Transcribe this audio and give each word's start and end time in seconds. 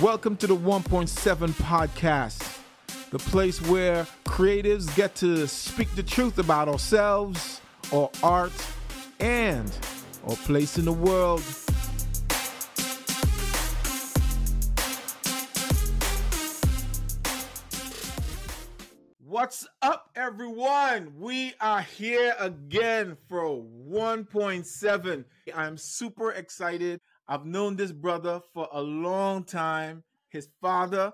Welcome 0.00 0.36
to 0.38 0.46
the 0.46 0.56
1.7 0.56 1.48
podcast, 1.60 2.60
the 3.10 3.18
place 3.18 3.60
where 3.60 4.06
creatives 4.24 4.94
get 4.96 5.14
to 5.16 5.46
speak 5.46 5.94
the 5.94 6.02
truth 6.02 6.38
about 6.38 6.66
ourselves, 6.66 7.60
our 7.92 8.08
art, 8.22 8.52
and 9.20 9.70
our 10.26 10.36
place 10.36 10.78
in 10.78 10.86
the 10.86 10.92
world. 10.94 11.42
What's 19.18 19.66
up, 19.82 20.10
everyone? 20.16 21.12
We 21.18 21.52
are 21.60 21.82
here 21.82 22.34
again 22.38 23.18
for 23.28 23.62
1.7. 23.90 25.24
I'm 25.54 25.76
super 25.76 26.32
excited. 26.32 27.02
I've 27.28 27.44
known 27.44 27.76
this 27.76 27.92
brother 27.92 28.40
for 28.54 28.68
a 28.72 28.80
long 28.80 29.44
time. 29.44 30.04
His 30.30 30.48
father 30.60 31.12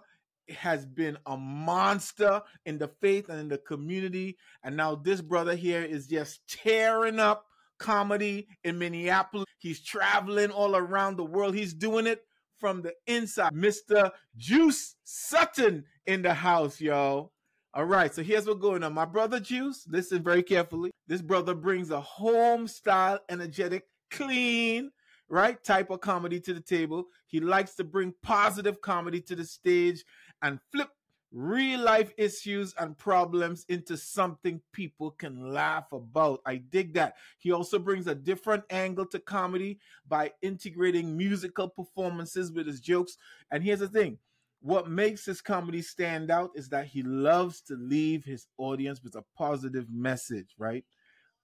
has 0.49 0.85
been 0.87 1.19
a 1.27 1.37
monster 1.37 2.43
in 2.67 2.79
the 2.79 2.89
faith 3.01 3.29
and 3.29 3.41
in 3.41 3.49
the 3.49 3.59
community. 3.59 4.37
And 4.63 4.77
now 4.77 4.95
this 4.95 5.21
brother 5.21 5.55
here 5.57 5.83
is 5.83 6.07
just 6.07 6.47
tearing 6.49 7.19
up 7.19 7.47
comedy 7.79 8.49
in 8.63 8.79
Minneapolis. 8.79 9.47
He's 9.59 9.83
traveling 9.83 10.51
all 10.51 10.77
around 10.77 11.17
the 11.17 11.25
world. 11.25 11.55
He's 11.55 11.75
doing 11.75 12.07
it 12.07 12.25
from 12.59 12.83
the 12.83 12.95
inside. 13.07 13.53
Mr. 13.53 14.11
Juice 14.37 14.97
Sutton 15.05 15.85
in 16.07 16.23
the 16.23 16.35
house, 16.35 16.81
yo. 16.81 17.31
All 17.73 17.85
right, 17.85 18.15
so 18.15 18.23
here's 18.23 18.47
what's 18.47 18.61
going 18.61 18.85
on. 18.85 18.93
My 18.93 19.05
brother 19.05 19.41
Juice, 19.41 19.85
listen 19.89 20.23
very 20.23 20.45
carefully. 20.45 20.93
This 21.09 21.21
brother 21.21 21.55
brings 21.55 21.91
a 21.91 22.01
home 22.01 22.69
style, 22.69 23.19
energetic, 23.29 23.85
clean, 24.11 24.93
right 25.29 25.63
type 25.63 25.91
of 25.91 26.01
comedy 26.01 26.41
to 26.41 26.55
the 26.55 26.61
table. 26.61 27.07
He 27.27 27.41
likes 27.41 27.75
to 27.77 27.85
bring 27.85 28.15
positive 28.23 28.81
comedy 28.81 29.21
to 29.23 29.37
the 29.37 29.45
stage 29.45 30.05
and 30.43 30.61
flip 30.73 30.89
real 31.35 31.81
life 31.81 32.13
issues 32.17 32.75
and 32.79 32.97
problems 32.97 33.67
into 33.69 33.97
something 33.97 34.61
people 34.73 35.11
can 35.11 35.53
laugh 35.53 35.91
about. 35.93 36.41
I 36.47 36.57
dig 36.57 36.95
that. 36.95 37.17
He 37.39 37.51
also 37.51 37.79
brings 37.79 38.07
a 38.07 38.15
different 38.15 38.63
angle 38.71 39.07
to 39.07 39.19
comedy 39.19 39.81
by 40.07 40.31
integrating 40.43 41.17
musical 41.17 41.69
performances 41.69 42.53
with 42.53 42.69
his 42.69 42.81
jokes. 42.81 43.19
And 43.51 43.65
here's 43.65 43.81
the 43.81 43.89
thing 43.89 44.19
what 44.61 44.89
makes 44.89 45.27
his 45.27 45.43
comedy 45.43 45.83
stand 45.83 46.31
out 46.31 46.51
is 46.55 46.71
that 46.71 46.87
he 46.87 47.03
loves 47.03 47.61
to 47.63 47.75
leave 47.75 48.25
his 48.25 48.47
audience 48.57 49.03
with 49.03 49.17
a 49.17 49.25
positive 49.37 49.91
message, 49.91 50.55
right? 50.57 50.85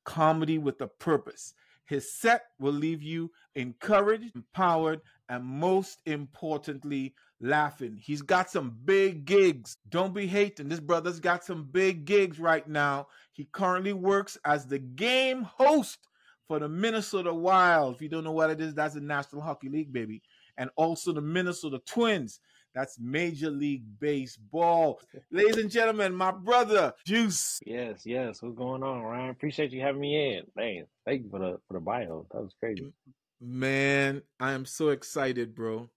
Comedy 0.05 0.57
with 0.57 0.81
a 0.81 0.87
purpose. 0.87 1.53
His 1.91 2.13
set 2.13 2.43
will 2.61 2.73
leave 2.73 3.03
you 3.03 3.33
encouraged, 3.57 4.37
empowered, 4.37 5.01
and 5.29 5.45
most 5.45 5.99
importantly, 6.07 7.17
laughing. 7.41 7.99
He's 8.01 8.23
got 8.23 8.49
some 8.49 8.77
big 8.85 9.25
gigs. 9.25 9.77
Don't 9.89 10.15
be 10.15 10.29
hating. 10.29 10.69
This 10.69 10.79
brother's 10.79 11.19
got 11.19 11.43
some 11.43 11.65
big 11.65 12.05
gigs 12.05 12.39
right 12.39 12.65
now. 12.69 13.09
He 13.33 13.49
currently 13.51 13.93
works 13.93 14.39
as 14.45 14.67
the 14.67 14.79
game 14.79 15.43
host 15.43 16.07
for 16.47 16.61
the 16.61 16.69
Minnesota 16.69 17.35
Wild. 17.35 17.97
If 17.97 18.03
you 18.03 18.09
don't 18.09 18.23
know 18.23 18.31
what 18.31 18.51
it 18.51 18.61
is, 18.61 18.73
that's 18.73 18.95
the 18.95 19.01
National 19.01 19.43
Hockey 19.43 19.69
League, 19.69 19.93
baby. 19.93 20.23
And 20.59 20.71
also 20.77 21.13
the 21.13 21.21
Minnesota 21.21 21.81
Twins. 21.87 22.39
That's 22.75 22.99
Major 23.01 23.51
League 23.51 23.85
Baseball. 23.99 25.01
Ladies 25.33 25.57
and 25.57 25.71
gentlemen, 25.71 26.15
my 26.15 26.31
brother, 26.31 26.93
Juice. 27.05 27.59
Yes, 27.67 28.03
yes. 28.05 28.43
What's 28.43 28.57
going 28.57 28.83
on, 28.83 29.03
Ryan? 29.03 29.31
Appreciate 29.31 29.73
you 29.73 29.81
having 29.81 30.01
me 30.01 30.37
in. 30.37 30.45
Man, 30.55 30.87
thank 31.05 31.25
you 31.25 31.31
for 31.31 31.41
the 31.41 31.59
for 31.67 31.75
the 31.75 31.81
bio. 31.81 32.27
That 32.33 32.43
was 32.43 32.55
crazy. 32.61 32.93
Man, 33.41 34.23
I 34.39 34.53
am 34.53 34.65
so 34.65 34.91
excited, 34.91 35.55
bro. 35.55 35.89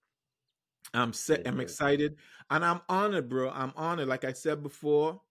I'm 0.94 1.14
set. 1.14 1.48
I'm 1.48 1.60
excited, 1.60 2.16
and 2.50 2.66
I'm 2.66 2.82
honored, 2.90 3.30
bro. 3.30 3.50
I'm 3.52 3.74
honored. 3.76 4.08
Like 4.08 4.24
I 4.26 4.34
said 4.34 4.64
before, 4.64 5.22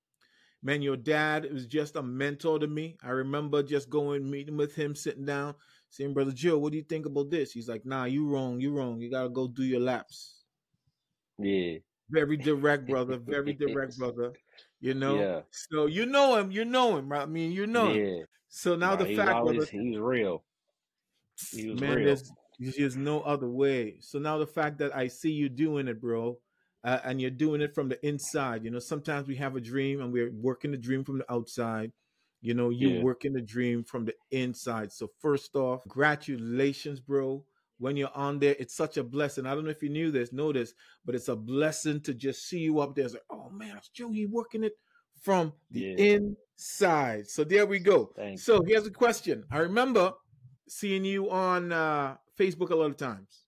man, 0.63 0.81
your 0.81 0.97
dad 0.97 1.53
was 1.53 1.67
just 1.67 1.97
a 1.97 2.03
mentor 2.03 2.59
to 2.61 2.67
me. 2.69 2.97
I 3.03 3.11
remember 3.11 3.63
just 3.63 3.91
going 3.91 4.31
meeting 4.31 4.57
with 4.57 4.75
him, 4.75 4.95
sitting 4.95 5.25
down, 5.25 5.55
saying, 5.91 6.15
"Brother 6.15 6.33
Joe, 6.33 6.59
what 6.59 6.71
do 6.71 6.79
you 6.79 6.85
think 6.85 7.07
about 7.07 7.31
this?" 7.31 7.53
He's 7.53 7.69
like, 7.69 7.85
"Nah, 7.85 8.05
you 8.05 8.29
wrong. 8.29 8.61
You 8.61 8.73
wrong. 8.73 9.01
You 9.01 9.11
gotta 9.11 9.29
go 9.29 9.49
do 9.49 9.65
your 9.65 9.81
laps." 9.81 10.42
Yeah. 11.39 11.79
Very 12.11 12.37
direct, 12.37 12.87
brother. 12.89 13.17
Very 13.17 13.53
direct, 13.55 13.97
brother. 13.99 14.33
You 14.81 14.95
know. 14.95 15.19
Yeah. 15.19 15.41
So 15.51 15.87
you 15.87 16.07
know 16.07 16.37
him. 16.37 16.51
You 16.51 16.65
know 16.65 16.97
him, 16.97 17.09
right? 17.11 17.23
I 17.23 17.27
mean, 17.27 17.53
you 17.53 17.67
know 17.67 17.93
him. 17.93 18.05
Yeah. 18.05 18.23
So 18.49 18.77
now 18.77 18.91
Nah, 18.91 18.97
the 18.97 19.07
fact, 19.17 19.31
always 19.31 19.57
brother, 19.57 19.71
he 19.71 19.91
was 19.91 19.99
real. 19.99 20.45
He 21.51 21.69
was 21.69 21.81
man, 21.81 21.97
real. 21.97 22.07
there's 22.07 22.33
there's 22.77 22.97
no 22.97 23.21
other 23.23 23.49
way. 23.49 23.97
So 24.01 24.19
now 24.19 24.39
the 24.39 24.47
fact 24.47 24.79
that 24.79 24.95
I 24.95 25.09
see 25.09 25.31
you 25.33 25.49
doing 25.49 25.89
it, 25.89 26.01
bro, 26.01 26.39
uh, 26.85 27.01
and 27.05 27.21
you're 27.21 27.31
doing 27.31 27.61
it 27.61 27.75
from 27.75 27.89
the 27.89 28.05
inside. 28.07 28.65
You 28.65 28.71
know, 28.71 28.79
sometimes 28.79 29.27
we 29.27 29.37
have 29.37 29.57
a 29.57 29.61
dream 29.61 30.01
and 30.01 30.13
we're 30.13 30.31
working 30.33 30.71
the 30.71 30.77
dream 30.77 31.05
from 31.05 31.19
the 31.19 31.33
outside. 31.33 31.93
You 32.41 32.55
know, 32.55 32.71
you 32.71 32.91
Yeah. 32.91 33.03
working 33.03 33.33
the 33.33 33.41
dream 33.41 33.85
from 33.85 34.05
the 34.05 34.15
inside. 34.31 34.93
So 34.93 35.09
first 35.21 35.55
off, 35.57 35.83
congratulations, 35.83 37.01
bro. 37.01 37.45
When 37.83 37.97
you're 37.97 38.15
on 38.15 38.39
there, 38.39 38.55
it's 38.61 38.77
such 38.77 38.97
a 38.97 39.03
blessing. 39.03 39.45
I 39.45 39.57
don't 39.57 39.65
know 39.65 39.71
if 39.71 39.83
you 39.83 39.89
knew 39.89 40.13
this, 40.13 40.33
know 40.33 40.53
this, 40.53 40.73
but 41.05 41.17
it's 41.17 41.27
a 41.27 41.35
blessing 41.35 42.01
to 42.03 42.15
just 42.15 42.49
see 42.49 42.61
you 42.61 42.79
up 42.79 42.95
there. 42.95 43.05
It's 43.07 43.15
like, 43.15 43.25
oh 43.29 43.51
man, 43.51 43.77
it's 43.77 43.89
Joey 43.89 44.27
working 44.27 44.63
it 44.63 44.75
from 45.21 45.53
the 45.69 45.81
Yeah. 45.89 46.15
inside. 46.15 47.27
So 47.27 47.43
there 47.43 47.67
we 47.67 47.81
go. 47.81 48.13
Thank 48.15 48.39
So 48.39 48.63
here's 48.65 48.87
a 48.87 48.91
question. 48.93 49.45
I 49.51 49.59
remember 49.59 50.13
seeing 50.69 51.05
you 51.05 51.29
on 51.29 51.73
uh, 51.73 52.19
Facebook 52.39 52.71
a 52.71 52.77
lot 52.77 52.93
of 52.93 52.97
times, 52.97 53.47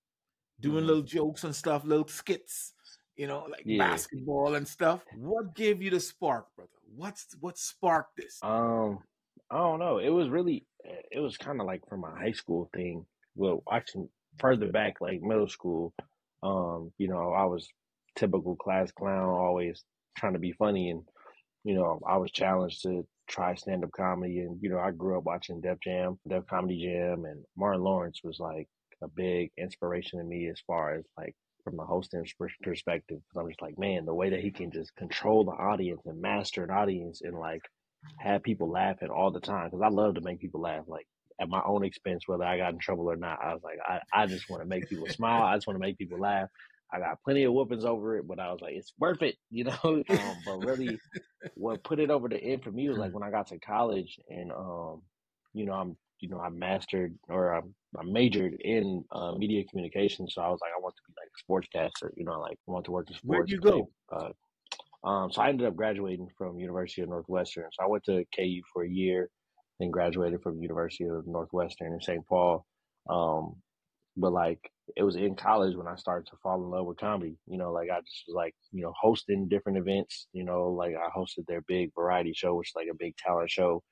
doing 0.59 0.83
Mhm. 0.83 0.89
little 0.89 1.03
jokes 1.05 1.45
and 1.45 1.55
stuff, 1.55 1.85
little 1.85 2.09
skits, 2.09 2.73
you 3.15 3.29
know, 3.29 3.47
like 3.49 3.63
Yeah. 3.65 3.79
basketball 3.79 4.57
and 4.57 4.67
stuff. 4.67 5.05
What 5.17 5.55
gave 5.55 5.81
you 5.81 5.91
the 5.91 6.01
spark, 6.01 6.49
brother? 6.57 6.73
What's 6.97 7.37
what 7.39 7.57
sparked 7.57 8.17
this? 8.17 8.41
Um, 8.43 8.99
I 9.49 9.59
don't 9.59 9.79
know. 9.79 9.99
It 9.99 10.11
was 10.11 10.29
really 10.29 10.67
it 11.13 11.21
was 11.21 11.37
kind 11.37 11.61
of 11.61 11.69
like 11.69 11.87
from 11.89 12.01
my 12.01 12.19
high 12.19 12.33
school 12.33 12.69
thing. 12.75 13.07
Well, 13.37 13.63
actually 13.71 14.09
further 14.39 14.71
back, 14.71 15.01
like 15.01 15.23
middle 15.23 15.49
school. 15.49 15.93
Um, 16.43 16.93
you 16.99 17.09
know, 17.09 17.33
I 17.33 17.45
was 17.45 17.69
typical 18.17 18.57
class 18.57 18.93
clown, 18.93 19.29
always 19.29 19.85
trying 20.17 20.35
to 20.35 20.39
be 20.39 20.53
funny, 20.53 20.91
and 20.91 21.03
you 21.65 21.75
know, 21.75 22.01
I 22.07 22.19
was 22.19 22.31
challenged 22.31 22.83
to 22.83 23.07
try 23.29 23.55
stand 23.55 23.85
up 23.85 23.93
comedy, 23.93 24.41
and 24.41 24.59
you 24.63 24.69
know, 24.71 24.79
I 24.79 24.91
grew 24.91 25.19
up 25.19 25.25
watching 25.25 25.61
Def 25.61 25.79
Jam, 25.83 26.19
Def 26.29 26.47
Comedy 26.47 26.83
Jam, 26.85 27.25
and 27.25 27.45
Martin 27.57 27.83
Lawrence 27.83 28.21
was 28.23 28.39
like 28.39 28.69
a 29.03 29.09
big 29.09 29.51
inspiration 29.59 30.19
to 30.19 30.25
me 30.25 30.49
as 30.49 30.61
far 30.67 30.95
as 30.95 31.05
like 31.17 31.35
from 31.65 31.77
the 31.77 31.85
hosting 31.85 32.27
perspective. 32.63 33.19
Because 33.19 33.41
I'm 33.41 33.49
just 33.49 33.63
like, 33.63 33.79
man, 33.79 34.05
the 34.05 34.15
way 34.15 34.31
that 34.31 34.41
he 34.41 34.51
can 34.51 34.71
just 34.71 34.95
control 34.97 35.45
the 35.45 35.53
audience 35.53 36.03
and 36.05 36.21
master 36.21 36.65
an 36.65 36.71
audience 36.71 37.23
and 37.23 37.39
like 37.39 37.63
have 38.19 38.43
people 38.43 38.71
laughing 38.71 39.09
all 39.09 39.31
the 39.31 39.41
time. 39.41 39.67
Because 39.67 39.83
I 39.83 39.89
love 39.89 40.15
to 40.15 40.21
make 40.21 40.41
people 40.41 40.61
laugh, 40.61 40.85
like 40.87 41.07
at 41.41 41.49
my 41.49 41.63
own 41.65 41.85
expense, 41.85 42.25
whether 42.27 42.45
I 42.45 42.59
got 42.59 42.73
in 42.73 42.79
trouble 42.79 43.11
or 43.11 43.17
not. 43.17 43.41
I 43.43 43.55
was 43.55 43.63
like, 43.63 43.79
I, 43.87 44.01
I 44.13 44.27
just 44.27 44.49
want 44.49 44.63
to 44.63 44.69
make 44.69 44.89
people 44.89 45.07
smile. 45.09 45.43
I 45.43 45.55
just 45.57 45.67
want 45.67 45.77
to 45.77 45.81
make 45.81 45.99
people 45.99 46.19
laugh. 46.19 46.49
I 46.93 47.01
got 47.01 47.23
plenty 47.25 47.43
of 47.45 47.53
whoopings 47.53 47.85
over 47.85 48.19
it, 48.19 48.29
but 48.29 48.39
I 48.39 48.53
was 48.53 48.61
like, 48.61 48.75
it's 48.75 48.93
worth 48.99 49.23
it, 49.23 49.37
you 49.51 49.65
know. 49.65 49.75
Um, 49.85 50.37
but 50.45 50.65
really, 50.65 50.99
what 51.55 51.83
put 51.83 51.99
it 51.99 52.11
over 52.11 52.29
the 52.29 52.43
end 52.43 52.63
for 52.63 52.71
me 52.71 52.89
was 52.89 52.99
like 52.99 53.13
when 53.13 53.23
I 53.23 53.31
got 53.31 53.49
to 53.49 53.59
college, 53.59 54.19
and 54.29 54.53
um, 54.53 55.03
you 55.53 55.67
know, 55.67 55.73
I'm, 55.73 55.97
you 56.21 56.29
know, 56.29 56.39
I 56.39 56.51
mastered 56.51 57.15
or 57.29 57.55
I, 57.55 57.59
I 57.99 58.05
majored 58.05 58.55
in 58.61 59.05
uh, 59.13 59.33
media 59.33 59.65
communication, 59.65 60.29
so 60.29 60.43
I 60.43 60.49
was 60.49 60.61
like, 60.63 60.73
I 60.77 60.81
want 60.81 60.95
to 60.97 61.03
be 61.09 61.15
like 61.21 61.31
a 61.35 61.43
sportscaster, 62.07 62.11
you 62.17 62.25
know, 62.25 62.41
like 62.41 62.59
I 62.69 62.73
want 62.73 62.85
to 62.87 62.93
work 62.93 63.11
in 63.11 63.17
sports. 63.17 63.39
Where'd 63.39 63.51
you 63.51 63.61
go? 63.61 63.91
Uh, 64.13 64.31
um, 65.05 65.31
so 65.31 65.43
I 65.43 65.49
ended 65.49 65.67
up 65.67 65.77
graduating 65.77 66.29
from 66.37 66.59
University 66.59 67.03
of 67.03 67.11
Northwestern. 67.11 67.65
So 67.73 67.85
I 67.85 67.89
went 67.89 68.05
to 68.05 68.25
KU 68.35 68.63
for 68.73 68.85
a 68.85 68.89
year, 68.89 69.29
then 69.79 69.91
graduated 69.91 70.43
from 70.43 70.63
University 70.63 71.05
of 71.05 71.27
Northwestern 71.27 71.93
in 71.93 72.01
St. 72.01 72.27
Paul. 72.27 72.65
Um, 73.09 73.57
but 74.17 74.33
like 74.33 74.71
it 74.97 75.03
was 75.03 75.17
in 75.17 75.35
college 75.35 75.77
when 75.77 75.89
I 75.89 75.97
started 75.97 76.27
to 76.29 76.37
fall 76.43 76.63
in 76.63 76.71
love 76.71 76.87
with 76.87 76.99
comedy. 76.99 77.37
You 77.47 77.59
know, 77.59 77.73
like 77.73 77.89
I 77.91 77.99
just 78.01 78.25
was 78.29 78.35
like, 78.35 78.55
you 78.73 78.83
know, 78.83 78.93
hosting 79.01 79.49
different 79.49 79.79
events. 79.79 80.27
You 80.33 80.45
know, 80.45 80.69
like 80.69 80.95
I 80.95 81.09
hosted 81.17 81.47
their 81.47 81.63
big 81.63 81.91
variety 81.95 82.33
show, 82.35 82.55
which 82.55 82.71
is 82.71 82.77
like 82.77 82.89
a 82.91 82.97
big 82.97 83.17
talent 83.17 83.51
show. 83.51 83.83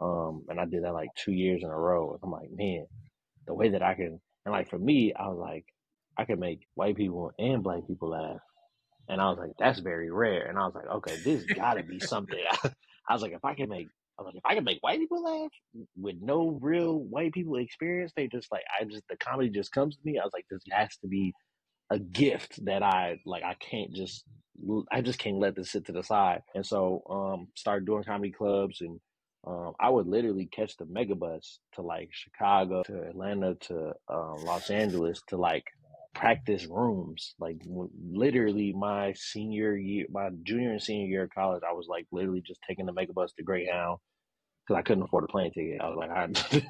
Um, 0.00 0.44
and 0.48 0.58
I 0.60 0.64
did 0.64 0.84
that 0.84 0.92
like 0.92 1.10
two 1.16 1.32
years 1.32 1.62
in 1.62 1.70
a 1.70 1.76
row. 1.76 2.12
And 2.12 2.20
I'm 2.22 2.30
like, 2.30 2.50
man, 2.54 2.86
the 3.46 3.54
way 3.54 3.70
that 3.70 3.82
I 3.82 3.94
can, 3.94 4.20
and 4.44 4.52
like 4.52 4.68
for 4.68 4.78
me, 4.78 5.12
I 5.14 5.28
was 5.28 5.38
like, 5.38 5.64
I 6.16 6.24
can 6.24 6.40
make 6.40 6.66
white 6.74 6.96
people 6.96 7.32
and 7.38 7.62
black 7.62 7.86
people 7.86 8.10
laugh. 8.10 8.40
And 9.08 9.20
I 9.20 9.28
was 9.28 9.38
like, 9.38 9.52
that's 9.58 9.80
very 9.80 10.10
rare. 10.10 10.46
And 10.46 10.58
I 10.58 10.62
was 10.62 10.74
like, 10.74 10.86
okay, 10.86 11.16
this 11.24 11.44
gotta 11.44 11.82
be 11.82 12.00
something. 12.00 12.38
I 13.08 13.12
was 13.12 13.22
like, 13.22 13.32
if 13.32 13.44
I 13.44 13.54
can 13.54 13.68
make, 13.68 13.88
I 14.20 14.24
like, 14.24 14.34
if 14.36 14.44
I 14.44 14.54
can 14.54 14.64
make 14.64 14.78
white 14.82 14.98
people 14.98 15.22
laugh 15.22 15.50
with 15.96 16.16
no 16.20 16.58
real 16.60 16.98
white 16.98 17.32
people 17.32 17.56
experience, 17.56 18.12
they 18.14 18.28
just 18.28 18.52
like, 18.52 18.64
I 18.78 18.84
just, 18.84 19.04
the 19.08 19.16
comedy 19.16 19.50
just 19.50 19.72
comes 19.72 19.96
to 19.96 20.02
me. 20.04 20.18
I 20.18 20.24
was 20.24 20.32
like, 20.34 20.46
this 20.50 20.62
has 20.70 20.96
to 20.98 21.08
be 21.08 21.32
a 21.90 21.98
gift 21.98 22.64
that 22.66 22.82
I, 22.82 23.18
like, 23.24 23.42
I 23.42 23.54
can't 23.54 23.92
just, 23.94 24.24
I 24.92 25.00
just 25.00 25.18
can't 25.18 25.38
let 25.38 25.56
this 25.56 25.70
sit 25.70 25.86
to 25.86 25.92
the 25.92 26.02
side. 26.02 26.42
And 26.54 26.64
so, 26.64 27.02
um, 27.08 27.48
started 27.56 27.86
doing 27.86 28.04
comedy 28.04 28.30
clubs 28.30 28.80
and, 28.80 29.00
um, 29.46 29.72
I 29.80 29.88
would 29.88 30.06
literally 30.06 30.50
catch 30.52 30.76
the 30.76 30.84
megabus 30.84 31.58
to 31.74 31.82
like 31.82 32.10
Chicago, 32.12 32.82
to 32.82 33.02
Atlanta, 33.08 33.54
to 33.54 33.92
um, 34.08 34.36
Los 34.44 34.68
Angeles, 34.68 35.22
to 35.28 35.38
like 35.38 35.64
practice 36.14 36.66
rooms. 36.66 37.34
Like 37.38 37.56
literally, 38.12 38.74
my 38.74 39.14
senior 39.14 39.76
year, 39.76 40.04
my 40.10 40.28
junior 40.42 40.72
and 40.72 40.82
senior 40.82 41.06
year 41.06 41.22
of 41.24 41.30
college, 41.30 41.62
I 41.66 41.72
was 41.72 41.86
like 41.88 42.06
literally 42.12 42.42
just 42.46 42.60
taking 42.68 42.84
the 42.84 42.92
megabus 42.92 43.34
to 43.36 43.42
Greyhound 43.42 43.98
because 44.66 44.78
I 44.78 44.82
couldn't 44.82 45.04
afford 45.04 45.24
a 45.24 45.28
plane 45.28 45.52
ticket. 45.52 45.80
I 45.80 45.88
was 45.88 45.98
like, 45.98 46.10
I, 46.10 46.28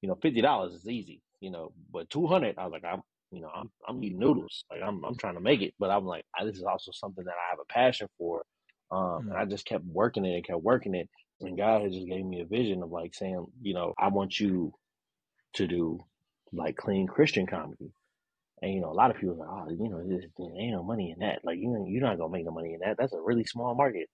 you 0.00 0.08
know, 0.08 0.16
fifty 0.22 0.40
dollars 0.40 0.74
is 0.74 0.86
easy, 0.88 1.20
you 1.40 1.50
know, 1.50 1.72
but 1.92 2.10
two 2.10 2.26
hundred, 2.26 2.56
I 2.58 2.64
was 2.64 2.72
like, 2.72 2.84
I'm, 2.84 3.02
you 3.30 3.40
know, 3.40 3.50
I'm 3.54 3.70
I'm 3.88 4.02
eating 4.02 4.18
noodles, 4.18 4.64
like 4.70 4.80
I'm 4.82 5.04
I'm 5.04 5.16
trying 5.16 5.34
to 5.34 5.40
make 5.40 5.62
it, 5.62 5.74
but 5.78 5.90
I'm 5.90 6.04
like, 6.04 6.24
I, 6.38 6.44
this 6.44 6.56
is 6.56 6.64
also 6.64 6.90
something 6.92 7.24
that 7.24 7.30
I 7.30 7.50
have 7.50 7.58
a 7.60 7.72
passion 7.72 8.08
for, 8.18 8.42
um, 8.90 8.98
mm-hmm. 8.98 9.28
and 9.30 9.38
I 9.38 9.44
just 9.44 9.66
kept 9.66 9.84
working 9.84 10.24
it 10.24 10.34
and 10.34 10.46
kept 10.46 10.62
working 10.62 10.94
it, 10.94 11.08
and 11.40 11.56
God 11.56 11.82
had 11.82 11.92
just 11.92 12.06
gave 12.06 12.24
me 12.24 12.40
a 12.40 12.46
vision 12.46 12.82
of 12.82 12.90
like 12.90 13.14
saying, 13.14 13.46
you 13.60 13.74
know, 13.74 13.94
I 13.98 14.08
want 14.08 14.38
you 14.38 14.72
to 15.54 15.66
do 15.66 16.00
like 16.52 16.76
clean 16.76 17.06
Christian 17.06 17.46
comedy. 17.46 17.92
And 18.60 18.72
you 18.72 18.80
know, 18.80 18.90
a 18.90 18.94
lot 18.94 19.10
of 19.10 19.16
people 19.16 19.34
are 19.34 19.38
like, 19.38 19.48
oh, 19.48 19.70
you 19.70 19.88
know, 19.88 20.02
there 20.06 20.60
ain't 20.60 20.72
no 20.72 20.84
money 20.84 21.10
in 21.10 21.18
that. 21.18 21.40
Like, 21.44 21.58
you 21.58 21.68
know, 21.68 21.84
you're 21.86 22.02
not 22.02 22.18
gonna 22.18 22.32
make 22.32 22.44
no 22.44 22.52
money 22.52 22.74
in 22.74 22.80
that. 22.80 22.96
That's 22.98 23.12
a 23.12 23.20
really 23.20 23.44
small 23.44 23.74
market. 23.74 24.08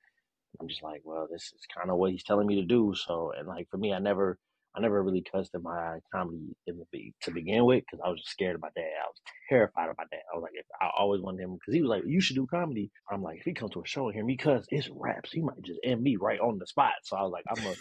I'm 0.60 0.68
just 0.68 0.82
like, 0.82 1.02
well, 1.04 1.28
this 1.30 1.42
is 1.42 1.66
kind 1.76 1.90
of 1.90 1.98
what 1.98 2.10
he's 2.10 2.24
telling 2.24 2.46
me 2.46 2.56
to 2.56 2.66
do. 2.66 2.94
So, 2.96 3.32
and 3.36 3.46
like 3.46 3.68
for 3.70 3.76
me, 3.76 3.92
I 3.92 3.98
never, 3.98 4.38
I 4.76 4.80
never 4.80 5.02
really 5.02 5.22
trusted 5.22 5.62
my 5.62 5.98
comedy 6.12 6.56
in 6.66 6.78
the 6.92 7.12
to 7.22 7.30
begin 7.30 7.64
with 7.64 7.84
because 7.84 8.00
I 8.04 8.10
was 8.10 8.20
just 8.20 8.30
scared 8.30 8.54
of 8.54 8.62
my 8.62 8.68
dad. 8.76 8.82
I 8.82 9.06
was 9.08 9.20
terrified 9.48 9.88
of 9.88 9.96
my 9.98 10.04
dad. 10.10 10.20
I 10.32 10.36
was 10.36 10.42
like, 10.42 10.52
I 10.80 10.90
always 10.98 11.20
wanted 11.20 11.42
him 11.42 11.54
because 11.54 11.74
he 11.74 11.80
was 11.80 11.88
like, 11.88 12.02
you 12.06 12.20
should 12.20 12.36
do 12.36 12.46
comedy. 12.46 12.90
I'm 13.10 13.22
like, 13.22 13.38
if 13.38 13.44
he 13.44 13.54
comes 13.54 13.72
to 13.72 13.82
a 13.82 13.86
show 13.86 14.06
and 14.06 14.14
hear 14.14 14.24
me 14.24 14.36
cuss, 14.36 14.66
it's 14.70 14.88
raps. 14.94 15.32
He 15.32 15.42
might 15.42 15.62
just 15.62 15.80
end 15.84 16.02
me 16.02 16.16
right 16.16 16.40
on 16.40 16.58
the 16.58 16.66
spot. 16.66 16.92
So 17.04 17.16
I 17.16 17.22
was 17.22 17.32
like, 17.32 17.44
I'm 17.48 17.66
a, 17.66 17.74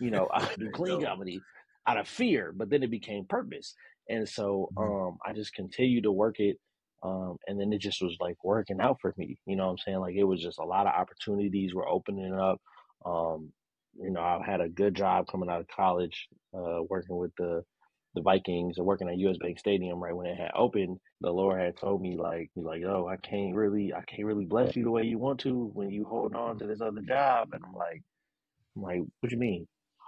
you 0.00 0.10
know, 0.10 0.28
I 0.32 0.48
do 0.58 0.70
clean 0.70 1.04
comedy 1.04 1.40
out 1.86 1.98
of 1.98 2.08
fear, 2.08 2.52
but 2.54 2.70
then 2.70 2.82
it 2.82 2.90
became 2.90 3.26
purpose. 3.28 3.74
And 4.08 4.28
so 4.28 4.68
mm-hmm. 4.76 5.08
um, 5.08 5.18
I 5.24 5.32
just 5.32 5.54
continued 5.54 6.04
to 6.04 6.12
work 6.12 6.40
it. 6.40 6.58
Um, 7.04 7.36
and 7.46 7.60
then 7.60 7.72
it 7.72 7.80
just 7.80 8.00
was 8.02 8.16
like 8.18 8.36
working 8.42 8.80
out 8.80 8.98
for 9.00 9.12
me. 9.18 9.36
You 9.46 9.56
know 9.56 9.66
what 9.66 9.72
I'm 9.72 9.78
saying? 9.78 9.98
Like 9.98 10.16
it 10.16 10.24
was 10.24 10.40
just 10.40 10.58
a 10.58 10.64
lot 10.64 10.86
of 10.86 10.94
opportunities 10.94 11.74
were 11.74 11.88
opening 11.88 12.34
up. 12.34 12.60
Um, 13.04 13.52
you 14.00 14.10
know, 14.10 14.20
I 14.20 14.40
had 14.44 14.62
a 14.62 14.68
good 14.68 14.94
job 14.94 15.26
coming 15.30 15.50
out 15.50 15.60
of 15.60 15.68
college, 15.68 16.28
uh, 16.56 16.80
working 16.88 17.16
with 17.16 17.32
the 17.38 17.62
the 18.14 18.22
Vikings 18.22 18.78
and 18.78 18.86
working 18.86 19.08
at 19.08 19.18
US 19.18 19.36
Bank 19.38 19.58
Stadium 19.58 20.02
right 20.02 20.16
when 20.16 20.26
it 20.26 20.38
had 20.38 20.52
opened. 20.54 20.98
The 21.20 21.30
Lord 21.30 21.60
had 21.60 21.76
told 21.76 22.00
me 22.00 22.16
like, 22.16 22.48
he's 22.54 22.64
like, 22.64 22.82
oh, 22.84 23.08
I 23.08 23.16
can't 23.16 23.56
really, 23.56 23.92
I 23.92 24.02
can't 24.02 24.24
really 24.24 24.44
bless 24.44 24.76
you 24.76 24.84
the 24.84 24.90
way 24.90 25.02
you 25.02 25.18
want 25.18 25.40
to 25.40 25.70
when 25.74 25.90
you 25.90 26.04
hold 26.04 26.34
on 26.36 26.58
to 26.58 26.66
this 26.66 26.80
other 26.80 27.00
job. 27.00 27.48
And 27.52 27.62
I'm 27.66 27.74
like, 27.74 28.02
I'm 28.76 28.82
like, 28.82 29.00
what 29.20 29.30
do 29.30 29.34
you 29.34 29.40
mean? 29.40 29.66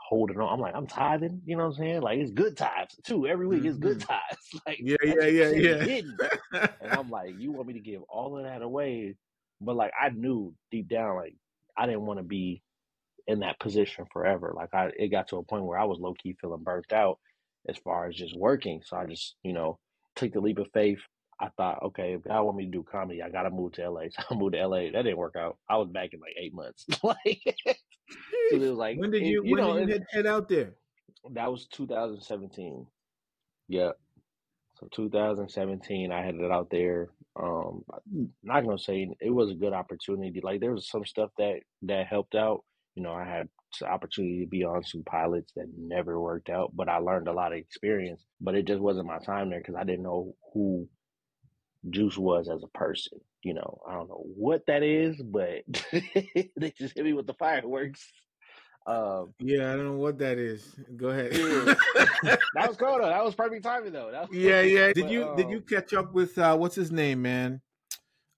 holding 0.08 0.38
on. 0.38 0.52
I'm 0.52 0.60
like, 0.60 0.74
I'm 0.74 0.86
tithing, 0.86 1.42
you 1.44 1.56
know 1.56 1.64
what 1.64 1.70
I'm 1.70 1.78
saying? 1.78 2.00
Like 2.00 2.18
it's 2.18 2.30
good 2.30 2.56
tithes 2.56 2.96
too. 3.04 3.26
Every 3.26 3.46
week 3.46 3.64
it's 3.64 3.78
good 3.78 3.98
mm-hmm. 3.98 4.12
tithes. 4.12 4.36
Like 4.66 4.78
yeah, 4.80 4.96
yeah, 5.02 5.50
yeah, 5.50 5.84
yeah. 5.84 6.00
And 6.80 6.92
I'm 6.92 7.10
like, 7.10 7.34
you 7.38 7.52
want 7.52 7.68
me 7.68 7.74
to 7.74 7.80
give 7.80 8.02
all 8.08 8.36
of 8.36 8.44
that 8.44 8.62
away? 8.62 9.16
But 9.60 9.76
like 9.76 9.92
I 10.00 10.10
knew 10.10 10.54
deep 10.70 10.88
down, 10.88 11.16
like 11.16 11.34
I 11.76 11.86
didn't 11.86 12.06
want 12.06 12.18
to 12.18 12.24
be 12.24 12.62
in 13.26 13.40
that 13.40 13.58
position 13.58 14.06
forever. 14.12 14.52
Like 14.54 14.72
I, 14.74 14.90
it 14.96 15.08
got 15.08 15.28
to 15.28 15.36
a 15.36 15.42
point 15.42 15.64
where 15.64 15.78
I 15.78 15.84
was 15.84 15.98
low 15.98 16.14
key 16.14 16.36
feeling 16.40 16.62
burnt 16.62 16.92
out 16.92 17.18
as 17.68 17.76
far 17.78 18.06
as 18.06 18.14
just 18.14 18.36
working. 18.36 18.82
So 18.84 18.96
I 18.96 19.06
just, 19.06 19.34
you 19.42 19.52
know, 19.52 19.78
took 20.14 20.32
the 20.32 20.40
leap 20.40 20.58
of 20.58 20.68
faith. 20.72 21.00
I 21.40 21.48
thought, 21.56 21.82
okay, 21.82 22.14
if 22.14 22.22
God 22.22 22.42
want 22.44 22.56
me 22.56 22.64
to 22.64 22.70
do 22.70 22.82
comedy, 22.82 23.22
I 23.22 23.28
gotta 23.28 23.50
move 23.50 23.72
to 23.72 23.90
LA. 23.90 24.02
So 24.10 24.22
I 24.30 24.34
moved 24.34 24.54
to 24.54 24.66
LA. 24.66 24.90
That 24.92 25.02
didn't 25.02 25.18
work 25.18 25.36
out. 25.36 25.58
I 25.68 25.76
was 25.76 25.88
back 25.88 26.10
in 26.12 26.20
like 26.20 26.34
eight 26.40 26.54
months. 26.54 26.86
like 27.02 27.40
so 28.50 28.56
it 28.56 28.60
was 28.60 28.70
like 28.70 28.98
when 28.98 29.10
did 29.10 29.22
you, 29.22 29.42
you 29.44 29.52
when 29.52 29.62
know, 29.62 29.74
did 29.74 29.88
you 29.88 29.94
head, 29.94 30.04
head 30.10 30.26
out 30.26 30.48
there? 30.48 30.74
That 31.32 31.50
was 31.50 31.66
2017. 31.66 32.86
Yeah. 33.68 33.90
So 34.78 34.88
2017, 34.94 36.12
I 36.12 36.24
had 36.24 36.34
it 36.34 36.50
out 36.52 36.68
there. 36.70 37.08
Um, 37.40 37.82
not 38.42 38.64
gonna 38.64 38.78
say 38.78 39.08
it 39.20 39.30
was 39.30 39.50
a 39.50 39.54
good 39.54 39.72
opportunity. 39.72 40.40
Like 40.42 40.60
there 40.60 40.72
was 40.72 40.88
some 40.88 41.04
stuff 41.04 41.30
that 41.38 41.60
that 41.82 42.06
helped 42.06 42.34
out. 42.34 42.62
You 42.94 43.02
know, 43.02 43.12
I 43.12 43.24
had 43.24 43.48
opportunity 43.84 44.40
to 44.40 44.48
be 44.48 44.64
on 44.64 44.84
some 44.84 45.02
pilots 45.04 45.52
that 45.56 45.66
never 45.76 46.20
worked 46.20 46.48
out, 46.50 46.70
but 46.74 46.88
I 46.88 46.98
learned 46.98 47.28
a 47.28 47.32
lot 47.32 47.52
of 47.52 47.58
experience. 47.58 48.24
But 48.40 48.54
it 48.54 48.66
just 48.66 48.80
wasn't 48.80 49.06
my 49.06 49.18
time 49.18 49.50
there 49.50 49.60
because 49.60 49.76
I 49.76 49.84
didn't 49.84 50.04
know 50.04 50.34
who 50.52 50.88
Juice 51.90 52.18
was 52.18 52.48
as 52.48 52.62
a 52.62 52.78
person. 52.78 53.18
You 53.42 53.54
know, 53.54 53.80
I 53.88 53.94
don't 53.94 54.08
know 54.08 54.24
what 54.36 54.62
that 54.66 54.82
is, 54.82 55.20
but 55.22 55.62
they 55.92 56.72
just 56.76 56.96
hit 56.96 57.04
me 57.04 57.12
with 57.12 57.26
the 57.26 57.34
fireworks. 57.34 58.04
Um, 58.86 59.34
yeah, 59.40 59.72
I 59.72 59.76
don't 59.76 59.84
know 59.84 59.96
what 59.96 60.18
that 60.18 60.38
is. 60.38 60.76
Go 60.96 61.08
ahead. 61.08 61.32
Yeah. 61.34 61.74
that 62.54 62.68
was 62.68 62.76
cool 62.76 62.98
though. 62.98 63.08
That 63.08 63.24
was 63.24 63.34
perfect 63.34 63.64
timing 63.64 63.92
though. 63.92 64.26
yeah, 64.30 64.60
yeah. 64.60 64.92
Did 64.92 65.02
but, 65.02 65.10
you 65.10 65.28
um, 65.28 65.36
did 65.36 65.50
you 65.50 65.60
catch 65.60 65.92
up 65.92 66.12
with 66.12 66.38
uh, 66.38 66.56
what's 66.56 66.76
his 66.76 66.92
name, 66.92 67.22
man? 67.22 67.60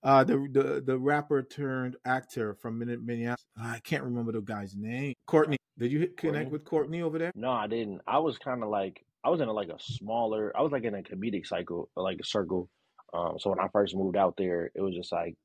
Uh, 0.01 0.23
the 0.23 0.47
the 0.51 0.83
the 0.85 0.97
rapper 0.97 1.43
turned 1.43 1.97
actor 2.05 2.55
from 2.55 2.79
Minneapolis. 2.79 3.45
I 3.61 3.79
can't 3.83 4.03
remember 4.03 4.31
the 4.31 4.41
guy's 4.41 4.75
name. 4.75 5.13
Courtney. 5.27 5.57
Did 5.77 5.91
you 5.91 5.99
connect 5.99 6.19
Courtney? 6.21 6.45
with 6.45 6.65
Courtney 6.65 7.01
over 7.03 7.19
there? 7.19 7.31
No, 7.35 7.51
I 7.51 7.67
didn't. 7.67 8.01
I 8.07 8.17
was 8.17 8.37
kind 8.37 8.63
of 8.63 8.69
like 8.69 9.05
I 9.23 9.29
was 9.29 9.41
in 9.41 9.49
a, 9.49 9.53
like 9.53 9.69
a 9.69 9.77
smaller. 9.79 10.51
I 10.57 10.61
was 10.61 10.71
like 10.71 10.83
in 10.83 10.95
a 10.95 11.03
comedic 11.03 11.45
cycle, 11.45 11.89
like 11.95 12.19
a 12.19 12.25
circle. 12.25 12.69
Um, 13.13 13.37
so 13.39 13.49
when 13.49 13.59
I 13.59 13.67
first 13.71 13.95
moved 13.95 14.17
out 14.17 14.35
there, 14.37 14.71
it 14.73 14.81
was 14.81 14.95
just 14.95 15.11
like 15.11 15.35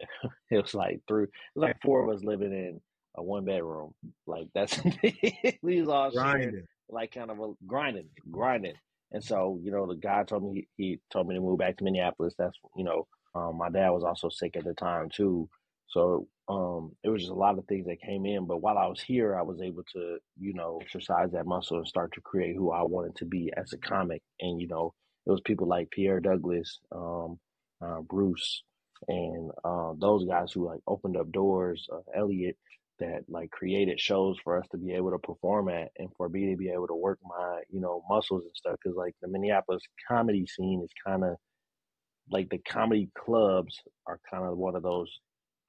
it 0.50 0.62
was 0.62 0.74
like 0.74 1.00
through. 1.06 1.24
It 1.24 1.30
was 1.54 1.62
like 1.62 1.82
four 1.82 2.02
of 2.08 2.16
us 2.16 2.24
living 2.24 2.52
in 2.52 2.80
a 3.16 3.22
one 3.22 3.44
bedroom. 3.44 3.94
Like 4.26 4.48
that's 4.54 4.80
we 5.62 5.80
was 5.80 5.88
all 5.88 6.10
grinding, 6.10 6.50
sharing, 6.50 6.66
like 6.88 7.12
kind 7.12 7.30
of 7.30 7.38
a, 7.40 7.52
grinding, 7.66 8.08
grinding. 8.30 8.74
And 9.12 9.22
so 9.22 9.60
you 9.62 9.70
know, 9.70 9.86
the 9.86 9.96
guy 9.96 10.24
told 10.24 10.44
me 10.44 10.66
he, 10.76 10.84
he 10.84 11.00
told 11.12 11.28
me 11.28 11.34
to 11.34 11.40
move 11.40 11.58
back 11.58 11.76
to 11.78 11.84
Minneapolis. 11.84 12.34
That's 12.38 12.56
you 12.76 12.84
know, 12.84 13.06
um, 13.34 13.58
my 13.58 13.70
dad 13.70 13.90
was 13.90 14.04
also 14.04 14.28
sick 14.28 14.56
at 14.56 14.64
the 14.64 14.74
time 14.74 15.08
too. 15.10 15.48
So 15.88 16.26
um, 16.48 16.92
it 17.02 17.08
was 17.08 17.22
just 17.22 17.32
a 17.32 17.36
lot 17.36 17.58
of 17.58 17.64
things 17.66 17.86
that 17.86 18.02
came 18.02 18.26
in. 18.26 18.46
But 18.46 18.60
while 18.60 18.78
I 18.78 18.86
was 18.86 19.00
here, 19.00 19.36
I 19.36 19.42
was 19.42 19.60
able 19.62 19.84
to, 19.94 20.18
you 20.38 20.52
know, 20.52 20.80
exercise 20.82 21.30
that 21.32 21.46
muscle 21.46 21.78
and 21.78 21.86
start 21.86 22.12
to 22.14 22.20
create 22.20 22.56
who 22.56 22.72
I 22.72 22.82
wanted 22.82 23.16
to 23.16 23.24
be 23.24 23.52
as 23.56 23.72
a 23.72 23.78
comic. 23.78 24.22
And, 24.40 24.60
you 24.60 24.66
know, 24.66 24.92
it 25.26 25.30
was 25.30 25.40
people 25.42 25.66
like 25.66 25.90
Pierre 25.90 26.20
Douglas, 26.20 26.80
um, 26.92 27.38
uh, 27.80 28.00
Bruce, 28.02 28.62
and 29.08 29.50
uh, 29.64 29.92
those 29.98 30.24
guys 30.24 30.52
who 30.52 30.66
like 30.66 30.80
opened 30.86 31.16
up 31.16 31.30
doors, 31.32 31.86
uh, 31.92 32.00
Elliot, 32.18 32.56
that 33.00 33.24
like 33.28 33.50
created 33.50 33.98
shows 33.98 34.36
for 34.42 34.58
us 34.58 34.66
to 34.70 34.78
be 34.78 34.92
able 34.92 35.10
to 35.10 35.18
perform 35.18 35.68
at 35.68 35.90
and 35.98 36.08
for 36.16 36.28
me 36.28 36.50
to 36.50 36.56
be 36.56 36.70
able 36.70 36.86
to 36.86 36.94
work 36.94 37.18
my 37.24 37.60
you 37.68 37.80
know 37.80 38.02
muscles 38.08 38.44
and 38.44 38.52
stuff 38.54 38.76
because 38.82 38.96
like 38.96 39.14
the 39.20 39.28
minneapolis 39.28 39.82
comedy 40.08 40.46
scene 40.46 40.80
is 40.82 40.90
kind 41.04 41.24
of 41.24 41.36
like 42.30 42.48
the 42.50 42.58
comedy 42.58 43.10
clubs 43.18 43.80
are 44.06 44.20
kind 44.30 44.44
of 44.44 44.56
one 44.56 44.76
of 44.76 44.82
those 44.82 45.10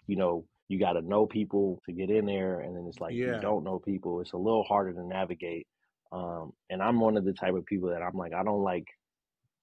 you 0.08 0.16
know 0.16 0.46
you 0.68 0.80
got 0.80 0.94
to 0.94 1.02
know 1.02 1.26
people 1.26 1.80
to 1.86 1.94
get 1.94 2.10
in 2.10 2.26
there 2.26 2.60
and 2.60 2.76
then 2.76 2.86
it's 2.88 3.00
like 3.00 3.14
yeah. 3.14 3.36
you 3.36 3.42
don't 3.42 3.64
know 3.64 3.80
people 3.80 4.22
it's 4.22 4.34
a 4.34 4.38
little 4.38 4.64
harder 4.64 4.94
to 4.94 5.04
navigate 5.04 5.68
um 6.12 6.52
and 6.70 6.82
i'm 6.82 7.00
one 7.00 7.18
of 7.18 7.26
the 7.26 7.34
type 7.34 7.56
of 7.56 7.66
people 7.66 7.90
that 7.90 8.02
i'm 8.02 8.18
like 8.18 8.34
i 8.34 8.44
don't 8.44 8.64
like 8.64 8.86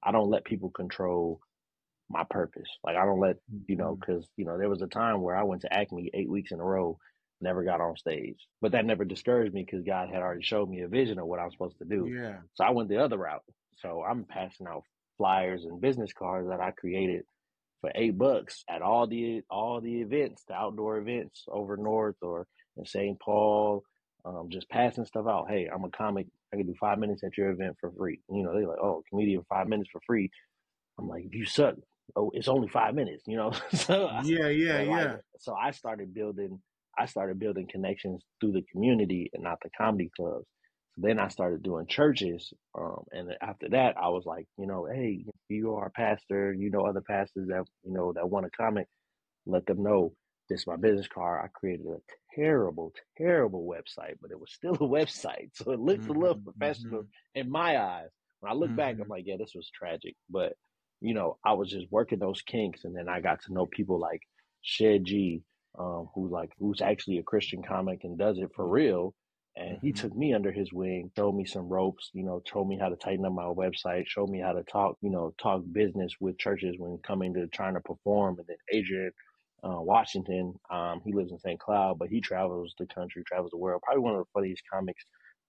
i 0.02 0.10
don't 0.10 0.30
let 0.30 0.44
people 0.44 0.70
control 0.70 1.40
my 2.10 2.24
purpose 2.28 2.68
like 2.84 2.96
i 2.96 3.04
don't 3.04 3.20
let 3.20 3.36
you 3.66 3.76
know 3.76 3.96
because 3.98 4.24
mm-hmm. 4.24 4.42
you 4.42 4.44
know 4.44 4.58
there 4.58 4.68
was 4.68 4.82
a 4.82 4.86
time 4.88 5.22
where 5.22 5.36
i 5.36 5.42
went 5.42 5.62
to 5.62 5.72
acme 5.72 6.10
eight 6.12 6.28
weeks 6.28 6.52
in 6.52 6.60
a 6.60 6.64
row 6.64 6.98
never 7.42 7.64
got 7.64 7.80
on 7.80 7.96
stage. 7.96 8.38
But 8.60 8.72
that 8.72 8.86
never 8.86 9.04
discouraged 9.04 9.54
me 9.54 9.64
because 9.64 9.84
God 9.84 10.08
had 10.08 10.22
already 10.22 10.42
showed 10.42 10.68
me 10.68 10.80
a 10.80 10.88
vision 10.88 11.18
of 11.18 11.26
what 11.26 11.38
I 11.38 11.44
was 11.44 11.52
supposed 11.52 11.78
to 11.78 11.84
do. 11.84 12.06
Yeah. 12.06 12.38
So 12.54 12.64
I 12.64 12.70
went 12.70 12.88
the 12.88 13.02
other 13.02 13.18
route. 13.18 13.42
So 13.78 14.02
I'm 14.02 14.24
passing 14.24 14.66
out 14.66 14.82
flyers 15.18 15.64
and 15.64 15.80
business 15.80 16.12
cards 16.12 16.48
that 16.48 16.60
I 16.60 16.70
created 16.70 17.24
for 17.80 17.90
eight 17.94 18.16
bucks 18.16 18.64
at 18.70 18.80
all 18.80 19.06
the 19.06 19.42
all 19.50 19.80
the 19.80 20.00
events, 20.00 20.44
the 20.48 20.54
outdoor 20.54 20.98
events 20.98 21.44
over 21.48 21.76
north 21.76 22.16
or 22.22 22.46
in 22.76 22.86
St. 22.86 23.18
Paul. 23.20 23.82
Um, 24.24 24.48
just 24.50 24.68
passing 24.70 25.04
stuff 25.04 25.26
out. 25.28 25.46
Hey, 25.48 25.68
I'm 25.72 25.84
a 25.84 25.90
comic. 25.90 26.28
I 26.54 26.56
can 26.56 26.66
do 26.66 26.74
five 26.78 26.98
minutes 26.98 27.24
at 27.24 27.36
your 27.36 27.50
event 27.50 27.76
for 27.80 27.90
free. 27.90 28.20
You 28.30 28.44
know, 28.44 28.54
they're 28.54 28.68
like, 28.68 28.78
oh, 28.80 29.02
comedian 29.10 29.42
five 29.48 29.66
minutes 29.66 29.90
for 29.90 30.00
free. 30.06 30.30
I'm 30.98 31.08
like, 31.08 31.24
you 31.30 31.44
suck, 31.44 31.74
oh, 32.14 32.30
it's 32.34 32.46
only 32.46 32.68
five 32.68 32.94
minutes. 32.94 33.24
You 33.26 33.36
know. 33.36 33.52
so 33.74 34.10
yeah, 34.22 34.48
yeah, 34.48 34.76
so 34.76 34.82
yeah. 34.82 35.16
so 35.38 35.54
I 35.54 35.72
started 35.72 36.14
building 36.14 36.60
I 36.98 37.06
started 37.06 37.38
building 37.38 37.68
connections 37.70 38.22
through 38.40 38.52
the 38.52 38.64
community 38.70 39.30
and 39.32 39.42
not 39.42 39.58
the 39.62 39.70
comedy 39.76 40.10
clubs. 40.14 40.46
So 40.94 41.00
then 41.06 41.18
I 41.18 41.28
started 41.28 41.62
doing 41.62 41.86
churches. 41.86 42.52
Um, 42.78 43.04
and 43.12 43.34
after 43.40 43.68
that, 43.70 43.96
I 43.96 44.08
was 44.08 44.24
like, 44.26 44.46
you 44.58 44.66
know, 44.66 44.86
hey, 44.92 45.24
you 45.48 45.74
are 45.74 45.86
a 45.86 45.90
pastor, 45.90 46.52
you 46.52 46.70
know, 46.70 46.86
other 46.86 47.00
pastors 47.00 47.48
that, 47.48 47.64
you 47.82 47.92
know, 47.92 48.12
that 48.12 48.28
want 48.28 48.44
to 48.44 48.50
comment, 48.50 48.86
let 49.46 49.64
them 49.66 49.82
know 49.82 50.12
this 50.48 50.60
is 50.60 50.66
my 50.66 50.76
business 50.76 51.08
card. 51.08 51.40
I 51.44 51.48
created 51.48 51.86
a 51.86 51.98
terrible, 52.34 52.92
terrible 53.16 53.66
website, 53.66 54.16
but 54.20 54.30
it 54.30 54.38
was 54.38 54.52
still 54.52 54.74
a 54.74 54.78
website. 54.78 55.50
So 55.54 55.72
it 55.72 55.80
looks 55.80 56.04
mm-hmm, 56.04 56.16
a 56.16 56.18
little 56.18 56.36
mm-hmm, 56.36 56.50
professional 56.50 57.00
mm-hmm. 57.02 57.40
in 57.40 57.50
my 57.50 57.80
eyes. 57.80 58.08
When 58.40 58.52
I 58.52 58.54
look 58.54 58.68
mm-hmm. 58.68 58.76
back, 58.76 58.94
I'm 58.94 59.02
mm-hmm. 59.02 59.10
like, 59.10 59.24
yeah, 59.26 59.36
this 59.38 59.52
was 59.54 59.70
tragic. 59.70 60.14
But, 60.28 60.54
you 61.00 61.14
know, 61.14 61.38
I 61.44 61.54
was 61.54 61.70
just 61.70 61.86
working 61.90 62.18
those 62.18 62.42
kinks. 62.42 62.84
And 62.84 62.94
then 62.94 63.08
I 63.08 63.20
got 63.20 63.42
to 63.44 63.52
know 63.52 63.66
people 63.66 63.98
like 63.98 64.20
Shed 64.60 65.04
G, 65.04 65.42
um, 65.78 66.08
who's 66.14 66.30
like 66.30 66.50
who's 66.58 66.80
actually 66.80 67.18
a 67.18 67.22
Christian 67.22 67.62
comic 67.62 68.04
and 68.04 68.18
does 68.18 68.38
it 68.38 68.50
for 68.54 68.66
real. 68.66 69.14
And 69.54 69.78
he 69.82 69.92
took 69.92 70.16
me 70.16 70.32
under 70.32 70.50
his 70.50 70.72
wing, 70.72 71.10
showed 71.14 71.34
me 71.34 71.44
some 71.44 71.68
ropes, 71.68 72.10
you 72.14 72.24
know, 72.24 72.40
told 72.46 72.68
me 72.68 72.78
how 72.78 72.88
to 72.88 72.96
tighten 72.96 73.26
up 73.26 73.32
my 73.32 73.42
website, 73.44 74.06
showed 74.06 74.30
me 74.30 74.40
how 74.40 74.52
to 74.52 74.62
talk, 74.62 74.96
you 75.02 75.10
know, 75.10 75.34
talk 75.40 75.62
business 75.72 76.14
with 76.20 76.38
churches 76.38 76.76
when 76.78 76.98
coming 77.06 77.34
to 77.34 77.46
trying 77.48 77.74
to 77.74 77.80
perform. 77.80 78.38
And 78.38 78.46
then 78.46 78.56
Adrian 78.72 79.12
uh, 79.62 79.80
Washington, 79.80 80.54
um, 80.70 81.02
he 81.04 81.12
lives 81.12 81.32
in 81.32 81.38
St. 81.38 81.60
Cloud, 81.60 81.98
but 81.98 82.08
he 82.08 82.20
travels 82.20 82.74
the 82.78 82.86
country, 82.86 83.22
travels 83.26 83.50
the 83.50 83.58
world. 83.58 83.82
Probably 83.82 84.02
one 84.02 84.14
of 84.14 84.20
the 84.20 84.30
funniest 84.32 84.62
comics 84.72 85.04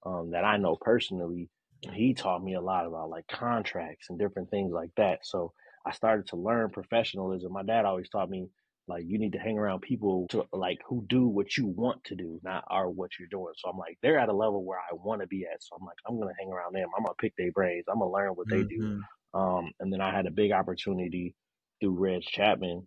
um, 0.06 0.32
that 0.32 0.44
I 0.44 0.58
know 0.58 0.77
personally. 0.80 1.50
He 1.94 2.13
taught 2.13 2.44
me 2.44 2.56
a 2.56 2.62
lot 2.62 2.86
about 2.86 3.10
like 3.10 3.27
contracts 3.27 4.08
and 4.10 4.20
different 4.20 4.50
things 4.50 4.72
like 4.74 4.92
that. 4.98 5.20
So 5.24 5.53
I 5.86 5.92
started 5.92 6.27
to 6.27 6.38
learn 6.38 6.70
professionalism. 6.70 7.51
My 7.51 7.63
dad 7.63 7.86
always 7.86 8.10
taught 8.10 8.30
me 8.30 8.48
like 8.88 9.04
you 9.08 9.18
need 9.18 9.34
to 9.34 9.40
hang 9.40 9.58
around 9.58 9.82
people 9.82 10.28
to 10.30 10.46
like 10.52 10.80
who 10.88 11.06
do 11.08 11.28
what 11.28 11.58
you 11.58 11.68
want 11.68 12.04
to 12.06 12.16
do, 12.16 12.40
not 12.44 12.66
are 12.70 12.90
what 12.90 13.12
you're 13.18 13.30
doing. 13.30 13.54
So 13.58 13.70
I'm 13.70 13.78
like, 13.78 13.98
they're 14.02 14.20
at 14.20 14.30
a 14.30 14.34
level 14.34 14.63
where 14.63 14.80
I 14.80 14.94
want 14.94 15.22
to 15.22 15.28
be 15.28 15.46
at. 15.46 15.63
So 15.63 15.78
I'm 15.80 15.86
like, 15.86 15.98
I'm 16.08 16.20
gonna 16.20 16.34
hang 16.40 16.52
around 16.52 16.75
them. 16.75 16.90
I'm 16.98 17.04
gonna 17.04 17.16
pick 17.20 17.34
their 17.38 17.52
brains. 17.52 17.86
I'm 17.88 18.00
gonna 18.00 18.12
learn 18.12 18.32
what 18.32 18.50
they 18.50 18.63
mm-hmm. 18.63 18.98
do. 18.98 19.02
Um, 19.34 19.72
and 19.80 19.92
then 19.92 20.02
I 20.02 20.13
had 20.13 20.25
a 20.25 20.32
big 20.32 20.52
opportunity 20.52 21.34
through 21.80 21.98
Reg 21.98 22.24
Chapman 22.24 22.86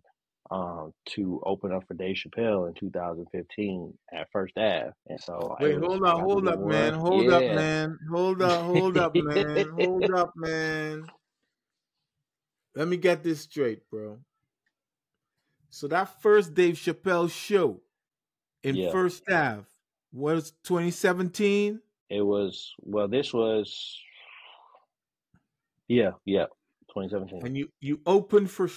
um, 0.51 0.93
to 1.07 1.41
open 1.45 1.73
up 1.73 1.83
for 1.87 1.93
Dave 1.93 2.15
Chappelle 2.15 2.67
in 2.67 2.73
2015 2.75 3.93
at 4.13 4.27
First 4.31 4.57
Ave. 4.57 4.91
And 5.07 5.19
so 5.19 5.57
wait, 5.59 5.77
hold 5.77 6.05
up, 6.05 6.19
hold 6.19 6.47
up, 6.47 6.59
man, 6.59 6.93
hold 6.93 7.25
yeah. 7.25 7.35
up, 7.35 7.43
man, 7.43 7.99
hold 8.11 8.41
up, 8.41 8.61
hold 8.63 8.97
up, 8.97 9.15
man, 9.15 9.69
hold 9.79 10.11
up, 10.11 10.31
man. 10.35 11.05
Let 12.75 12.87
me 12.87 12.97
get 12.97 13.23
this 13.23 13.41
straight, 13.41 13.79
bro. 13.89 14.19
So 15.69 15.87
that 15.87 16.21
first 16.21 16.53
Dave 16.53 16.75
Chappelle 16.75 17.29
show 17.29 17.81
in 18.63 18.75
yeah. 18.75 18.91
First 18.91 19.23
Ave 19.29 19.63
was 20.11 20.51
2017. 20.63 21.81
It 22.09 22.21
was 22.21 22.73
well. 22.79 23.07
This 23.07 23.33
was 23.33 23.99
yeah, 25.87 26.11
yeah, 26.25 26.45
2017. 26.93 27.45
And 27.45 27.57
you 27.57 27.69
you 27.79 27.99
opened 28.05 28.49
for 28.49 28.69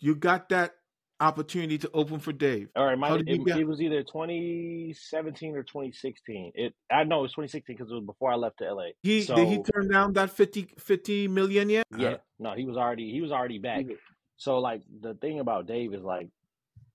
you 0.00 0.14
got 0.14 0.48
that 0.50 0.74
opportunity 1.20 1.78
to 1.78 1.90
open 1.94 2.18
for 2.18 2.32
Dave. 2.32 2.68
All 2.76 2.84
right, 2.84 2.98
my, 2.98 3.14
it, 3.16 3.24
it, 3.26 3.66
was 3.66 3.80
either 3.80 4.02
2017 4.02 5.56
or 5.56 5.62
2016. 5.62 6.52
It 6.54 6.74
I 6.90 7.04
know 7.04 7.20
it 7.20 7.22
was 7.22 7.32
2016 7.32 7.76
because 7.76 7.90
it 7.90 7.94
was 7.94 8.04
before 8.04 8.32
I 8.32 8.34
left 8.34 8.58
to 8.58 8.72
LA. 8.72 8.88
He 9.02 9.22
so, 9.22 9.36
did 9.36 9.48
he 9.48 9.62
turn 9.62 9.88
down 9.88 10.12
that 10.14 10.30
50, 10.30 10.74
50 10.78 11.28
million 11.28 11.70
yet? 11.70 11.86
Yeah, 11.96 12.16
no, 12.38 12.54
he 12.54 12.64
was 12.64 12.76
already 12.76 13.10
he 13.10 13.20
was 13.20 13.30
already 13.30 13.58
back. 13.58 13.84
So 14.36 14.58
like 14.58 14.82
the 15.00 15.14
thing 15.14 15.40
about 15.40 15.66
Dave 15.66 15.94
is 15.94 16.02
like 16.02 16.28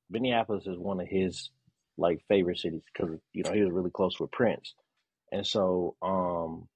Minneapolis 0.09 0.67
is 0.67 0.77
one 0.77 0.99
of 0.99 1.07
his 1.07 1.49
like 1.97 2.21
favorite 2.27 2.59
cities 2.59 2.81
because 2.91 3.17
you 3.33 3.43
know 3.43 3.53
he 3.53 3.61
was 3.61 3.71
really 3.71 3.91
close 3.91 4.19
with 4.19 4.31
Prince, 4.31 4.73
and 5.31 5.45
so 5.45 5.95
um, 6.01 6.67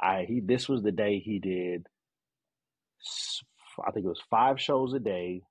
I 0.00 0.24
he 0.26 0.40
this 0.40 0.68
was 0.68 0.82
the 0.82 0.92
day 0.92 1.18
he 1.18 1.38
did. 1.38 1.86
I 3.86 3.92
think 3.92 4.04
it 4.04 4.08
was 4.08 4.22
five 4.30 4.60
shows 4.60 4.92
a 4.92 4.98
day 4.98 5.42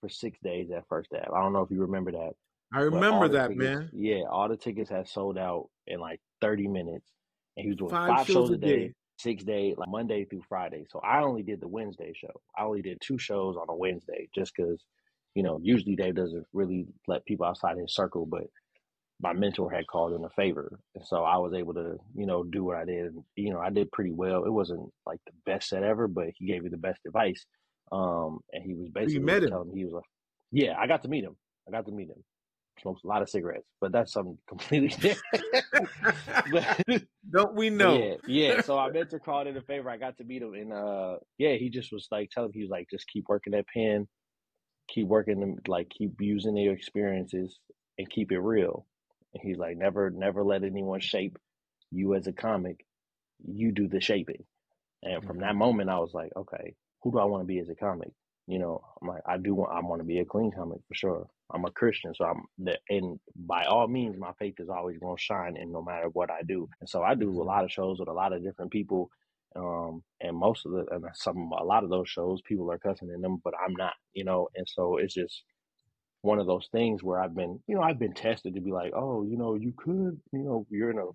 for 0.00 0.08
six 0.08 0.38
days 0.42 0.70
at 0.70 0.86
First 0.88 1.10
Ave. 1.12 1.26
I 1.34 1.40
don't 1.40 1.52
know 1.52 1.62
if 1.62 1.70
you 1.70 1.80
remember 1.80 2.12
that. 2.12 2.32
I 2.72 2.80
remember 2.80 3.28
that, 3.28 3.48
tickets, 3.48 3.62
man. 3.62 3.90
Yeah, 3.92 4.22
all 4.30 4.48
the 4.48 4.56
tickets 4.56 4.88
had 4.88 5.08
sold 5.08 5.36
out 5.36 5.68
in 5.86 6.00
like 6.00 6.20
30 6.40 6.68
minutes. 6.68 7.10
And 7.56 7.64
he 7.64 7.70
was 7.70 7.76
doing 7.76 7.90
five, 7.90 8.08
five 8.08 8.26
shows, 8.26 8.48
shows, 8.48 8.50
a 8.50 8.56
day, 8.56 8.76
day, 8.88 8.94
six 9.18 9.44
days, 9.44 9.76
like 9.76 9.88
Monday 9.88 10.24
through 10.24 10.42
Friday. 10.48 10.84
So 10.90 11.00
I 11.00 11.22
only 11.22 11.42
did 11.42 11.60
the 11.60 11.68
Wednesday 11.68 12.12
show. 12.14 12.40
I 12.56 12.64
only 12.64 12.82
did 12.82 12.98
two 13.00 13.18
shows 13.18 13.56
on 13.56 13.66
a 13.68 13.74
Wednesday 13.74 14.28
just 14.34 14.52
because, 14.56 14.82
you 15.34 15.42
know, 15.42 15.60
usually 15.62 15.96
Dave 15.96 16.14
doesn't 16.14 16.46
really 16.52 16.86
let 17.06 17.24
people 17.24 17.46
outside 17.46 17.78
his 17.78 17.94
circle, 17.94 18.26
but 18.26 18.44
my 19.20 19.32
mentor 19.32 19.70
had 19.70 19.86
called 19.86 20.12
in 20.14 20.24
a 20.24 20.30
favor. 20.30 20.78
And 20.96 21.06
so 21.06 21.22
I 21.22 21.36
was 21.36 21.54
able 21.54 21.74
to, 21.74 21.96
you 22.14 22.26
know, 22.26 22.42
do 22.42 22.64
what 22.64 22.76
I 22.76 22.84
did. 22.84 23.12
You 23.36 23.52
know, 23.52 23.60
I 23.60 23.70
did 23.70 23.92
pretty 23.92 24.10
well. 24.10 24.44
It 24.44 24.52
wasn't 24.52 24.90
like 25.06 25.20
the 25.26 25.32
best 25.46 25.68
set 25.68 25.84
ever, 25.84 26.08
but 26.08 26.26
he 26.34 26.46
gave 26.46 26.64
me 26.64 26.70
the 26.70 26.76
best 26.76 27.00
advice. 27.06 27.46
Um, 27.92 28.40
and 28.52 28.64
he 28.64 28.74
was 28.74 28.88
basically 28.88 29.14
you 29.14 29.20
met 29.20 29.44
him. 29.44 29.50
telling 29.50 29.68
me 29.68 29.78
he 29.78 29.84
was 29.84 29.94
like, 29.94 30.04
yeah, 30.50 30.74
I 30.78 30.86
got 30.86 31.02
to 31.02 31.08
meet 31.08 31.24
him. 31.24 31.36
I 31.68 31.70
got 31.70 31.86
to 31.86 31.92
meet 31.92 32.08
him. 32.08 32.22
Smokes 32.80 33.04
a 33.04 33.06
lot 33.06 33.22
of 33.22 33.28
cigarettes, 33.28 33.68
but 33.80 33.92
that's 33.92 34.12
something 34.12 34.38
completely 34.48 34.88
different. 35.00 35.44
Don't 37.30 37.54
we 37.54 37.70
know? 37.70 37.96
Yeah, 37.96 38.14
yeah. 38.26 38.60
So 38.64 38.78
I 38.78 38.90
meant 38.90 39.10
to 39.10 39.18
call 39.18 39.42
it 39.42 39.46
in 39.46 39.56
a 39.56 39.62
favor. 39.62 39.90
I 39.90 39.96
got 39.96 40.16
to 40.18 40.24
meet 40.24 40.42
him, 40.42 40.54
and 40.54 40.72
uh, 40.72 41.16
yeah, 41.38 41.54
he 41.54 41.68
just 41.68 41.92
was 41.92 42.08
like 42.10 42.30
telling 42.30 42.50
me 42.50 42.58
he 42.58 42.62
was 42.62 42.70
like, 42.70 42.88
just 42.90 43.08
keep 43.08 43.26
working 43.28 43.52
that 43.52 43.66
pen, 43.72 44.08
keep 44.88 45.06
working 45.06 45.40
them, 45.40 45.56
like 45.68 45.88
keep 45.90 46.20
using 46.20 46.56
your 46.56 46.72
experiences, 46.72 47.58
and 47.98 48.10
keep 48.10 48.32
it 48.32 48.40
real. 48.40 48.86
And 49.34 49.42
he's 49.42 49.58
like, 49.58 49.76
never, 49.76 50.10
never 50.10 50.42
let 50.42 50.64
anyone 50.64 51.00
shape 51.00 51.38
you 51.90 52.14
as 52.14 52.26
a 52.26 52.32
comic. 52.32 52.84
You 53.44 53.72
do 53.72 53.88
the 53.88 54.00
shaping. 54.00 54.44
And 55.02 55.24
from 55.24 55.36
mm-hmm. 55.36 55.46
that 55.46 55.56
moment, 55.56 55.90
I 55.90 55.98
was 55.98 56.12
like, 56.14 56.30
okay, 56.36 56.74
who 57.02 57.12
do 57.12 57.18
I 57.18 57.24
want 57.24 57.42
to 57.42 57.46
be 57.46 57.58
as 57.58 57.68
a 57.68 57.74
comic? 57.74 58.10
You 58.46 58.58
know, 58.58 58.82
I'm 59.00 59.08
like, 59.08 59.22
I 59.26 59.36
do 59.36 59.54
want, 59.54 59.72
I 59.72 59.80
want 59.80 60.00
to 60.00 60.06
be 60.06 60.18
a 60.18 60.24
clean 60.24 60.50
comic 60.54 60.78
for 60.88 60.94
sure. 60.94 61.26
I'm 61.52 61.64
a 61.64 61.70
Christian, 61.70 62.14
so 62.14 62.24
I'm 62.24 62.42
the, 62.58 62.78
and 62.88 63.18
by 63.36 63.64
all 63.64 63.86
means, 63.88 64.16
my 64.18 64.32
faith 64.38 64.54
is 64.58 64.68
always 64.68 64.98
going 64.98 65.16
to 65.16 65.22
shine, 65.22 65.56
and 65.56 65.72
no 65.72 65.82
matter 65.82 66.08
what 66.08 66.30
I 66.30 66.42
do. 66.46 66.68
And 66.80 66.88
so 66.88 67.02
I 67.02 67.14
do 67.14 67.28
a 67.28 67.32
mm-hmm. 67.32 67.48
lot 67.48 67.64
of 67.64 67.70
shows 67.70 67.98
with 67.98 68.08
a 68.08 68.12
lot 68.12 68.32
of 68.32 68.42
different 68.42 68.70
people, 68.70 69.10
um, 69.54 70.02
and 70.20 70.36
most 70.36 70.64
of 70.64 70.72
the, 70.72 70.86
and 70.90 71.04
some, 71.14 71.50
a 71.58 71.64
lot 71.64 71.84
of 71.84 71.90
those 71.90 72.08
shows, 72.08 72.40
people 72.42 72.70
are 72.70 72.78
cussing 72.78 73.10
in 73.14 73.20
them, 73.20 73.38
but 73.44 73.54
I'm 73.64 73.74
not, 73.76 73.92
you 74.14 74.24
know. 74.24 74.48
And 74.54 74.66
so 74.66 74.96
it's 74.96 75.14
just 75.14 75.42
one 76.22 76.38
of 76.38 76.46
those 76.46 76.68
things 76.72 77.02
where 77.02 77.20
I've 77.20 77.34
been, 77.34 77.60
you 77.66 77.74
know, 77.74 77.82
I've 77.82 77.98
been 77.98 78.14
tested 78.14 78.54
to 78.54 78.60
be 78.60 78.72
like, 78.72 78.92
oh, 78.94 79.24
you 79.24 79.36
know, 79.36 79.54
you 79.54 79.74
could, 79.76 80.20
you 80.32 80.38
know, 80.44 80.66
you're 80.70 80.90
in 80.90 80.98
a, 80.98 81.06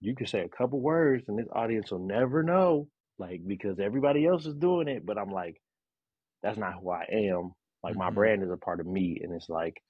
you 0.00 0.14
could 0.14 0.28
say 0.28 0.40
a 0.40 0.48
couple 0.48 0.80
words, 0.80 1.24
and 1.28 1.38
this 1.38 1.48
audience 1.52 1.90
will 1.90 2.06
never 2.06 2.42
know 2.42 2.88
like 3.18 3.40
because 3.46 3.78
everybody 3.80 4.26
else 4.26 4.46
is 4.46 4.54
doing 4.54 4.88
it, 4.88 5.04
but 5.04 5.18
I'm 5.18 5.30
like, 5.30 5.60
that's 6.42 6.58
not 6.58 6.74
who 6.80 6.90
I 6.90 7.04
am. 7.10 7.52
Like 7.82 7.96
my 7.96 8.06
mm-hmm. 8.06 8.14
brand 8.14 8.42
is 8.42 8.50
a 8.50 8.56
part 8.56 8.80
of 8.80 8.86
me, 8.86 9.20
and 9.22 9.32
it's 9.32 9.48
like, 9.48 9.80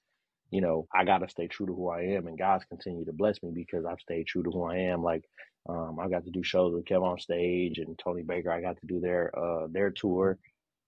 you 0.51 0.61
know, 0.61 0.87
I 0.93 1.05
gotta 1.05 1.29
stay 1.29 1.47
true 1.47 1.67
to 1.67 1.73
who 1.73 1.89
I 1.89 2.01
am, 2.01 2.27
and 2.27 2.37
God's 2.37 2.65
continue 2.65 3.05
to 3.05 3.13
bless 3.13 3.41
me 3.43 3.51
because 3.53 3.85
I've 3.85 3.99
stayed 3.99 4.27
true 4.27 4.43
to 4.43 4.51
who 4.51 4.63
I 4.63 4.77
am. 4.77 5.03
Like, 5.03 5.23
um, 5.67 5.97
I 5.99 6.07
got 6.07 6.25
to 6.25 6.31
do 6.31 6.43
shows 6.43 6.73
with 6.73 6.85
Kevin 6.85 7.03
on 7.03 7.19
stage 7.19 7.79
and 7.79 7.99
Tony 8.03 8.23
Baker. 8.23 8.51
I 8.51 8.61
got 8.61 8.79
to 8.79 8.87
do 8.87 8.99
their 8.99 9.31
uh 9.37 9.67
their 9.71 9.91
tour 9.91 10.37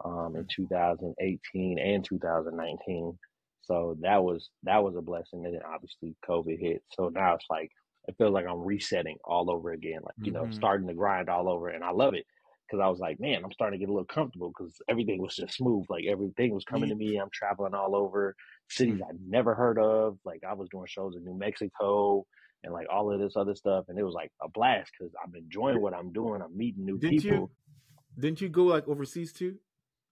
um 0.05 0.35
in 0.35 0.47
2018 0.53 1.79
and 1.79 2.03
2019. 2.03 3.19
So 3.63 3.95
that 4.01 4.23
was 4.23 4.49
that 4.63 4.83
was 4.83 4.95
a 4.95 5.01
blessing. 5.01 5.45
And 5.45 5.53
then 5.53 5.61
obviously 5.65 6.15
COVID 6.27 6.59
hit. 6.59 6.83
So 6.91 7.09
now 7.09 7.35
it's 7.35 7.45
like 7.49 7.71
it 8.07 8.15
feels 8.17 8.33
like 8.33 8.45
I'm 8.47 8.63
resetting 8.65 9.17
all 9.23 9.51
over 9.51 9.71
again, 9.71 10.01
like 10.03 10.15
you 10.25 10.31
know, 10.31 10.43
mm-hmm. 10.43 10.53
starting 10.53 10.87
to 10.87 10.93
grind 10.93 11.29
all 11.29 11.47
over, 11.47 11.69
and 11.69 11.83
I 11.83 11.91
love 11.91 12.13
it 12.15 12.25
because 12.71 12.83
I 12.83 12.89
was 12.89 12.99
like, 12.99 13.19
man, 13.19 13.43
I'm 13.43 13.51
starting 13.51 13.77
to 13.77 13.85
get 13.85 13.89
a 13.89 13.93
little 13.93 14.05
comfortable 14.05 14.49
because 14.49 14.81
everything 14.87 15.21
was 15.21 15.35
just 15.35 15.55
smooth, 15.55 15.85
like 15.89 16.05
everything 16.09 16.53
was 16.53 16.63
coming 16.63 16.89
to 16.89 16.95
me. 16.95 17.17
I'm 17.17 17.29
traveling 17.33 17.73
all 17.73 17.95
over 17.95 18.35
cities 18.69 18.95
mm-hmm. 18.95 19.03
I'd 19.03 19.19
never 19.27 19.53
heard 19.53 19.77
of, 19.77 20.17
like 20.23 20.41
I 20.47 20.53
was 20.53 20.69
doing 20.69 20.85
shows 20.87 21.15
in 21.15 21.25
New 21.25 21.37
Mexico 21.37 22.25
and 22.63 22.71
like 22.73 22.87
all 22.89 23.11
of 23.11 23.19
this 23.19 23.35
other 23.35 23.55
stuff, 23.55 23.85
and 23.89 23.99
it 23.99 24.03
was 24.03 24.13
like 24.13 24.31
a 24.41 24.47
blast 24.47 24.91
because 24.97 25.13
I'm 25.23 25.35
enjoying 25.35 25.81
what 25.81 25.93
I'm 25.93 26.13
doing. 26.13 26.41
I'm 26.41 26.55
meeting 26.55 26.85
new 26.85 26.97
didn't 26.97 27.21
people. 27.21 27.37
You, 27.37 28.21
didn't 28.21 28.41
you 28.41 28.49
go 28.49 28.63
like 28.63 28.87
overseas 28.87 29.33
too? 29.33 29.55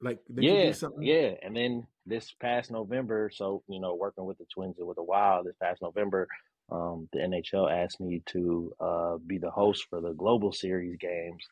Like 0.02 0.20
yeah, 0.34 0.74
yeah, 1.00 1.32
and 1.42 1.56
then 1.56 1.86
this 2.06 2.34
past 2.42 2.72
November, 2.72 3.30
so 3.34 3.64
you 3.70 3.80
know, 3.80 3.96
working 3.96 4.26
with 4.26 4.38
the 4.38 4.46
Twins 4.54 4.76
and 4.80 4.88
with 4.88 4.98
the 4.98 5.04
Wild 5.04 5.46
this 5.46 5.56
past 5.62 5.82
November, 5.82 6.28
um, 6.72 7.08
the 7.14 7.20
NHL 7.20 7.72
asked 7.72 8.00
me 8.00 8.22
to 8.28 8.74
uh, 8.80 9.18
be 9.26 9.38
the 9.38 9.52
host 9.52 9.86
for 9.90 10.02
the 10.02 10.14
Global 10.14 10.52
Series 10.52 10.98
games 11.00 11.46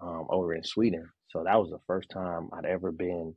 um, 0.00 0.26
over 0.30 0.54
in 0.54 0.64
Sweden. 0.64 1.08
So 1.30 1.44
that 1.44 1.56
was 1.56 1.70
the 1.70 1.80
first 1.86 2.08
time 2.10 2.48
I'd 2.52 2.64
ever 2.64 2.92
been 2.92 3.34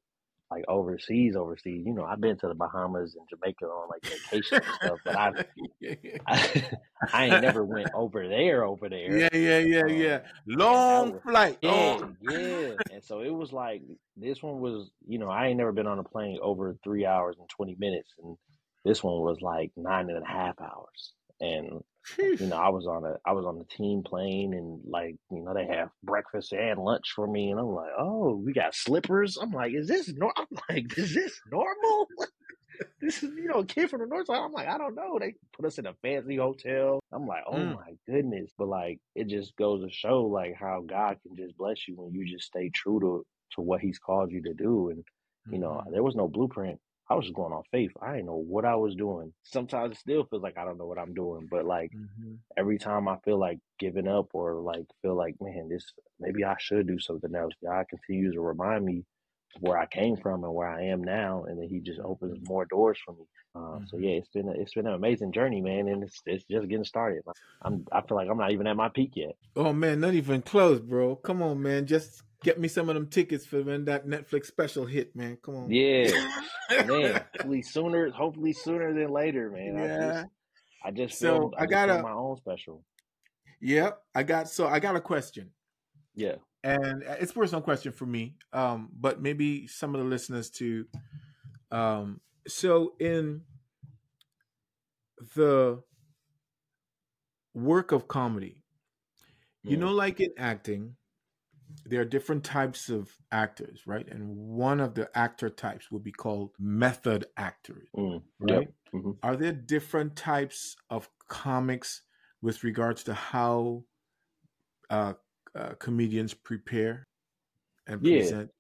like 0.50 0.66
overseas, 0.68 1.36
overseas. 1.36 1.84
You 1.86 1.94
know, 1.94 2.04
I've 2.04 2.20
been 2.20 2.38
to 2.40 2.48
the 2.48 2.54
Bahamas 2.54 3.16
and 3.16 3.28
Jamaica 3.30 3.66
on 3.66 3.90
like 3.90 4.04
vacation 4.04 4.58
and 4.58 4.76
stuff, 4.82 5.00
but 5.06 5.16
I, 5.16 5.46
I, 6.28 6.72
I 7.14 7.26
ain't 7.26 7.42
never 7.42 7.64
went 7.64 7.90
over 7.94 8.28
there, 8.28 8.66
over 8.66 8.90
there. 8.90 9.18
Yeah, 9.18 9.30
yeah, 9.34 9.60
yeah, 9.60 9.82
um, 9.82 9.90
yeah. 9.90 10.20
Long 10.46 11.14
was, 11.14 11.22
flight. 11.24 11.58
Yeah, 11.62 11.72
oh. 11.72 12.14
yeah. 12.22 12.72
And 12.92 13.04
so 13.04 13.22
it 13.22 13.34
was 13.34 13.54
like 13.54 13.82
this 14.18 14.44
one 14.44 14.60
was, 14.60 14.92
you 15.08 15.20
know, 15.20 15.30
I 15.30 15.48
ain't 15.48 15.58
never 15.58 15.72
been 15.72 15.88
on 15.88 16.00
a 16.00 16.04
plane 16.04 16.40
over 16.42 16.76
three 16.84 17.06
hours 17.06 17.38
and 17.40 17.50
twenty 17.50 17.76
minutes, 17.80 18.10
and 18.22 18.38
this 18.84 19.04
one 19.04 19.22
was 19.22 19.38
like 19.42 19.72
nine 19.78 20.10
and 20.10 20.24
a 20.24 20.28
half 20.28 20.60
hours 20.60 21.14
and 21.40 21.82
you 22.18 22.48
know, 22.48 22.58
I 22.58 22.70
was 22.70 22.88
on 22.88 23.06
a 23.06 23.16
I 23.26 23.34
was 23.34 23.46
on 23.46 23.58
the 23.58 23.66
team 23.66 24.04
plane 24.04 24.54
and 24.54 24.80
like, 24.86 25.16
you 25.32 25.42
know, 25.44 25.54
they 25.54 25.68
have 25.68 25.90
breakfast 26.04 26.54
and 26.54 26.80
lunch 26.80 27.12
for 27.16 27.28
me 27.28 27.52
and 27.52 27.60
I'm 27.60 27.68
like, 27.68 27.92
Oh, 27.98 28.36
we 28.36 28.54
got 28.54 28.76
slippers. 28.76 29.38
I'm 29.42 29.52
like, 29.52 29.74
is 29.74 29.88
this 29.88 30.12
normal? 30.14 30.34
I'm 30.38 30.58
like, 30.70 30.98
is 30.98 31.14
this 31.14 31.40
normal? 31.52 32.08
this 33.02 33.24
is 33.24 33.32
you 33.36 33.48
know, 33.48 33.60
a 33.60 33.66
kid 33.66 33.90
from 33.90 34.02
the 34.02 34.08
north 34.08 34.28
side. 34.28 34.38
I'm 34.38 34.54
like, 34.54 34.68
I 34.68 34.78
don't 34.78 34.96
know. 34.96 35.20
They 35.20 35.36
put 35.56 35.66
us 35.66 35.78
in 35.78 35.86
a 35.86 35.94
fancy 36.02 36.38
hotel. 36.38 37.00
I'm 37.12 37.28
like, 37.28 37.44
oh 37.48 37.56
mm. 37.56 37.76
my 37.76 37.94
goodness. 38.08 38.52
But 38.58 38.68
like 38.68 39.00
it 39.16 39.28
just 39.28 39.56
goes 39.56 39.84
to 39.84 39.92
show 39.92 40.24
like 40.24 40.56
how 40.60 40.84
God 40.88 41.18
can 41.26 41.36
just 41.36 41.58
bless 41.58 41.88
you 41.88 41.96
when 41.98 42.14
you 42.14 42.26
just 42.26 42.46
stay 42.46 42.70
true 42.74 43.00
to 43.00 43.26
to 43.56 43.62
what 43.62 43.82
he's 43.82 44.00
called 44.00 44.32
you 44.32 44.42
to 44.44 44.54
do. 44.54 44.90
And, 44.90 45.04
you 45.52 45.60
know, 45.60 45.72
mm-hmm. 45.72 45.92
there 45.92 46.04
was 46.04 46.16
no 46.16 46.28
blueprint. 46.28 46.80
I 47.12 47.16
was 47.16 47.26
just 47.26 47.36
going 47.36 47.54
off 47.54 47.66
faith. 47.72 47.92
I 48.02 48.14
didn't 48.14 48.28
know 48.28 48.44
what 48.54 48.66
I 48.66 48.76
was 48.76 48.96
doing. 48.96 49.34
Sometimes 49.44 49.94
it 49.94 50.00
still 50.00 50.26
feels 50.26 50.44
like 50.44 50.58
I 50.58 50.66
don't 50.66 50.78
know 50.80 50.88
what 50.88 51.00
I'm 51.00 51.14
doing, 51.14 51.48
but 51.50 51.66
like 51.66 51.92
Mm-hmm. 51.96 52.36
every 52.58 52.78
time 52.78 53.08
I 53.08 53.18
feel 53.26 53.40
like 53.40 53.60
giving 53.80 54.08
up 54.08 54.28
or 54.34 54.62
like 54.62 54.86
feel 55.02 55.16
like, 55.16 55.36
man, 55.42 55.70
this 55.70 55.86
maybe 56.20 56.44
I 56.44 56.56
should 56.60 56.88
do 56.88 57.00
something 57.00 57.36
else. 57.36 57.54
God 57.64 57.86
continues 57.90 58.36
to 58.36 58.42
remind 58.42 58.86
me 58.86 59.04
where 59.60 59.78
I 59.78 59.86
came 59.86 60.16
from 60.18 60.44
and 60.46 60.54
where 60.54 60.70
I 60.70 60.84
am 60.86 61.04
now, 61.04 61.44
and 61.48 61.60
then 61.60 61.68
He 61.68 61.80
just 61.82 62.00
opens 62.00 62.38
more 62.48 62.66
doors 62.66 63.00
for 63.06 63.14
me. 63.14 63.26
Uh, 63.56 63.80
So 63.88 63.98
Mhm. 63.98 64.04
yeah, 64.04 64.12
it's 64.20 64.30
been 64.30 64.48
a, 64.48 64.54
it's 64.54 64.74
been 64.74 64.88
an 64.88 64.94
amazing 64.94 65.34
journey, 65.34 65.62
man, 65.62 65.88
and 65.90 66.04
it's 66.04 66.22
it's 66.26 66.46
just 66.46 66.68
getting 66.70 66.86
started. 66.86 67.24
I'm 67.62 67.86
I 67.92 68.02
feel 68.02 68.18
like 68.18 68.30
I'm 68.30 68.38
not 68.38 68.52
even 68.52 68.68
at 68.68 68.78
my 68.78 68.90
peak 68.90 69.12
yet. 69.16 69.36
Oh 69.56 69.74
man, 69.74 70.00
not 70.00 70.14
even 70.14 70.42
close, 70.42 70.80
bro. 70.80 71.18
Come 71.18 71.42
on, 71.42 71.62
man. 71.62 71.86
Just 71.86 72.24
get 72.44 72.60
me 72.60 72.68
some 72.68 72.90
of 72.90 72.96
them 72.96 73.08
tickets 73.08 73.46
for 73.46 73.62
when 73.64 73.86
that 73.86 74.08
Netflix 74.08 74.46
special 74.48 74.86
hit, 74.86 75.16
man. 75.16 75.38
Come 75.44 75.56
on. 75.56 75.72
Yeah, 75.72 76.10
man. 76.86 77.24
Hopefully 77.36 77.62
sooner, 77.62 78.10
hopefully 78.10 78.54
sooner 78.54 78.94
than 78.94 79.10
later, 79.12 79.50
man. 79.52 79.78
I 79.78 79.86
Yeah. 79.86 80.14
just 80.24 80.28
I 80.84 80.92
just 80.92 81.20
So, 81.20 81.28
filmed, 81.38 81.54
I 81.56 81.64
I 81.64 81.68
filmed 81.68 81.72
gotta- 81.72 82.04
my 82.04 82.12
own 82.12 82.38
special. 82.38 82.84
Yep. 83.62 84.02
I 84.16 84.24
got 84.24 84.50
so 84.50 84.68
I 84.68 84.80
got 84.80 84.96
a 84.96 85.02
question. 85.02 85.52
Yeah. 86.16 86.36
and 86.64 87.02
it's 87.04 87.32
a 87.32 87.34
personal 87.34 87.62
question 87.62 87.92
for 87.92 88.06
me 88.06 88.36
um 88.54 88.90
but 88.94 89.20
maybe 89.22 89.66
some 89.66 89.96
of 89.96 90.02
the 90.02 90.08
listeners 90.08 90.52
too 90.52 90.86
um 91.72 92.20
so 92.48 92.94
in 93.00 93.42
the 95.36 95.82
work 97.54 97.92
of 97.92 98.08
comedy 98.08 98.58
you 99.64 99.78
Mm. 99.78 99.80
know 99.82 99.92
like 99.92 100.20
in 100.20 100.30
acting 100.38 100.96
there 101.86 102.02
are 102.02 102.06
different 102.06 102.44
types 102.44 102.90
of 102.90 103.18
actors 103.32 103.82
right 103.88 104.08
and 104.10 104.28
one 104.36 104.80
of 104.80 104.94
the 104.96 105.10
actor 105.18 105.50
types 105.50 105.92
would 105.92 106.04
be 106.04 106.12
called 106.12 106.52
method 106.60 107.26
actors 107.38 107.90
Mm. 107.96 108.24
right. 108.40 108.74
Mhm. 108.94 109.18
are 109.24 109.36
there 109.36 109.54
different 109.54 110.16
types 110.16 110.76
of 110.90 111.10
comics 111.28 112.04
with 112.42 112.64
regards 112.64 113.04
to 113.04 113.14
how 113.14 113.84
uh, 114.90 115.14
uh, 115.56 115.74
comedians 115.80 116.34
prepare 116.34 117.08
and 117.88 118.02
Yeah. 118.02 118.22
present? 118.22 118.52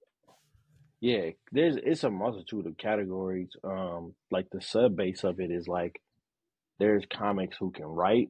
Yeah, 0.99 1.31
there's 1.51 1.77
it's 1.77 2.03
a 2.03 2.11
multitude 2.11 2.67
of 2.67 2.77
categories. 2.77 3.49
Um, 3.63 4.15
like 4.29 4.47
the 4.51 4.61
sub 4.61 4.95
base 4.95 5.23
of 5.23 5.39
it 5.39 5.49
is 5.49 5.67
like 5.67 5.99
there's 6.79 7.05
comics 7.13 7.57
who 7.59 7.71
can 7.71 7.85
write, 7.85 8.29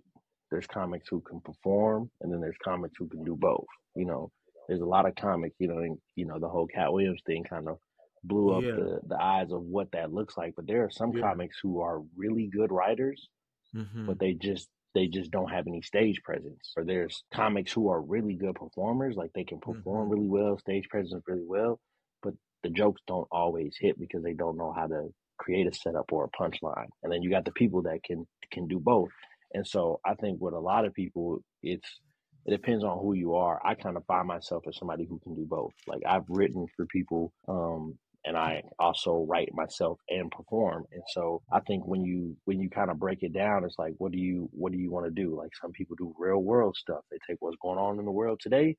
there's 0.51 0.67
comics 0.67 1.07
who 1.09 1.21
can 1.21 1.41
perform, 1.41 2.11
and 2.21 2.31
then 2.31 2.41
there's 2.41 2.57
comics 2.63 2.95
who 2.97 3.07
can 3.09 3.23
do 3.23 3.35
both. 3.35 3.67
You 3.95 4.05
know, 4.05 4.31
there's 4.71 4.81
a 4.81 4.87
lot 4.87 5.07
of 5.07 5.15
comics, 5.15 5.57
you 5.59 5.67
know, 5.69 5.79
and 5.79 5.99
you 6.15 6.25
know, 6.25 6.39
the 6.39 6.49
whole 6.49 6.67
Katt 6.67 6.93
Williams 6.93 7.21
thing 7.27 7.43
kind 7.45 7.69
of 7.69 7.79
blew 8.23 8.53
up 8.53 8.67
Yeah. 8.67 8.77
the, 8.77 9.01
the 9.07 9.21
eyes 9.21 9.51
of 9.51 9.63
what 9.63 9.91
that 9.93 10.13
looks 10.13 10.37
like. 10.37 10.55
But 10.55 10.67
there 10.67 10.85
are 10.85 10.91
some 10.91 11.11
Yeah. 11.11 11.23
comics 11.23 11.59
who 11.61 11.81
are 11.81 12.01
really 12.15 12.47
good 12.47 12.71
writers, 12.71 13.29
Mhm. 13.73 14.07
but 14.07 14.19
they 14.19 14.33
just 14.33 14.69
they 14.93 15.07
just 15.07 15.31
don't 15.31 15.51
have 15.51 15.67
any 15.67 15.81
stage 15.81 16.21
presence. 16.23 16.73
Or 16.77 16.85
there's 16.85 17.23
comics 17.33 17.71
who 17.73 17.89
are 17.89 18.01
really 18.01 18.35
good 18.35 18.55
performers, 18.55 19.15
like 19.17 19.31
they 19.33 19.45
can 19.45 19.59
perform 19.59 20.09
Mhm. 20.09 20.11
really 20.11 20.27
well, 20.27 20.57
stage 20.59 20.89
presence 20.89 21.23
really 21.27 21.45
well, 21.45 21.79
but 22.23 22.33
the 22.63 22.69
jokes 22.69 23.01
don't 23.07 23.27
always 23.31 23.77
hit 23.79 23.99
because 23.99 24.23
they 24.23 24.33
don't 24.33 24.57
know 24.57 24.73
how 24.73 24.87
to 24.87 25.09
create 25.39 25.67
a 25.67 25.73
setup 25.73 26.11
or 26.11 26.25
a 26.25 26.29
punchline. 26.37 26.89
And 27.03 27.11
then 27.11 27.23
you 27.23 27.29
got 27.29 27.45
the 27.45 27.53
people 27.53 27.81
that 27.83 28.03
can 28.03 28.27
can 28.51 28.67
do 28.67 28.79
both. 28.79 29.09
And 29.53 29.65
so 29.67 29.99
I 30.05 30.15
think 30.15 30.41
with 30.41 30.53
a 30.53 30.59
lot 30.59 30.85
of 30.85 30.93
people, 30.93 31.39
it's 31.63 32.01
it 32.45 32.51
depends 32.51 32.83
on 32.83 32.99
who 32.99 33.13
you 33.13 33.35
are. 33.35 33.59
I 33.65 33.75
kind 33.75 33.97
of 33.97 34.05
find 34.05 34.27
myself 34.27 34.63
as 34.67 34.77
somebody 34.77 35.05
who 35.05 35.19
can 35.19 35.35
do 35.35 35.45
both. 35.45 35.73
Like 35.87 36.01
I've 36.05 36.27
written 36.27 36.67
for 36.75 36.85
people, 36.87 37.33
um, 37.47 37.97
and 38.25 38.37
I 38.37 38.63
also 38.79 39.25
write 39.27 39.49
myself 39.53 39.99
and 40.09 40.29
perform. 40.31 40.85
And 40.91 41.03
so 41.09 41.41
I 41.51 41.59
think 41.61 41.85
when 41.85 42.03
you 42.03 42.35
when 42.45 42.59
you 42.59 42.69
kind 42.69 42.89
of 42.91 42.99
break 42.99 43.23
it 43.23 43.33
down, 43.33 43.63
it's 43.63 43.77
like, 43.77 43.93
what 43.97 44.11
do 44.11 44.17
you 44.17 44.49
what 44.53 44.71
do 44.71 44.77
you 44.77 44.91
want 44.91 45.05
to 45.05 45.11
do? 45.11 45.35
Like 45.35 45.51
some 45.59 45.71
people 45.71 45.95
do 45.97 46.15
real 46.17 46.41
world 46.41 46.75
stuff. 46.77 47.01
They 47.11 47.17
take 47.27 47.37
what's 47.41 47.57
going 47.61 47.79
on 47.79 47.99
in 47.99 48.05
the 48.05 48.11
world 48.11 48.39
today, 48.41 48.75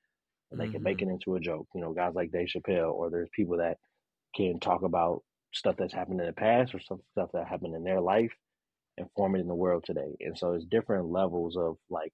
and 0.50 0.60
they 0.60 0.68
can 0.68 0.82
make 0.82 1.02
it 1.02 1.08
into 1.08 1.36
a 1.36 1.40
joke. 1.40 1.68
You 1.74 1.80
know, 1.80 1.92
guys 1.92 2.14
like 2.14 2.32
Dave 2.32 2.48
Chappelle, 2.48 2.92
or 2.92 3.10
there's 3.10 3.30
people 3.34 3.58
that 3.58 3.78
can 4.34 4.58
talk 4.58 4.82
about 4.82 5.22
stuff 5.52 5.76
that's 5.76 5.94
happened 5.94 6.20
in 6.20 6.26
the 6.26 6.32
past 6.32 6.74
or 6.74 6.80
some 6.80 7.00
stuff 7.12 7.30
that 7.32 7.46
happened 7.46 7.74
in 7.74 7.84
their 7.84 8.00
life 8.00 8.32
and 8.98 9.06
form 9.16 9.36
it 9.36 9.40
in 9.40 9.48
the 9.48 9.54
world 9.54 9.84
today. 9.84 10.16
And 10.20 10.36
so 10.36 10.52
it's 10.52 10.64
different 10.64 11.10
levels 11.10 11.56
of 11.56 11.76
like 11.90 12.12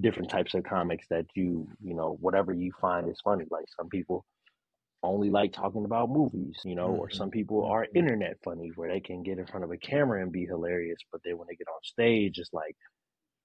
different 0.00 0.30
types 0.30 0.54
of 0.54 0.64
comics 0.64 1.06
that 1.10 1.26
you, 1.34 1.68
you 1.82 1.94
know, 1.94 2.16
whatever 2.20 2.52
you 2.52 2.72
find 2.80 3.08
is 3.10 3.20
funny. 3.22 3.44
Like 3.50 3.66
some 3.76 3.88
people 3.88 4.24
only 5.02 5.30
like 5.30 5.52
talking 5.52 5.84
about 5.84 6.10
movies, 6.10 6.60
you 6.64 6.76
know, 6.76 6.90
or 6.92 7.10
Mhm. 7.10 7.10
some 7.10 7.30
people 7.30 7.64
are 7.66 7.88
Mhm. 7.92 7.96
internet 7.96 8.38
funny 8.44 8.70
where 8.76 8.90
they 8.92 9.00
can 9.00 9.22
get 9.22 9.38
in 9.38 9.46
front 9.46 9.64
of 9.64 9.72
a 9.72 9.78
camera 9.78 10.22
and 10.22 10.32
be 10.32 10.46
hilarious, 10.46 10.98
but 11.12 11.20
then 11.24 11.38
when 11.38 11.48
they 11.48 11.56
get 11.56 11.68
on 11.68 11.80
stage, 11.82 12.38
it's 12.38 12.52
like, 12.52 12.76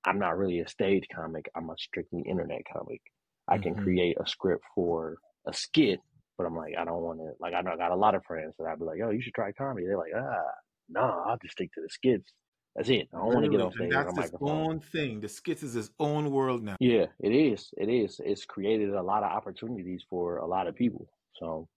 I'm 0.05 0.19
not 0.19 0.37
really 0.37 0.59
a 0.59 0.67
stage 0.67 1.05
comic. 1.13 1.49
I'm 1.55 1.69
a 1.69 1.77
strictly 1.77 2.21
internet 2.23 2.61
comic. 2.71 3.01
I 3.47 3.57
can 3.57 3.75
Mhm. 3.75 3.77
create 3.77 4.17
a 4.19 4.27
script 4.27 4.63
for 4.75 5.17
a 5.47 5.53
skit, 5.53 5.99
but 6.37 6.45
I'm 6.45 6.55
like, 6.55 6.75
I 6.77 6.85
don't 6.85 7.01
want 7.03 7.19
to, 7.19 7.33
like, 7.39 7.53
I 7.53 7.61
know 7.61 7.71
I 7.71 7.77
got 7.77 7.91
a 7.91 7.95
lot 7.95 8.15
of 8.15 8.25
friends 8.25 8.55
that 8.57 8.65
I'd 8.67 8.79
be 8.79 8.85
like, 8.85 8.99
oh, 9.03 9.09
you 9.11 9.21
should 9.21 9.33
try 9.33 9.51
comedy. 9.53 9.85
They're 9.87 9.97
like, 9.97 10.13
ah, 10.15 10.51
no, 10.89 11.01
I'll 11.01 11.37
just 11.41 11.53
stick 11.53 11.71
to 11.73 11.81
the 11.81 11.89
skits. 11.89 12.31
That's 12.77 12.89
it. 12.89 13.09
I 13.13 13.17
don't 13.17 13.33
want 13.33 13.43
to 13.45 13.49
get 13.49 13.57
Really? 13.57 13.63
on 13.65 13.71
stage 13.71 13.81
And 13.81 13.89
with 13.89 13.97
a 13.99 14.03
that's 14.05 14.17
his 14.17 14.33
microphone. 14.33 14.49
own 14.71 14.79
thing. 14.79 15.19
The 15.19 15.27
skits 15.29 15.63
is 15.63 15.73
his 15.73 15.89
own 15.99 16.29
world 16.31 16.63
now. 16.63 16.75
Yeah, 16.79 17.07
it 17.19 17.29
is. 17.31 17.73
It 17.75 17.89
is. 17.89 18.21
It's 18.23 18.45
created 18.45 18.91
a 18.93 19.01
lot 19.01 19.23
of 19.23 19.31
opportunities 19.31 20.03
for 20.09 20.37
a 20.37 20.45
lot 20.45 20.67
of 20.67 20.75
people. 20.75 21.09
So, 21.39 21.67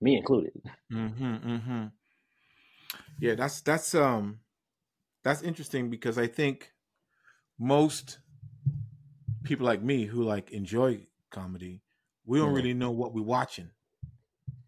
me 0.00 0.16
included. 0.16 0.52
Mm-hmm, 0.90 1.34
mm-hmm. 1.34 1.84
Yeah, 3.20 3.34
that's 3.34 3.60
that's 3.60 3.94
um 3.94 4.40
that's 5.22 5.42
interesting 5.42 5.90
because 5.90 6.16
I 6.16 6.26
think 6.28 6.72
most 7.58 8.18
people 9.42 9.66
like 9.66 9.82
me 9.82 10.06
who 10.06 10.22
like 10.22 10.50
enjoy 10.50 11.06
comedy, 11.30 11.82
we 12.24 12.38
don't 12.38 12.52
Mhm. 12.52 12.56
really 12.56 12.74
know 12.74 12.90
what 12.90 13.12
we're 13.12 13.22
watching. 13.22 13.70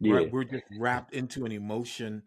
Yeah. 0.01 0.15
Right? 0.15 0.33
We're 0.33 0.45
just 0.45 0.65
wrapped 0.79 1.15
into 1.15 1.45
an 1.45 1.53
emotion, 1.53 2.25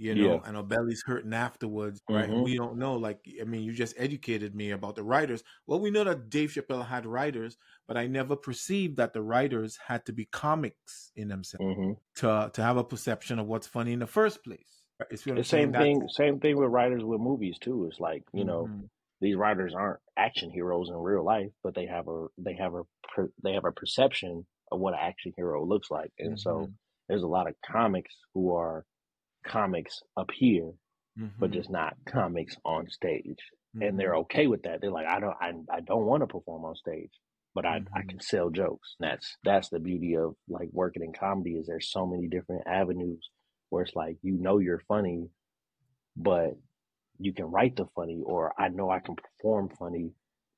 you 0.00 0.14
know, 0.14 0.34
Yeah. 0.34 0.40
and 0.44 0.56
our 0.56 0.62
belly's 0.64 1.02
hurting 1.06 1.34
afterwards, 1.34 2.00
right? 2.10 2.30
And 2.30 2.40
Mhm. 2.40 2.44
we 2.44 2.56
don't 2.56 2.78
know. 2.78 2.94
Like, 2.96 3.20
I 3.40 3.44
mean, 3.44 3.62
you 3.64 3.72
just 3.72 3.94
educated 3.98 4.54
me 4.54 4.70
about 4.70 4.96
the 4.96 5.04
writers. 5.04 5.44
Well, 5.66 5.80
we 5.80 5.90
know 5.90 6.04
that 6.04 6.30
Dave 6.30 6.50
Chappelle 6.50 6.86
had 6.86 7.06
writers, 7.06 7.56
but 7.88 7.96
I 7.98 8.06
never 8.06 8.36
perceived 8.36 8.96
that 8.98 9.12
the 9.12 9.22
writers 9.22 9.76
had 9.88 10.06
to 10.06 10.12
be 10.12 10.26
comics 10.26 11.12
in 11.16 11.28
themselves 11.28 11.64
hmm 11.74 11.92
to 12.16 12.50
to 12.54 12.62
have 12.62 12.76
a 12.78 12.84
perception 12.84 13.38
of 13.38 13.46
what's 13.46 13.66
funny 13.66 13.92
in 13.92 14.00
the 14.00 14.06
first 14.06 14.42
place. 14.44 14.86
Right? 15.00 15.20
The 15.34 15.44
same 15.44 15.72
That's- 15.72 15.82
thing. 15.82 16.08
Same 16.08 16.40
thing 16.40 16.56
with 16.58 16.70
writers 16.70 17.04
with 17.04 17.20
movies 17.20 17.58
too. 17.58 17.86
It's 17.86 18.00
like 18.00 18.24
you 18.32 18.44
know 18.44 18.68
Mhm. 18.68 18.88
these 19.20 19.36
writers 19.36 19.74
aren't 19.74 20.00
action 20.16 20.50
heroes 20.50 20.88
in 20.90 20.96
real 20.96 21.24
life, 21.24 21.52
but 21.62 21.74
they 21.74 21.86
have 21.86 22.08
a 22.08 22.28
they 22.38 22.54
have 22.54 22.74
a 22.74 22.82
they 23.42 23.52
have 23.54 23.64
a 23.64 23.72
perception 23.72 24.46
of 24.72 24.80
what 24.80 24.94
an 24.94 25.00
action 25.00 25.32
hero 25.36 25.64
looks 25.66 25.90
like, 25.90 26.12
and 26.18 26.38
so 26.38 26.68
Mhm. 26.68 26.74
there's 27.08 27.22
a 27.22 27.28
lot 27.28 27.48
of 27.48 27.54
comics 27.64 28.14
who 28.34 28.52
are 28.54 28.84
comics 29.46 30.02
up 30.16 30.30
here, 30.32 30.72
but 31.40 31.50
Mhm. 31.50 31.52
just 31.52 31.70
not 31.70 31.96
comics 32.06 32.56
on 32.64 32.88
stage, 32.90 33.38
and 33.80 33.98
they're 33.98 34.14
Mhm. 34.14 34.18
okay 34.18 34.46
with 34.46 34.62
that. 34.62 34.80
They're 34.80 34.90
like, 34.92 35.06
I 35.06 35.20
don't 35.20 35.36
I, 35.40 35.52
I 35.76 35.80
don't 35.80 36.06
want 36.06 36.22
to 36.22 36.26
perform 36.26 36.64
on 36.64 36.76
stage, 36.76 37.12
but 37.54 37.66
I 37.66 37.82
I 37.94 38.02
Mhm. 38.02 38.10
can 38.10 38.20
sell 38.20 38.50
jokes. 38.50 38.96
And 39.00 39.10
that's 39.10 39.36
that's 39.44 39.70
the 39.70 39.80
beauty 39.80 40.16
of 40.16 40.36
like 40.48 40.70
working 40.72 41.02
in 41.04 41.12
comedy 41.12 41.56
is 41.56 41.66
there's 41.66 41.90
so 41.90 42.06
many 42.06 42.28
different 42.28 42.66
avenues 42.66 43.30
where 43.70 43.84
it's 43.84 43.96
like 43.96 44.18
you 44.22 44.34
know 44.34 44.58
you're 44.58 44.82
funny, 44.88 45.30
but 46.16 46.54
you 47.18 47.34
can 47.34 47.46
write 47.46 47.76
the 47.76 47.86
funny, 47.96 48.22
or 48.24 48.54
I 48.60 48.68
know 48.68 48.90
I 48.90 49.00
can 49.00 49.16
perform 49.16 49.70
funny, 49.78 50.12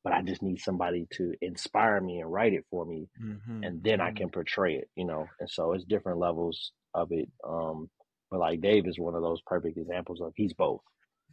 but 0.04 0.12
I 0.14 0.22
just 0.22 0.42
need 0.42 0.60
somebody 0.60 1.06
to 1.14 1.34
inspire 1.42 2.00
me 2.00 2.20
and 2.20 2.32
write 2.32 2.54
it 2.54 2.66
for 2.70 2.86
me, 2.86 3.08
Mhm. 3.16 3.62
and 3.62 3.82
then 3.82 4.00
I 4.00 4.10
Mhm. 4.10 4.12
can 4.12 4.30
portray 4.30 4.76
it, 4.76 4.90
you 4.96 5.06
know. 5.06 5.26
And 5.40 5.50
so 5.50 5.72
it's 5.74 5.84
different 5.84 6.20
levels 6.20 6.72
of 6.94 7.08
it. 7.12 7.30
Um, 7.46 7.90
but 8.32 8.40
like 8.40 8.62
Dave 8.62 8.88
is 8.88 9.00
one 9.00 9.16
of 9.16 9.22
those 9.22 9.42
perfect 9.46 9.78
examples 9.78 10.22
of 10.22 10.34
he's 10.36 10.54
both. 10.54 10.82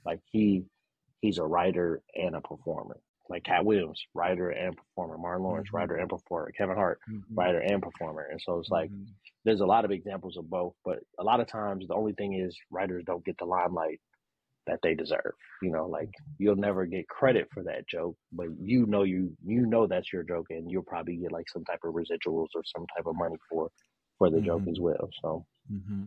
Like 0.06 0.22
he 0.32 0.66
he's 1.22 1.40
a 1.40 1.46
writer 1.46 2.04
and 2.16 2.36
a 2.36 2.42
performer. 2.42 3.00
Like 3.30 3.46
Katt 3.46 3.66
Williams, 3.66 4.02
writer 4.16 4.52
and 4.52 4.78
performer. 4.78 5.18
Martin 5.20 5.44
Lawrence, 5.46 5.70
Mhm. 5.70 5.74
writer 5.74 5.98
and 5.98 6.10
performer. 6.10 6.52
Kevin 6.58 6.78
Hart, 6.78 7.00
Mhm. 7.08 7.38
writer 7.38 7.62
and 7.62 7.82
performer. 7.84 8.28
And 8.32 8.42
so 8.42 8.60
it's 8.60 8.72
like 8.72 8.92
Mhm. 8.92 9.16
there's 9.46 9.62
a 9.62 9.68
lot 9.68 9.86
of 9.86 9.92
examples 9.92 10.38
of 10.38 10.50
both, 10.50 10.76
but 10.86 11.00
a 11.20 11.26
lot 11.26 11.42
of 11.42 11.48
times 11.48 11.88
the 11.88 11.96
only 11.96 12.14
thing 12.14 12.36
is 12.36 12.58
writers 12.72 13.04
don't 13.08 13.26
get 13.26 13.38
the 13.40 13.46
limelight 13.46 14.02
that 14.68 14.80
they 14.84 14.96
deserve. 14.96 15.34
You 15.62 15.72
know, 15.72 15.88
like 15.88 16.12
you'll 16.40 16.56
never 16.58 16.86
get 16.88 17.10
credit 17.10 17.50
for 17.54 17.64
that 17.64 17.88
joke, 17.90 18.18
but 18.32 18.48
you 18.62 18.86
know 18.88 19.04
you 19.04 19.36
you 19.46 19.66
know 19.68 19.88
that's 19.88 20.14
your 20.14 20.24
joke 20.24 20.48
and 20.52 20.72
you'll 20.72 20.84
probably 20.84 21.18
get 21.18 21.32
like 21.34 21.50
some 21.50 21.66
type 21.66 21.82
of 21.84 21.96
residuals 21.96 22.50
or 22.56 22.64
some 22.66 22.86
type 22.96 23.08
of 23.08 23.16
money 23.18 23.38
for 23.50 23.70
for 24.20 24.30
the 24.32 24.42
joke 24.42 24.64
Mhm. 24.64 24.70
as 24.70 24.80
well. 24.80 25.10
So 25.22 25.46
hmm 25.70 26.04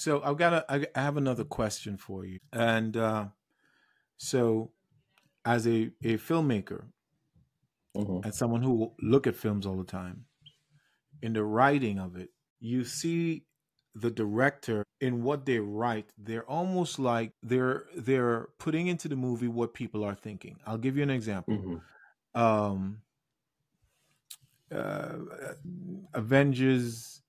So 0.00 0.22
I've 0.24 0.38
got 0.38 0.54
a, 0.54 0.88
I 0.96 1.00
have 1.00 1.18
another 1.18 1.44
question 1.44 1.98
for 1.98 2.24
you, 2.24 2.38
and 2.54 2.96
uh, 2.96 3.26
so 4.16 4.72
as 5.44 5.66
a 5.66 5.90
a 6.02 6.16
filmmaker 6.16 6.84
mhm. 7.94 8.24
and 8.24 8.34
someone 8.34 8.62
who 8.62 8.92
look 9.02 9.26
at 9.26 9.36
films 9.36 9.66
all 9.66 9.76
the 9.76 9.84
time, 9.84 10.24
in 11.20 11.34
the 11.34 11.44
writing 11.44 11.98
of 11.98 12.16
it, 12.16 12.30
you 12.60 12.82
see 12.82 13.44
the 13.94 14.10
director 14.10 14.86
in 15.00 15.22
what 15.24 15.44
they 15.44 15.58
write 15.58 16.08
they're 16.16 16.48
almost 16.48 17.00
like 17.00 17.32
they're 17.42 17.86
they're 17.96 18.48
putting 18.58 18.86
into 18.86 19.08
the 19.08 19.16
movie 19.16 19.48
what 19.48 19.74
people 19.74 20.04
are 20.04 20.14
thinking 20.14 20.56
i'll 20.64 20.78
give 20.78 20.96
you 20.96 21.02
an 21.02 21.10
example 21.10 21.56
Mm-hmm. 21.56 22.40
um 22.40 23.02
uh 24.72 25.14
avengers 26.14 27.19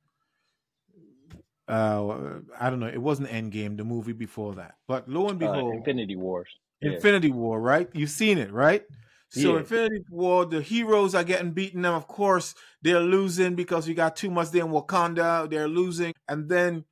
uh 1.68 2.40
i 2.60 2.70
don't 2.70 2.80
know 2.80 2.88
it 2.88 3.02
wasn't 3.02 3.28
endgame 3.30 3.78
the 3.78 3.84
movie 3.84 4.14
before 4.14 4.56
that 4.56 4.76
but 4.88 5.08
lo 5.08 5.30
and 5.30 5.42
Uh, 5.42 5.48
behold 5.48 5.76
Infinity 5.76 6.16
Wars. 6.16 6.50
Yeah. 6.82 6.94
Infinity 6.94 7.30
War, 7.32 7.62
right? 7.62 7.88
You've 7.94 8.10
seen 8.10 8.40
it, 8.40 8.52
right? 8.52 8.84
So 9.30 9.54
Yeah. 9.54 9.60
Infinity 9.60 10.04
War, 10.10 10.46
the 10.46 10.62
heroes 10.62 11.14
are 11.14 11.24
getting 11.24 11.52
beaten. 11.52 11.86
And 11.86 11.96
of 11.96 12.08
course, 12.08 12.56
they're 12.82 13.00
losing 13.00 13.54
because 13.56 13.88
we 13.88 13.94
got 13.94 14.16
too 14.16 14.32
much 14.32 14.50
there 14.50 14.66
in 14.66 14.72
Wakanda. 14.72 15.48
They're 15.48 15.68
losing. 15.68 16.14
And 16.28 16.50
then 16.50 16.86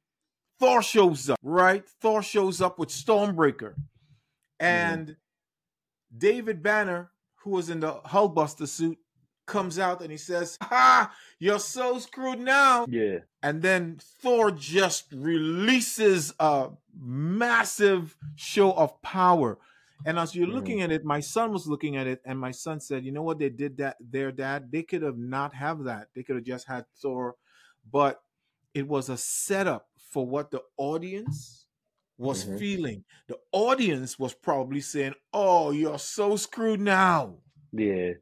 Thor 0.59 0.83
shows 0.83 1.27
up, 1.31 1.39
right? 1.41 1.83
Thor 2.01 2.21
shows 2.21 2.61
up 2.61 2.77
with 2.77 2.89
Stormbreaker. 2.89 3.73
And 4.59 5.17
David 6.15 6.61
Banner, 6.61 7.11
who 7.43 7.51
was 7.51 7.69
in 7.71 7.79
the 7.79 7.93
Hulkbuster 8.05 8.67
suit, 8.67 8.99
comes 9.47 9.79
out 9.79 10.01
and 10.01 10.11
he 10.11 10.17
says, 10.17 10.55
Ha! 10.61 11.11
You're 11.39 11.59
so 11.59 11.99
screwed 11.99 12.39
now 12.39 12.85
Yeah. 12.89 13.19
and 13.41 13.61
then 13.61 13.97
Thor 13.99 14.51
just 14.51 15.11
releases 15.13 16.33
a 16.39 16.71
massive 16.99 18.17
show 18.35 18.73
of 18.73 19.01
power. 19.01 19.57
And 20.05 20.17
as 20.19 20.33
you're 20.35 20.47
looking 20.47 20.81
at 20.81 20.91
it, 20.91 21.03
my 21.03 21.19
son 21.19 21.51
was 21.51 21.67
looking 21.67 21.97
at 21.97 22.07
it, 22.07 22.21
and 22.25 22.39
my 22.39 22.51
son 22.51 22.79
said, 22.79 23.03
"You 23.05 23.11
know 23.11 23.21
what? 23.23 23.37
They 23.39 23.49
did 23.49 23.77
that. 23.77 23.97
Their 23.99 24.31
dad. 24.31 24.71
They 24.71 24.83
could 24.83 25.01
have 25.01 25.17
not 25.17 25.53
have 25.53 25.83
that. 25.83 26.07
They 26.13 26.23
could 26.23 26.35
have 26.37 26.45
just 26.45 26.67
had 26.67 26.85
Thor, 27.01 27.35
but 27.91 28.21
it 28.73 28.87
was 28.87 29.09
a 29.09 29.17
setup 29.17 29.89
for 29.97 30.25
what 30.25 30.51
the 30.51 30.63
audience 30.77 31.67
was 32.17 32.45
Mhm. 32.45 32.59
feeling. 32.59 33.03
The 33.27 33.39
audience 33.51 34.17
was 34.17 34.33
probably 34.33 34.81
saying, 34.81 35.15
"Oh, 35.33 35.71
you're 35.71 35.99
so 35.99 36.35
screwed 36.37 36.79
now." 36.81 37.41
Yeah. 37.73 38.13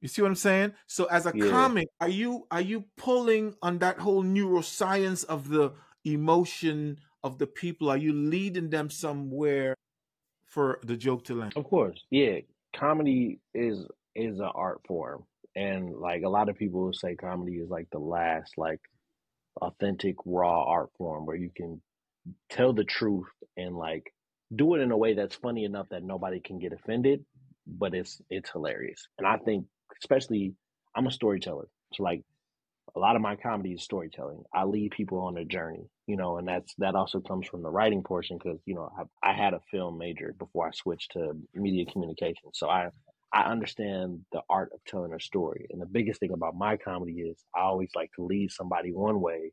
You 0.00 0.08
see 0.08 0.22
what 0.22 0.28
I'm 0.28 0.34
saying? 0.36 0.74
So 0.86 1.06
as 1.06 1.26
a 1.26 1.32
Yeah. 1.34 1.50
comic, 1.50 1.88
are 2.00 2.08
you 2.08 2.46
are 2.50 2.60
you 2.60 2.84
pulling 2.96 3.54
on 3.62 3.78
that 3.78 3.98
whole 3.98 4.22
neuroscience 4.22 5.24
of 5.24 5.48
the 5.48 5.74
emotion 6.04 6.98
of 7.24 7.38
the 7.38 7.46
people? 7.46 7.88
Are 7.90 7.96
you 7.96 8.12
leading 8.12 8.70
them 8.70 8.90
somewhere 8.90 9.74
for 10.46 10.80
the 10.84 10.96
joke 10.96 11.24
to 11.24 11.34
land? 11.34 11.54
Of 11.56 11.64
course. 11.64 12.04
Yeah. 12.10 12.40
Comedy 12.74 13.40
is 13.54 13.86
is 14.14 14.38
an 14.38 14.50
art 14.54 14.80
form. 14.86 15.24
And 15.56 15.96
like 15.96 16.22
a 16.22 16.28
lot 16.28 16.48
of 16.48 16.56
people 16.56 16.92
say 16.92 17.16
comedy 17.16 17.54
is 17.56 17.68
like 17.68 17.88
the 17.90 17.98
last 17.98 18.56
like 18.56 18.80
authentic 19.60 20.16
raw 20.24 20.62
art 20.64 20.90
form 20.96 21.26
where 21.26 21.36
you 21.36 21.50
can 21.54 21.82
tell 22.48 22.72
the 22.72 22.84
truth 22.84 23.26
and 23.56 23.76
like 23.76 24.12
do 24.54 24.74
it 24.74 24.80
in 24.80 24.92
a 24.92 24.96
way 24.96 25.14
that's 25.14 25.34
funny 25.34 25.64
enough 25.64 25.88
that 25.90 26.04
nobody 26.04 26.40
can 26.40 26.58
get 26.58 26.72
offended, 26.72 27.24
but 27.66 27.94
it's 27.94 28.22
it's 28.30 28.50
hilarious. 28.50 29.08
And 29.18 29.26
I 29.26 29.38
think 29.38 29.66
especially 30.02 30.54
I'm 30.94 31.06
a 31.06 31.10
storyteller. 31.10 31.68
So 31.94 32.02
like 32.02 32.22
a 32.96 32.98
lot 32.98 33.16
of 33.16 33.22
my 33.22 33.36
comedy 33.36 33.72
is 33.72 33.82
storytelling. 33.82 34.42
I 34.54 34.64
lead 34.64 34.92
people 34.92 35.20
on 35.20 35.36
a 35.36 35.44
journey, 35.44 35.88
you 36.06 36.16
know, 36.16 36.38
and 36.38 36.48
that's 36.48 36.74
that 36.78 36.94
also 36.94 37.20
comes 37.20 37.46
from 37.46 37.62
the 37.62 37.70
writing 37.70 38.02
portion 38.02 38.38
because 38.38 38.58
you 38.66 38.74
know 38.74 38.90
I, 39.22 39.30
I 39.30 39.32
had 39.34 39.54
a 39.54 39.60
film 39.70 39.98
major 39.98 40.34
before 40.38 40.66
I 40.66 40.70
switched 40.72 41.12
to 41.12 41.32
media 41.54 41.84
communication, 41.90 42.50
so 42.54 42.68
I 42.68 42.88
I 43.32 43.42
understand 43.42 44.20
the 44.32 44.40
art 44.48 44.70
of 44.72 44.80
telling 44.86 45.12
a 45.12 45.20
story. 45.20 45.66
And 45.70 45.80
the 45.80 45.86
biggest 45.86 46.20
thing 46.20 46.32
about 46.32 46.56
my 46.56 46.76
comedy 46.76 47.20
is 47.20 47.44
I 47.54 47.60
always 47.60 47.90
like 47.94 48.10
to 48.16 48.24
lead 48.24 48.50
somebody 48.50 48.92
one 48.92 49.20
way, 49.20 49.52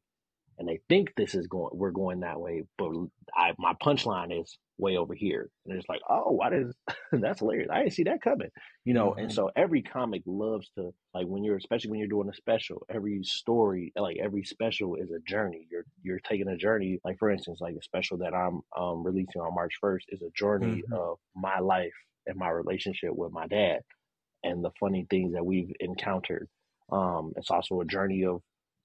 and 0.57 0.67
they 0.67 0.79
think 0.89 1.13
this 1.15 1.35
is 1.35 1.47
going 1.47 1.71
we're 1.77 1.91
going 1.91 2.21
that 2.21 2.39
way, 2.39 2.63
but 2.77 2.91
I 3.35 3.53
my 3.57 3.73
punchline 3.81 4.39
is 4.41 4.57
way 4.77 4.97
over 4.97 5.13
here, 5.13 5.49
and 5.65 5.77
it's 5.77 5.87
like, 5.89 6.01
oh, 6.09 6.31
why 6.31 6.49
does 6.49 6.75
that's 7.11 7.39
hilarious? 7.39 7.69
I 7.71 7.79
didn't 7.79 7.93
see 7.93 8.03
that 8.03 8.21
coming, 8.21 8.49
you 8.83 8.93
know. 8.93 9.13
And 9.17 9.31
Mhm. 9.31 9.31
so 9.31 9.51
every 9.55 9.81
comic 9.81 10.23
loves 10.25 10.69
to 10.77 10.93
like 11.13 11.27
when 11.27 11.43
you're 11.43 11.57
especially 11.57 11.91
when 11.91 11.99
you're 11.99 12.09
doing 12.09 12.29
a 12.29 12.33
special, 12.33 12.85
every 12.89 13.23
story 13.23 13.91
like 13.95 14.17
every 14.17 14.43
special 14.43 14.95
is 14.95 15.11
a 15.11 15.19
journey. 15.19 15.67
You're 15.71 15.85
you're 16.01 16.19
taking 16.19 16.47
a 16.47 16.57
journey. 16.57 16.99
Like 17.03 17.17
for 17.19 17.29
instance, 17.31 17.59
like 17.61 17.75
a 17.75 17.83
special 17.83 18.17
that 18.19 18.33
I'm 18.33 18.61
um 18.77 19.03
releasing 19.03 19.41
on 19.41 19.53
March 19.55 19.75
first 19.81 20.05
is 20.09 20.21
a 20.21 20.29
journey 20.31 20.83
Mhm. 20.83 20.97
of 20.97 21.17
my 21.35 21.59
life 21.59 21.93
and 22.25 22.35
my 22.37 22.49
relationship 22.49 23.11
with 23.15 23.31
my 23.31 23.47
dad 23.47 23.81
and 24.43 24.63
the 24.63 24.71
funny 24.79 25.05
things 25.09 25.33
that 25.33 25.45
we've 25.45 25.71
encountered. 25.79 26.47
Um, 26.91 27.33
it's 27.35 27.51
also 27.51 27.81
a 27.81 27.85
journey 27.85 28.25
of 28.25 28.41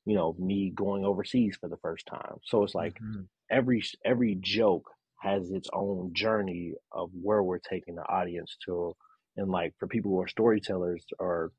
you 0.07 0.17
know 0.17 0.35
me 0.39 0.71
going 0.75 1.05
overseas 1.05 1.57
for 1.61 1.69
the 1.69 1.79
first 1.79 2.07
time. 2.07 2.37
So 2.45 2.63
it's 2.65 2.75
like 2.75 3.01
Mhm. 3.01 3.29
every 3.51 3.83
every 4.05 4.37
joke 4.41 4.91
has 5.21 5.51
its 5.51 5.69
own 5.73 6.13
journey 6.15 6.75
of 6.93 7.11
where 7.13 7.43
we're 7.43 7.59
taking 7.59 7.97
the 7.97 8.03
audience 8.09 8.57
to 8.67 8.95
and 9.37 9.51
like 9.51 9.75
for 9.79 9.89
people 9.89 10.11
who 10.13 10.21
are 10.21 10.29
storytellers 10.29 11.05
or 11.19 11.53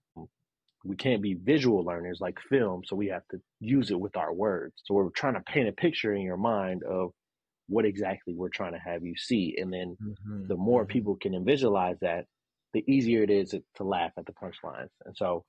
we 0.84 0.96
can't 0.96 1.22
be 1.22 1.36
visual 1.36 1.84
learners 1.84 2.20
like 2.22 2.40
film 2.50 2.84
so 2.86 2.96
we 2.96 3.08
have 3.08 3.28
to 3.30 3.40
use 3.60 3.92
it 3.92 4.00
with 4.00 4.16
our 4.18 4.34
words 4.34 4.74
so 4.84 4.94
we're 4.96 5.10
trying 5.12 5.36
to 5.36 5.42
paint 5.42 5.68
a 5.70 5.72
picture 5.74 6.14
in 6.14 6.22
your 6.22 6.38
mind 6.38 6.84
of 6.84 7.12
what 7.68 7.86
exactly 7.86 8.34
we're 8.36 8.50
trying 8.50 8.74
to 8.74 8.80
have 8.80 9.04
you 9.04 9.16
see 9.18 9.56
and 9.60 9.74
then 9.74 9.98
Mhm. 10.00 10.50
the 10.50 10.58
more 10.58 10.86
Mhm. 10.86 10.88
people 10.88 11.16
can 11.18 11.44
visualize 11.46 11.98
that 12.02 12.26
the 12.74 12.84
easier 12.92 13.24
it 13.24 13.30
is 13.30 13.56
to 13.76 13.84
laugh 13.84 14.12
at 14.18 14.26
the 14.26 14.34
punchlines 14.34 14.90
and 15.06 15.16
so 15.18 15.46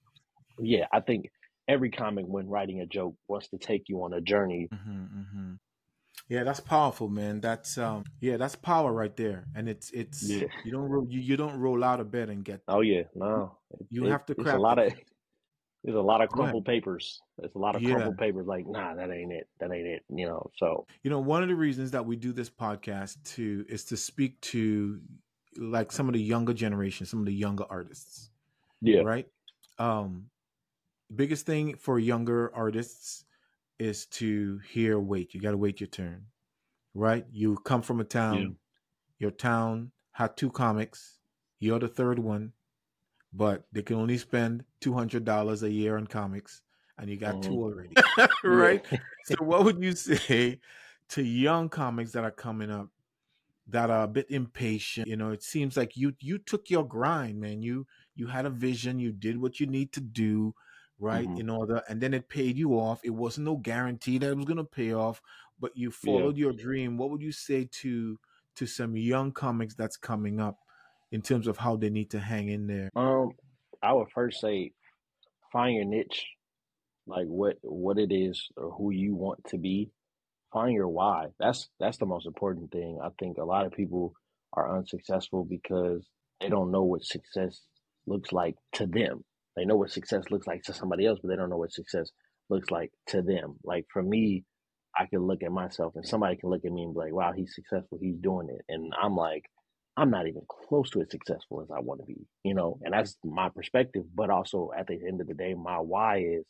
yeah 0.61 0.87
i 0.92 1.00
think 1.00 1.26
every 1.68 1.90
comic 1.90 2.25
when 2.27 2.48
writing 2.48 2.81
a 2.81 2.87
joke 2.87 3.14
wants 3.29 3.48
to 3.48 3.59
take 3.59 3.88
you 3.88 4.03
on 4.03 4.12
a 4.12 4.20
journey 4.20 4.68
Mhm, 4.72 5.09
mhm. 5.11 5.59
Yeah, 6.29 6.44
that's 6.44 6.61
powerful, 6.61 7.09
man. 7.09 7.40
That's 7.40 7.77
um, 7.79 8.05
yeah, 8.20 8.37
that's 8.37 8.55
power 8.55 8.92
right 8.92 9.14
there. 9.16 9.44
And 9.55 9.68
it's 9.68 9.90
it's 9.90 10.22
Yeah. 10.22 10.46
you 10.64 10.70
don't 10.70 10.88
roll, 10.88 11.07
you, 11.09 11.20
you 11.20 11.37
don't 11.37 11.59
roll 11.59 11.83
out 11.85 12.01
of 12.01 12.11
bed 12.11 12.29
and 12.31 12.44
get. 12.44 12.62
Oh 12.68 12.81
yeah, 12.81 13.03
no. 13.14 13.59
You 13.90 14.07
it- 14.07 14.11
have 14.11 14.25
to 14.27 14.33
It's 14.38 14.51
a 14.51 14.59
lot 14.59 14.79
it. 14.79 14.92
of 14.92 14.98
there's 15.85 15.96
a 15.96 16.01
lot 16.01 16.20
of 16.22 16.31
crumpled 16.31 16.64
papers. 16.64 17.20
There's 17.38 17.55
a 17.55 17.59
lot 17.59 17.75
of 17.75 17.83
Yeah. 17.83 17.94
crumpled 17.94 18.18
papers. 18.18 18.46
Like, 18.46 18.66
nah, 18.66 18.94
that 18.94 19.11
ain't 19.11 19.33
it. 19.33 19.48
That 19.59 19.72
ain't 19.72 19.87
it. 19.87 20.05
You 20.09 20.27
know. 20.27 20.51
So 20.57 20.87
You 21.03 21.11
know, 21.11 21.18
one 21.20 21.42
of 21.42 21.48
the 21.48 21.57
reasons 21.57 21.90
that 21.90 22.07
we 22.07 22.16
do 22.16 22.33
this 22.33 22.48
podcast 22.51 23.22
too 23.25 23.64
is 23.68 23.85
to 23.87 23.96
speak 23.96 24.40
to 24.53 25.01
like 25.57 25.90
some 25.92 26.09
of 26.09 26.14
the 26.14 26.22
younger 26.22 26.55
generation, 26.55 27.05
some 27.05 27.18
of 27.20 27.27
the 27.27 27.35
younger 27.35 27.64
artists. 27.68 28.31
yeah, 28.81 29.01
right? 29.01 29.27
Um, 29.79 30.31
biggest 31.14 31.46
thing 31.46 31.77
for 31.77 31.98
younger 31.98 32.55
artists 32.55 33.25
is 33.79 34.07
to 34.07 34.59
hear 34.70 34.98
wait. 35.01 35.35
You 35.35 35.40
got 35.40 35.53
to 35.53 35.57
wait 35.59 35.81
your 35.81 35.88
turn, 35.88 36.27
right? 36.94 37.27
You 37.33 37.57
come 37.59 37.83
from 37.83 38.01
a 38.01 38.05
town, 38.05 38.40
Yeah. 38.40 38.48
your 39.18 39.31
town 39.33 39.92
had 40.12 40.37
two 40.37 40.51
comics, 40.51 41.18
you're 41.61 41.79
the 41.81 41.88
third 41.88 42.18
one, 42.18 42.53
but 43.33 43.66
they 43.72 43.83
can 43.83 43.96
only 43.96 44.18
spend 44.18 44.64
two 44.81 44.92
hundred 44.94 45.25
dollars 45.25 45.62
a 45.62 45.70
year 45.70 45.96
on 45.96 46.07
comics, 46.07 46.62
and 46.98 47.11
you 47.11 47.16
got 47.16 47.42
two 47.42 47.55
Mhm. 47.55 47.62
already, 47.62 47.96
right? 48.44 48.85
So, 49.25 49.37
what 49.40 49.64
would 49.64 49.83
you 49.83 49.92
say 49.94 50.61
to 51.11 51.22
young 51.22 51.68
comics 51.68 52.12
that 52.12 52.25
are 52.25 52.31
coming 52.31 52.70
up? 52.70 52.88
that 53.68 53.90
are 53.90 54.05
a 54.05 54.09
bit 54.09 54.27
impatient. 54.31 55.07
You 55.07 55.16
know, 55.16 55.31
it 55.31 55.42
seems 55.42 55.77
like 55.77 55.96
you 55.96 56.14
you 56.20 56.38
took 56.38 56.68
your 56.70 56.85
grind, 56.87 57.40
man. 57.40 57.62
You 57.62 57.87
you 58.14 58.27
had 58.27 58.46
a 58.46 58.51
vision, 58.51 58.98
you 58.98 59.12
did 59.12 59.40
what 59.40 59.61
you 59.61 59.66
need 59.66 59.92
to 59.92 60.01
do, 60.01 60.55
right? 61.02 61.30
Mhm. 61.30 61.38
In 61.38 61.50
order, 61.50 61.82
and 61.88 62.00
then 62.00 62.14
it 62.14 62.28
paid 62.30 62.56
you 62.58 62.74
off. 62.80 63.02
It 63.04 63.10
wasn't 63.10 63.46
no 63.46 63.58
guarantee 63.58 64.18
that 64.18 64.30
it 64.32 64.36
was 64.36 64.46
gonna 64.46 64.64
pay 64.64 64.92
off, 64.94 65.22
but 65.60 65.76
you 65.76 65.90
Yeah. 66.02 66.30
followed 66.30 66.38
your 66.38 66.54
dream. 66.54 66.96
What 66.98 67.10
would 67.10 67.22
you 67.22 67.32
say 67.32 67.66
to 67.82 68.18
to 68.56 68.66
some 68.66 68.96
young 68.96 69.32
comics 69.32 69.74
that's 69.76 69.96
coming 69.98 70.40
up 70.40 70.60
in 71.12 71.22
terms 71.22 71.46
of 71.48 71.58
how 71.58 71.76
they 71.76 71.90
need 71.90 72.10
to 72.12 72.20
hang 72.20 72.48
in 72.48 72.66
there? 72.68 72.90
Um, 72.94 73.32
I 73.82 73.92
would 73.92 74.10
first 74.12 74.40
say 74.40 74.72
find 75.52 75.76
your 75.76 75.86
niche, 75.86 76.26
like 77.06 77.26
what 77.26 77.58
what 77.62 77.98
it 77.98 78.12
is 78.12 78.48
or 78.56 78.72
who 78.72 78.92
you 78.92 79.14
want 79.14 79.40
to 79.48 79.58
be. 79.58 79.92
Find 80.52 80.74
your 80.74 80.88
why. 80.88 81.28
That's 81.38 81.70
that's 81.80 81.98
the 81.98 82.06
most 82.06 82.26
important 82.26 82.72
thing. 82.72 83.00
I 83.02 83.10
think 83.18 83.38
a 83.38 83.44
lot 83.44 83.66
of 83.66 83.72
people 83.72 84.14
are 84.54 84.76
unsuccessful 84.78 85.44
because 85.44 86.08
they 86.40 86.48
don't 86.50 86.72
know 86.72 86.84
what 86.84 87.04
success 87.04 87.60
looks 88.06 88.32
like 88.32 88.56
to 88.74 88.86
them. 88.86 89.24
They 89.56 89.64
know 89.64 89.76
what 89.76 89.90
success 89.90 90.24
looks 90.30 90.46
like 90.46 90.62
to 90.64 90.74
somebody 90.74 91.06
else, 91.06 91.18
but 91.22 91.28
they 91.28 91.36
don't 91.36 91.50
know 91.50 91.58
what 91.58 91.72
success 91.72 92.10
looks 92.48 92.70
like 92.70 92.90
to 93.08 93.22
them. 93.22 93.56
Like 93.64 93.86
for 93.92 94.02
me, 94.02 94.44
I 94.96 95.06
can 95.06 95.20
look 95.20 95.42
at 95.42 95.52
myself 95.52 95.94
and 95.96 96.06
somebody 96.06 96.36
can 96.36 96.50
look 96.50 96.64
at 96.64 96.72
me 96.72 96.82
and 96.82 96.94
be 96.94 97.00
like, 97.00 97.14
wow, 97.14 97.32
he's 97.32 97.54
successful, 97.54 97.98
he's 98.00 98.16
doing 98.16 98.48
it. 98.50 98.64
And 98.68 98.92
I'm 99.00 99.16
like, 99.16 99.44
I'm 99.96 100.10
not 100.10 100.26
even 100.26 100.42
close 100.68 100.90
to 100.90 101.02
as 101.02 101.10
successful 101.10 101.60
as 101.60 101.68
I 101.70 101.80
want 101.80 102.00
to 102.00 102.06
be, 102.06 102.26
you 102.44 102.54
know, 102.54 102.78
and 102.82 102.94
that's 102.94 103.16
my 103.24 103.48
perspective. 103.50 104.04
But 104.14 104.30
also 104.30 104.70
at 104.76 104.86
the 104.86 104.98
end 105.06 105.20
of 105.20 105.26
the 105.26 105.34
day, 105.34 105.54
my 105.54 105.76
why 105.76 106.18
is 106.18 106.44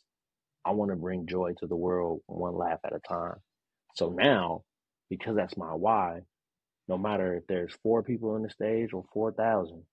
I 0.65 0.71
want 0.71 0.91
to 0.91 0.97
bring 0.97 1.27
joy 1.27 1.53
to 1.59 1.67
the 1.67 1.75
world 1.75 2.21
one 2.25 2.55
laugh 2.55 2.79
at 2.85 2.95
a 2.95 2.99
time. 2.99 3.35
So 3.95 4.09
now, 4.09 4.63
because 5.09 5.35
that's 5.35 5.57
my 5.57 5.73
why, 5.73 6.21
no 6.87 6.97
matter 6.97 7.35
if 7.35 7.43
there's 7.47 7.75
four 7.83 8.01
people 8.03 8.31
on 8.31 8.43
the 8.43 8.49
stage 8.49 8.93
or 8.93 9.03
4,000, 9.13 9.83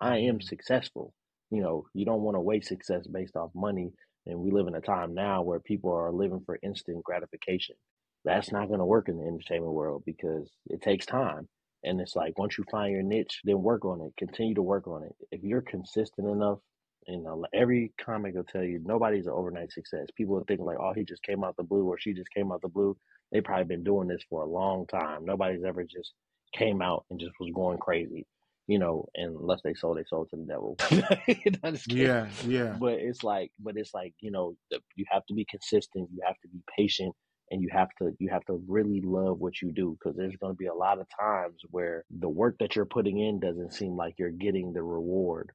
I 0.00 0.18
am 0.18 0.36
mm-hmm. 0.36 0.40
successful. 0.40 1.14
You 1.50 1.62
know, 1.62 1.86
you 1.94 2.04
don't 2.04 2.22
want 2.22 2.36
to 2.36 2.40
waste 2.40 2.68
success 2.68 3.06
based 3.06 3.36
off 3.36 3.50
money. 3.54 3.92
And 4.26 4.38
we 4.38 4.50
live 4.50 4.66
in 4.68 4.74
a 4.74 4.80
time 4.80 5.14
now 5.14 5.42
where 5.42 5.60
people 5.60 5.92
are 5.92 6.12
living 6.12 6.42
for 6.44 6.58
instant 6.62 7.02
gratification. 7.04 7.76
That's 8.24 8.52
not 8.52 8.68
going 8.68 8.80
to 8.80 8.84
work 8.84 9.08
in 9.08 9.16
the 9.18 9.26
entertainment 9.26 9.72
world 9.72 10.02
because 10.04 10.50
it 10.66 10.82
takes 10.82 11.06
time. 11.06 11.48
And 11.82 12.00
it's 12.00 12.14
like 12.14 12.38
once 12.38 12.58
you 12.58 12.64
find 12.70 12.92
your 12.92 13.02
niche, 13.02 13.40
then 13.44 13.62
work 13.62 13.84
on 13.84 14.02
it. 14.02 14.12
Continue 14.18 14.54
to 14.54 14.62
work 14.62 14.86
on 14.86 15.02
it. 15.02 15.14
If 15.30 15.42
you're 15.42 15.62
consistent 15.62 16.28
enough, 16.28 16.58
you 17.06 17.22
know, 17.22 17.44
every 17.54 17.92
comic 17.98 18.34
will 18.34 18.44
tell 18.44 18.62
you 18.62 18.80
nobody's 18.84 19.26
an 19.26 19.32
overnight 19.32 19.72
success. 19.72 20.06
People 20.16 20.34
will 20.34 20.44
think 20.44 20.60
like, 20.60 20.76
oh, 20.78 20.92
he 20.94 21.04
just 21.04 21.22
came 21.22 21.42
out 21.42 21.56
the 21.56 21.62
blue 21.62 21.86
or 21.86 21.98
she 21.98 22.12
just 22.12 22.30
came 22.34 22.52
out 22.52 22.60
the 22.60 22.68
blue. 22.68 22.96
They 23.32 23.40
probably 23.40 23.64
been 23.64 23.84
doing 23.84 24.08
this 24.08 24.22
for 24.28 24.42
a 24.42 24.50
long 24.50 24.86
time. 24.86 25.24
Nobody's 25.24 25.64
ever 25.64 25.82
just 25.84 26.12
came 26.52 26.82
out 26.82 27.04
and 27.10 27.18
just 27.18 27.32
was 27.40 27.50
going 27.54 27.78
crazy, 27.78 28.26
you 28.70 28.78
know, 28.78 29.06
unless 29.16 29.60
they 29.64 29.74
sold 29.74 29.98
they 29.98 30.04
sold 30.08 30.28
to 30.30 30.36
the 30.36 30.44
devil. 30.44 30.76
yeah, 31.88 32.28
yeah. 32.46 32.76
But 32.78 32.94
it's 32.94 33.24
like, 33.24 33.50
but 33.58 33.76
it's 33.76 33.92
like, 33.92 34.14
you 34.20 34.30
know, 34.30 34.54
you 34.94 35.04
have 35.10 35.26
to 35.26 35.34
be 35.34 35.44
consistent. 35.44 36.08
You 36.12 36.22
have 36.24 36.36
to 36.42 36.48
be 36.48 36.60
patient 36.78 37.14
and 37.50 37.62
you 37.62 37.68
have 37.72 37.88
to 37.98 38.12
you 38.20 38.28
have 38.30 38.44
to 38.44 38.62
really 38.68 39.00
love 39.04 39.38
what 39.40 39.60
you 39.60 39.72
do 39.72 39.98
because 39.98 40.16
there's 40.16 40.36
going 40.36 40.52
to 40.52 40.56
be 40.56 40.66
a 40.66 40.74
lot 40.74 41.00
of 41.00 41.06
times 41.20 41.60
where 41.70 42.04
the 42.20 42.28
work 42.28 42.56
that 42.60 42.76
you're 42.76 42.84
putting 42.84 43.18
in 43.18 43.40
doesn't 43.40 43.74
seem 43.74 43.96
like 43.96 44.14
you're 44.18 44.30
getting 44.30 44.72
the 44.72 44.82
reward 44.82 45.50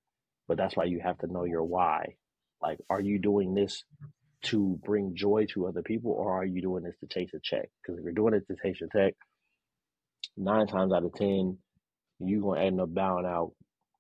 but 0.48 0.58
that's 0.58 0.76
why 0.76 0.84
you 0.84 1.00
have 1.02 1.18
to 1.18 1.32
know 1.32 1.46
your 1.46 1.64
why 1.64 2.16
like 2.62 2.80
are 2.90 3.00
you 3.00 3.18
doing 3.18 3.54
this 3.54 3.86
to 4.44 4.78
bring 4.84 5.16
joy 5.16 5.46
to 5.50 5.68
other 5.68 5.82
people 5.82 6.12
or 6.12 6.34
are 6.34 6.46
you 6.46 6.62
doing 6.62 6.84
this 6.84 6.96
to 7.00 7.08
chase 7.08 7.32
a 7.34 7.40
check 7.42 7.70
because 7.82 7.98
if 7.98 8.04
you're 8.04 8.12
doing 8.12 8.34
it 8.34 8.46
to 8.48 8.56
chase 8.62 8.82
a 8.82 8.98
check 8.98 9.14
nine 10.36 10.68
times 10.68 10.92
out 10.92 11.06
of 11.06 11.14
ten 11.14 11.58
you're 12.20 12.42
going 12.42 12.60
to 12.60 12.66
end 12.66 12.82
up 12.82 12.94
bowing 12.94 13.26
out 13.26 13.54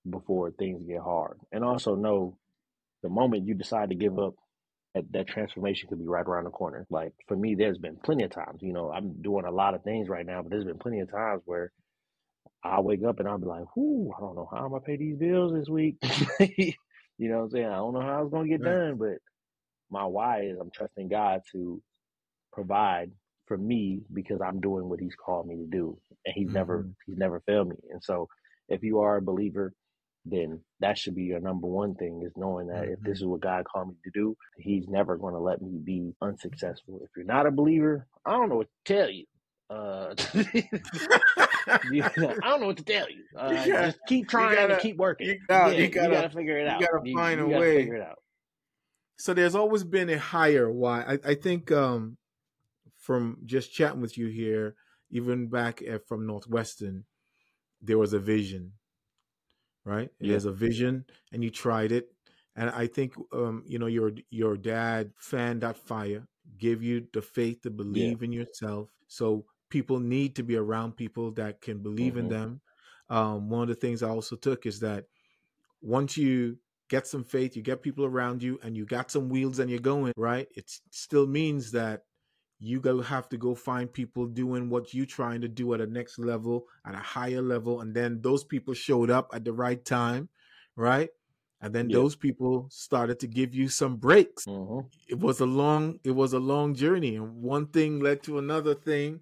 before 0.09 0.51
things 0.51 0.83
get 0.87 1.01
hard 1.01 1.39
and 1.51 1.63
also 1.63 1.95
know 1.95 2.37
the 3.03 3.09
moment 3.09 3.47
you 3.47 3.53
decide 3.53 3.89
to 3.89 3.95
give 3.95 4.19
up 4.19 4.35
that, 4.93 5.11
that 5.11 5.27
transformation 5.27 5.89
could 5.89 5.99
be 5.99 6.07
right 6.07 6.25
around 6.25 6.45
the 6.45 6.49
corner. 6.51 6.85
Like 6.89 7.13
for 7.27 7.35
me, 7.35 7.55
there's 7.55 7.77
been 7.77 7.97
plenty 7.97 8.23
of 8.23 8.31
times, 8.31 8.61
you 8.61 8.73
know, 8.73 8.91
I'm 8.91 9.21
doing 9.21 9.45
a 9.45 9.51
lot 9.51 9.73
of 9.73 9.83
things 9.83 10.09
right 10.09 10.25
now, 10.25 10.41
but 10.41 10.51
there's 10.51 10.65
been 10.65 10.79
plenty 10.79 11.01
of 11.01 11.11
times 11.11 11.41
where 11.45 11.71
I 12.63 12.81
wake 12.81 13.03
up 13.03 13.19
and 13.19 13.27
I'll 13.27 13.37
be 13.37 13.45
like, 13.45 13.75
"Whoo, 13.75 14.11
I 14.17 14.21
don't 14.21 14.35
know 14.35 14.49
how 14.51 14.59
I'm 14.65 14.71
gonna 14.71 14.81
pay 14.81 14.97
these 14.97 15.17
bills 15.17 15.53
this 15.53 15.69
week." 15.69 15.97
you 16.39 16.73
know 17.29 17.37
what 17.37 17.43
I'm 17.43 17.49
saying? 17.51 17.65
I 17.67 17.75
don't 17.75 17.93
know 17.93 18.01
how 18.01 18.23
it's 18.23 18.31
gonna 18.31 18.47
get 18.47 18.63
done, 18.63 18.97
but 18.97 19.17
my 19.91 20.05
why 20.05 20.43
is 20.43 20.57
I'm 20.59 20.71
trusting 20.71 21.09
God 21.09 21.41
to 21.51 21.81
provide 22.53 23.11
for 23.47 23.57
me 23.57 24.01
because 24.13 24.41
I'm 24.41 24.59
doing 24.59 24.89
what 24.89 24.99
He's 24.99 25.15
called 25.15 25.47
me 25.47 25.55
to 25.57 25.67
do, 25.67 25.97
and 26.25 26.33
He's 26.35 26.47
mm-hmm. 26.47 26.55
never 26.55 26.87
He's 27.05 27.17
never 27.17 27.41
failed 27.45 27.69
me. 27.69 27.75
And 27.91 28.03
so, 28.03 28.27
if 28.69 28.83
you 28.83 28.99
are 28.99 29.17
a 29.17 29.21
believer, 29.21 29.73
then 30.25 30.59
that 30.79 30.97
should 30.97 31.15
be 31.15 31.23
your 31.23 31.39
number 31.39 31.67
one 31.67 31.95
thing 31.95 32.23
is 32.25 32.33
knowing 32.35 32.67
that 32.67 32.83
mm-hmm. 32.83 32.93
if 32.93 32.99
this 33.01 33.17
mm-hmm. 33.19 33.25
is 33.25 33.25
what 33.25 33.41
God 33.41 33.65
called 33.65 33.89
me 33.89 33.95
to 34.03 34.11
do, 34.13 34.35
He's 34.57 34.87
never 34.87 35.17
going 35.17 35.33
to 35.33 35.39
let 35.39 35.61
me 35.61 35.79
be 35.83 36.13
unsuccessful. 36.21 36.99
If 37.03 37.09
you're 37.15 37.25
not 37.25 37.45
a 37.45 37.51
believer, 37.51 38.07
I 38.25 38.31
don't 38.31 38.49
know 38.49 38.57
what 38.57 38.69
to 38.85 38.93
tell 38.93 39.09
you. 39.09 39.25
Uh, 39.69 40.13
I 41.67 41.79
don't 42.43 42.61
know 42.61 42.67
what 42.67 42.77
to 42.77 42.83
tell 42.83 43.09
you. 43.09 43.23
Uh, 43.35 43.49
you 43.65 43.73
gotta, 43.73 43.87
just 43.87 43.99
keep 44.07 44.29
trying 44.29 44.55
gotta, 44.55 44.73
and 44.75 44.81
keep 44.81 44.95
working. 44.95 45.27
You 45.27 45.39
gotta, 45.49 45.73
yeah, 45.73 45.81
you, 45.81 45.87
gotta, 45.89 46.07
you 46.07 46.13
gotta 46.13 46.29
figure 46.29 46.57
it 46.57 46.67
out. 46.67 46.79
You 46.79 46.87
gotta 46.87 47.13
find 47.13 47.41
a 47.41 47.45
way. 47.45 47.79
Figure 47.79 47.95
it 47.95 48.01
out. 48.01 48.19
So 49.17 49.33
there's 49.33 49.55
always 49.55 49.83
been 49.83 50.09
a 50.09 50.17
higher 50.17 50.71
why. 50.71 51.01
I, 51.01 51.31
I 51.31 51.35
think 51.35 51.69
um, 51.71 52.17
from 53.05 53.37
just 53.45 53.73
chatting 53.73 54.01
with 54.01 54.17
you 54.17 54.27
here, 54.27 54.75
even 55.09 55.47
back 55.47 55.81
at, 55.81 56.07
from 56.07 56.25
Northwestern, 56.25 57.05
there 57.81 57.97
was 57.97 58.13
a 58.13 58.19
vision 58.19 58.73
right? 59.85 60.09
Yeah. 60.19 60.31
There's 60.31 60.45
a 60.45 60.51
vision, 60.51 61.05
and 61.31 61.43
you 61.43 61.51
tried 61.51 61.91
it, 61.91 62.11
and 62.55 62.69
I 62.69 62.87
think 62.87 63.13
um, 63.31 63.63
you 63.65 63.79
know 63.79 63.85
your 63.85 64.11
your 64.29 64.57
dad 64.57 65.11
fanned 65.17 65.61
that 65.61 65.77
fire, 65.77 66.27
gave 66.57 66.83
you 66.83 67.07
the 67.13 67.21
faith 67.21 67.61
to 67.61 67.69
believe 67.69 68.21
yeah. 68.21 68.25
in 68.25 68.31
yourself. 68.33 68.89
So 69.07 69.45
people 69.69 69.99
need 69.99 70.35
to 70.35 70.43
be 70.43 70.57
around 70.57 70.97
people 70.97 71.31
that 71.33 71.61
can 71.61 71.81
believe 71.81 72.13
mm-hmm. 72.13 72.19
in 72.21 72.29
them. 72.29 72.61
Um, 73.09 73.49
one 73.49 73.61
of 73.61 73.67
the 73.69 73.75
things 73.75 74.01
I 74.01 74.09
also 74.09 74.35
took 74.35 74.65
is 74.65 74.79
that 74.79 75.05
once 75.81 76.17
you 76.17 76.57
get 76.89 77.07
some 77.07 77.23
faith, 77.23 77.55
you 77.55 77.61
get 77.61 77.83
people 77.83 78.05
around 78.05 78.41
you, 78.41 78.59
and 78.63 78.75
you 78.75 78.85
got 78.85 79.11
some 79.11 79.29
wheels 79.29 79.59
and 79.59 79.69
you're 79.69 79.79
going 79.79 80.13
right. 80.17 80.47
It 80.55 80.71
still 80.89 81.27
means 81.27 81.71
that 81.71 82.01
you 82.59 82.79
go 82.79 83.01
have 83.01 83.27
to 83.29 83.37
go 83.37 83.53
find 83.53 83.91
people 83.91 84.25
doing 84.25 84.69
what 84.69 84.93
you're 84.93 85.05
trying 85.05 85.41
to 85.41 85.47
do 85.47 85.73
at 85.73 85.81
a 85.81 85.87
next 85.87 86.17
level 86.17 86.65
at 86.85 86.93
a 86.93 86.99
higher 86.99 87.41
level 87.41 87.81
and 87.81 87.93
then 87.93 88.21
those 88.21 88.43
people 88.43 88.73
showed 88.73 89.09
up 89.09 89.29
at 89.33 89.43
the 89.43 89.51
right 89.51 89.83
time 89.83 90.29
right 90.75 91.09
and 91.61 91.73
then 91.73 91.89
yep. 91.89 91.97
those 91.97 92.15
people 92.15 92.67
started 92.69 93.19
to 93.19 93.27
give 93.27 93.53
you 93.53 93.67
some 93.67 93.97
breaks 93.97 94.45
mm-hmm. 94.45 94.87
it 95.09 95.19
was 95.19 95.39
a 95.39 95.45
long 95.45 95.99
it 96.03 96.11
was 96.11 96.33
a 96.33 96.39
long 96.39 96.73
journey 96.73 97.15
and 97.15 97.41
one 97.41 97.67
thing 97.67 97.99
led 97.99 98.23
to 98.23 98.37
another 98.37 98.73
thing 98.73 99.19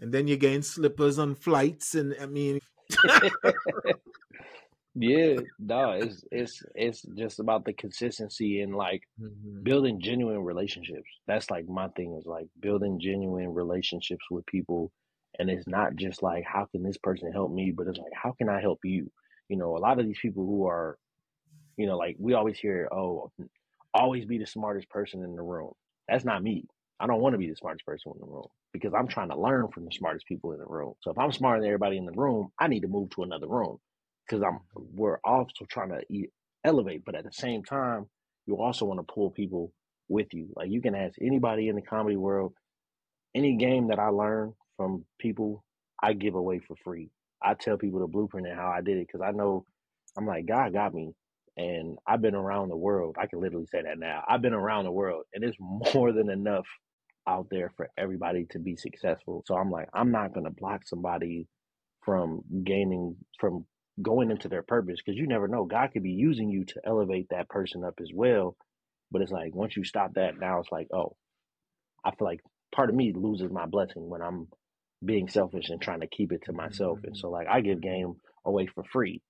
and 0.00 0.12
then 0.12 0.26
you 0.26 0.36
gain 0.36 0.62
slippers 0.62 1.18
on 1.18 1.34
flights 1.34 1.94
and 1.94 2.14
i 2.20 2.26
mean 2.26 2.58
Yeah, 4.96 5.36
no, 5.58 5.90
it's 5.90 6.24
it's 6.30 6.62
it's 6.76 7.02
just 7.02 7.40
about 7.40 7.64
the 7.64 7.72
consistency 7.72 8.60
and 8.60 8.76
like 8.76 9.02
mm-hmm. 9.20 9.62
building 9.64 10.00
genuine 10.00 10.44
relationships. 10.44 11.08
That's 11.26 11.50
like 11.50 11.68
my 11.68 11.88
thing 11.88 12.16
is 12.16 12.26
like 12.26 12.46
building 12.60 13.00
genuine 13.00 13.52
relationships 13.52 14.24
with 14.30 14.46
people, 14.46 14.92
and 15.38 15.50
it's 15.50 15.66
not 15.66 15.96
just 15.96 16.22
like 16.22 16.44
how 16.44 16.66
can 16.66 16.84
this 16.84 16.98
person 16.98 17.32
help 17.32 17.50
me, 17.50 17.72
but 17.76 17.88
it's 17.88 17.98
like 17.98 18.12
how 18.14 18.32
can 18.38 18.48
I 18.48 18.60
help 18.60 18.80
you? 18.84 19.10
You 19.48 19.56
know, 19.56 19.76
a 19.76 19.78
lot 19.78 19.98
of 19.98 20.06
these 20.06 20.18
people 20.22 20.46
who 20.46 20.66
are, 20.68 20.96
you 21.76 21.86
know, 21.86 21.96
like 21.96 22.14
we 22.20 22.34
always 22.34 22.58
hear, 22.58 22.88
oh, 22.92 23.32
always 23.92 24.26
be 24.26 24.38
the 24.38 24.46
smartest 24.46 24.88
person 24.90 25.24
in 25.24 25.34
the 25.34 25.42
room. 25.42 25.72
That's 26.08 26.24
not 26.24 26.42
me. 26.42 26.66
I 27.00 27.08
don't 27.08 27.20
want 27.20 27.32
to 27.34 27.38
be 27.38 27.50
the 27.50 27.56
smartest 27.56 27.84
person 27.84 28.12
in 28.14 28.20
the 28.20 28.32
room 28.32 28.46
because 28.72 28.94
I'm 28.94 29.08
trying 29.08 29.30
to 29.30 29.40
learn 29.40 29.66
from 29.74 29.86
the 29.86 29.92
smartest 29.92 30.26
people 30.26 30.52
in 30.52 30.60
the 30.60 30.66
room. 30.66 30.94
So 31.00 31.10
if 31.10 31.18
I'm 31.18 31.32
smarter 31.32 31.60
than 31.60 31.68
everybody 31.68 31.96
in 31.96 32.06
the 32.06 32.12
room, 32.12 32.52
I 32.60 32.68
need 32.68 32.82
to 32.82 32.88
move 32.88 33.10
to 33.10 33.24
another 33.24 33.48
room 33.48 33.78
because 34.26 34.42
I'm 34.42 34.60
we're 34.74 35.18
also 35.24 35.64
trying 35.68 35.90
to 35.90 36.02
elevate, 36.64 37.04
but 37.04 37.14
at 37.14 37.24
the 37.24 37.32
same 37.32 37.62
time, 37.62 38.06
you 38.46 38.56
also 38.56 38.84
want 38.84 39.00
to 39.00 39.12
pull 39.12 39.30
people 39.30 39.72
with 40.08 40.28
you. 40.32 40.48
Like 40.56 40.70
you 40.70 40.80
can 40.80 40.94
ask 40.94 41.14
anybody 41.20 41.68
in 41.68 41.76
the 41.76 41.82
comedy 41.82 42.16
world, 42.16 42.54
any 43.34 43.56
game 43.56 43.88
that 43.88 43.98
I 43.98 44.08
learn 44.08 44.54
from 44.76 45.04
people, 45.18 45.64
I 46.02 46.12
give 46.12 46.34
away 46.34 46.60
for 46.60 46.76
free. 46.84 47.10
I 47.42 47.54
tell 47.54 47.76
people 47.76 48.00
the 48.00 48.06
blueprint 48.06 48.46
and 48.46 48.56
how 48.56 48.70
I 48.70 48.80
did 48.80 48.98
it 48.98 49.06
because 49.06 49.20
I 49.26 49.32
know 49.32 49.66
I'm 50.16 50.26
like 50.26 50.46
God 50.46 50.72
got 50.72 50.94
me, 50.94 51.12
and 51.56 51.98
I've 52.06 52.22
been 52.22 52.34
around 52.34 52.68
the 52.68 52.76
world. 52.76 53.16
I 53.18 53.26
can 53.26 53.40
literally 53.40 53.66
say 53.66 53.82
that 53.82 53.98
now. 53.98 54.24
I've 54.28 54.42
been 54.42 54.54
around 54.54 54.84
the 54.84 54.92
world, 54.92 55.24
and 55.34 55.44
it's 55.44 55.56
more 55.94 56.12
than 56.12 56.30
enough 56.30 56.66
out 57.26 57.46
there 57.50 57.72
for 57.76 57.88
everybody 57.96 58.46
to 58.50 58.58
be 58.58 58.76
successful. 58.76 59.44
So 59.46 59.56
I'm 59.56 59.70
like, 59.70 59.88
I'm 59.94 60.10
not 60.10 60.34
gonna 60.34 60.50
block 60.50 60.82
somebody 60.86 61.46
from 62.04 62.42
gaining 62.64 63.16
from 63.40 63.66
going 64.00 64.30
into 64.30 64.48
their 64.48 64.62
purpose 64.62 65.00
because 65.04 65.18
you 65.18 65.26
never 65.26 65.48
know. 65.48 65.64
God 65.64 65.90
could 65.92 66.02
be 66.02 66.10
using 66.10 66.50
you 66.50 66.64
to 66.64 66.80
elevate 66.84 67.28
that 67.30 67.48
person 67.48 67.84
up 67.84 67.94
as 68.00 68.10
well. 68.12 68.56
But 69.10 69.22
it's 69.22 69.32
like 69.32 69.54
once 69.54 69.76
you 69.76 69.84
stop 69.84 70.14
that, 70.14 70.38
now 70.38 70.60
it's 70.60 70.72
like, 70.72 70.88
oh, 70.92 71.16
I 72.04 72.10
feel 72.10 72.26
like 72.26 72.40
part 72.74 72.90
of 72.90 72.96
me 72.96 73.12
loses 73.14 73.50
my 73.50 73.66
blessing 73.66 74.08
when 74.08 74.22
I'm 74.22 74.48
being 75.04 75.28
selfish 75.28 75.68
and 75.68 75.80
trying 75.80 76.00
to 76.00 76.06
keep 76.08 76.32
it 76.32 76.42
to 76.46 76.52
myself. 76.52 76.98
And 77.04 77.12
mm-hmm. 77.12 77.20
so 77.20 77.30
like 77.30 77.46
I 77.48 77.60
give 77.60 77.80
game 77.80 78.14
away 78.44 78.66
for 78.66 78.84
free. 78.92 79.22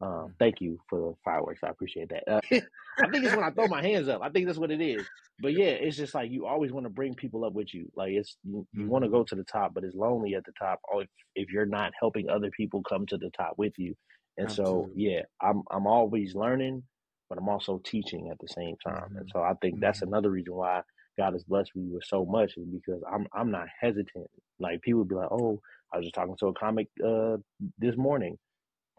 Um, 0.00 0.34
thank 0.38 0.60
you 0.60 0.78
for 0.88 0.98
the 0.98 1.14
fireworks. 1.24 1.60
I 1.64 1.68
appreciate 1.68 2.10
that. 2.10 2.22
Uh, 2.28 2.40
I 2.52 3.08
think 3.10 3.24
it's 3.24 3.34
when 3.34 3.44
I 3.44 3.50
throw 3.50 3.66
my 3.66 3.82
hands 3.82 4.08
up. 4.08 4.20
I 4.22 4.28
think 4.28 4.46
that's 4.46 4.58
what 4.58 4.70
it 4.70 4.80
is. 4.80 5.04
But 5.40 5.54
yeah, 5.54 5.66
it's 5.66 5.96
just 5.96 6.14
like 6.14 6.30
you 6.30 6.46
always 6.46 6.72
want 6.72 6.86
to 6.86 6.90
bring 6.90 7.14
people 7.14 7.44
up 7.44 7.52
with 7.52 7.74
you. 7.74 7.90
Like 7.96 8.12
it's 8.12 8.36
you, 8.44 8.66
you 8.72 8.86
want 8.88 9.04
to 9.04 9.10
go 9.10 9.24
to 9.24 9.34
the 9.34 9.44
top, 9.44 9.74
but 9.74 9.84
it's 9.84 9.96
lonely 9.96 10.34
at 10.34 10.44
the 10.44 10.52
top. 10.58 10.80
Or 10.92 11.02
if, 11.02 11.08
if 11.34 11.52
you're 11.52 11.66
not 11.66 11.92
helping 11.98 12.28
other 12.28 12.50
people 12.50 12.82
come 12.82 13.06
to 13.06 13.16
the 13.16 13.30
top 13.30 13.54
with 13.56 13.72
you, 13.76 13.94
and 14.36 14.48
Absolutely. 14.48 14.84
so, 14.84 14.90
yeah, 14.94 15.22
I'm 15.40 15.62
I'm 15.70 15.86
always 15.86 16.34
learning, 16.34 16.84
but 17.28 17.38
I'm 17.38 17.48
also 17.48 17.80
teaching 17.84 18.30
at 18.30 18.38
the 18.38 18.48
same 18.48 18.76
time. 18.84 19.10
Mm-hmm. 19.10 19.18
And 19.18 19.30
so 19.32 19.42
I 19.42 19.54
think 19.60 19.80
that's 19.80 20.00
mm-hmm. 20.00 20.08
another 20.08 20.30
reason 20.30 20.54
why 20.54 20.82
God 21.16 21.32
has 21.32 21.42
blessed 21.42 21.74
me 21.74 21.88
with 21.90 22.04
so 22.04 22.24
much 22.24 22.56
is 22.56 22.66
because 22.66 23.02
I'm 23.12 23.26
I'm 23.32 23.50
not 23.50 23.66
hesitant. 23.80 24.30
Like 24.60 24.80
people 24.82 25.00
would 25.00 25.08
be 25.08 25.16
like, 25.16 25.30
"Oh, 25.30 25.60
I 25.92 25.96
was 25.96 26.06
just 26.06 26.14
talking 26.14 26.36
to 26.38 26.46
a 26.48 26.54
comic 26.54 26.88
uh, 27.04 27.36
this 27.78 27.96
morning. 27.96 28.38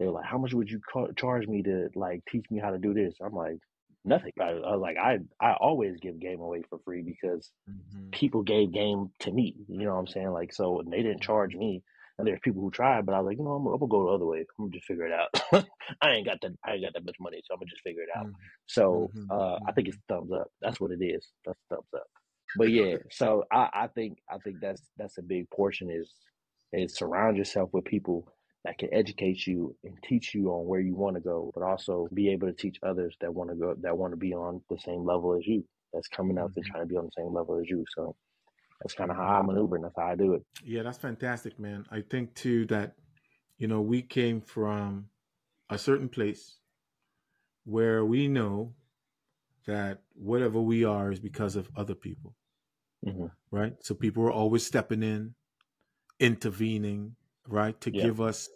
They 0.00 0.06
were 0.06 0.12
like, 0.12 0.24
"How 0.24 0.38
much 0.38 0.54
would 0.54 0.70
you 0.70 0.80
ca- 0.92 1.12
charge 1.14 1.46
me 1.46 1.62
to 1.62 1.90
like 1.94 2.24
teach 2.26 2.46
me 2.50 2.58
how 2.58 2.70
to 2.70 2.78
do 2.78 2.94
this?" 2.94 3.14
I'm 3.22 3.34
like, 3.34 3.58
"Nothing." 4.04 4.32
I, 4.40 4.44
I 4.44 4.72
was 4.74 4.80
like, 4.80 4.96
"I 4.96 5.18
I 5.38 5.52
always 5.52 5.98
give 6.00 6.18
game 6.18 6.40
away 6.40 6.62
for 6.70 6.78
free 6.86 7.02
because 7.02 7.50
mm-hmm. 7.70 8.08
people 8.10 8.42
gave 8.42 8.72
game 8.72 9.10
to 9.20 9.30
me. 9.30 9.54
You 9.68 9.84
know 9.84 9.92
what 9.92 10.00
I'm 10.00 10.06
saying? 10.06 10.30
Like, 10.30 10.54
so 10.54 10.82
they 10.90 11.02
didn't 11.02 11.20
charge 11.20 11.54
me." 11.54 11.82
And 12.18 12.26
there's 12.26 12.40
people 12.42 12.60
who 12.60 12.70
tried, 12.70 13.06
but 13.06 13.14
I 13.14 13.20
was 13.20 13.28
like, 13.28 13.38
you 13.38 13.44
know, 13.44 13.52
I'm, 13.52 13.66
I'm 13.66 13.78
gonna 13.78 13.88
go 13.88 14.06
the 14.06 14.14
other 14.14 14.26
way. 14.26 14.40
I'm 14.40 14.66
gonna 14.66 14.72
just 14.72 14.86
figure 14.86 15.06
it 15.06 15.12
out. 15.12 15.42
I 16.02 16.10
ain't 16.10 16.26
got 16.26 16.38
that. 16.42 16.52
I 16.64 16.72
ain't 16.72 16.84
got 16.84 16.92
that 16.94 17.04
much 17.04 17.16
money, 17.20 17.40
so 17.44 17.54
I'm 17.54 17.60
gonna 17.60 17.70
just 17.70 17.82
figure 17.82 18.02
it 18.02 18.10
out. 18.16 18.26
Mm-hmm. 18.26 18.34
So 18.66 19.10
mm-hmm. 19.14 19.30
uh, 19.30 19.58
I 19.66 19.72
think 19.72 19.88
it's 19.88 19.96
mm-hmm. 19.96 20.14
thumbs 20.14 20.32
up. 20.32 20.48
That's 20.60 20.80
what 20.80 20.90
it 20.90 21.02
is. 21.02 21.26
That's 21.46 21.58
thumbs 21.70 21.88
up. 21.94 22.06
But 22.56 22.70
yeah, 22.70 22.96
so 23.10 23.44
I, 23.52 23.68
I 23.72 23.86
think 23.86 24.18
I 24.30 24.38
think 24.38 24.56
that's 24.60 24.82
that's 24.96 25.18
a 25.18 25.22
big 25.22 25.48
portion 25.50 25.90
is 25.90 26.12
is 26.72 26.96
surround 26.96 27.36
yourself 27.36 27.70
with 27.72 27.84
people 27.84 28.26
that 28.64 28.78
can 28.78 28.92
educate 28.92 29.46
you 29.46 29.74
and 29.84 29.96
teach 30.06 30.34
you 30.34 30.48
on 30.50 30.66
where 30.66 30.80
you 30.80 30.94
want 30.94 31.16
to 31.16 31.20
go, 31.20 31.50
but 31.54 31.62
also 31.62 32.08
be 32.12 32.30
able 32.30 32.46
to 32.48 32.52
teach 32.52 32.78
others 32.82 33.16
that 33.20 33.32
want 33.32 33.50
to 33.50 33.56
go 33.56 33.74
that 33.80 33.96
want 33.96 34.12
to 34.12 34.16
be 34.16 34.34
on 34.34 34.60
the 34.68 34.78
same 34.78 35.04
level 35.04 35.34
as 35.34 35.46
you. 35.46 35.64
That's 35.92 36.08
coming 36.08 36.38
up 36.38 36.50
mm-hmm. 36.50 36.60
and 36.60 36.66
trying 36.66 36.82
to 36.82 36.86
be 36.86 36.96
on 36.96 37.06
the 37.06 37.22
same 37.22 37.32
level 37.32 37.58
as 37.58 37.68
you. 37.68 37.84
So 37.96 38.14
that's 38.80 38.94
kind 38.94 39.10
of 39.10 39.16
how 39.16 39.24
I 39.24 39.42
maneuver 39.42 39.76
and 39.76 39.84
that's 39.84 39.96
how 39.96 40.06
I 40.06 40.14
do 40.14 40.34
it. 40.34 40.42
Yeah, 40.64 40.82
that's 40.82 40.98
fantastic, 40.98 41.58
man. 41.58 41.86
I 41.90 42.02
think 42.02 42.34
too 42.34 42.66
that 42.66 42.94
you 43.58 43.66
know 43.66 43.80
we 43.80 44.02
came 44.02 44.40
from 44.40 45.06
a 45.70 45.78
certain 45.78 46.08
place 46.08 46.56
where 47.64 48.04
we 48.04 48.28
know 48.28 48.74
that 49.66 50.02
whatever 50.14 50.60
we 50.60 50.84
are 50.84 51.12
is 51.12 51.20
because 51.20 51.56
of 51.56 51.68
other 51.76 51.94
people, 51.94 52.34
mm-hmm. 53.06 53.26
right? 53.50 53.74
So 53.80 53.94
people 53.94 54.24
are 54.24 54.32
always 54.32 54.66
stepping 54.66 55.02
in, 55.02 55.34
intervening, 56.18 57.14
right, 57.50 57.80
to 57.82 57.94
yeah. 57.94 58.04
give 58.04 58.20
us 58.20 58.48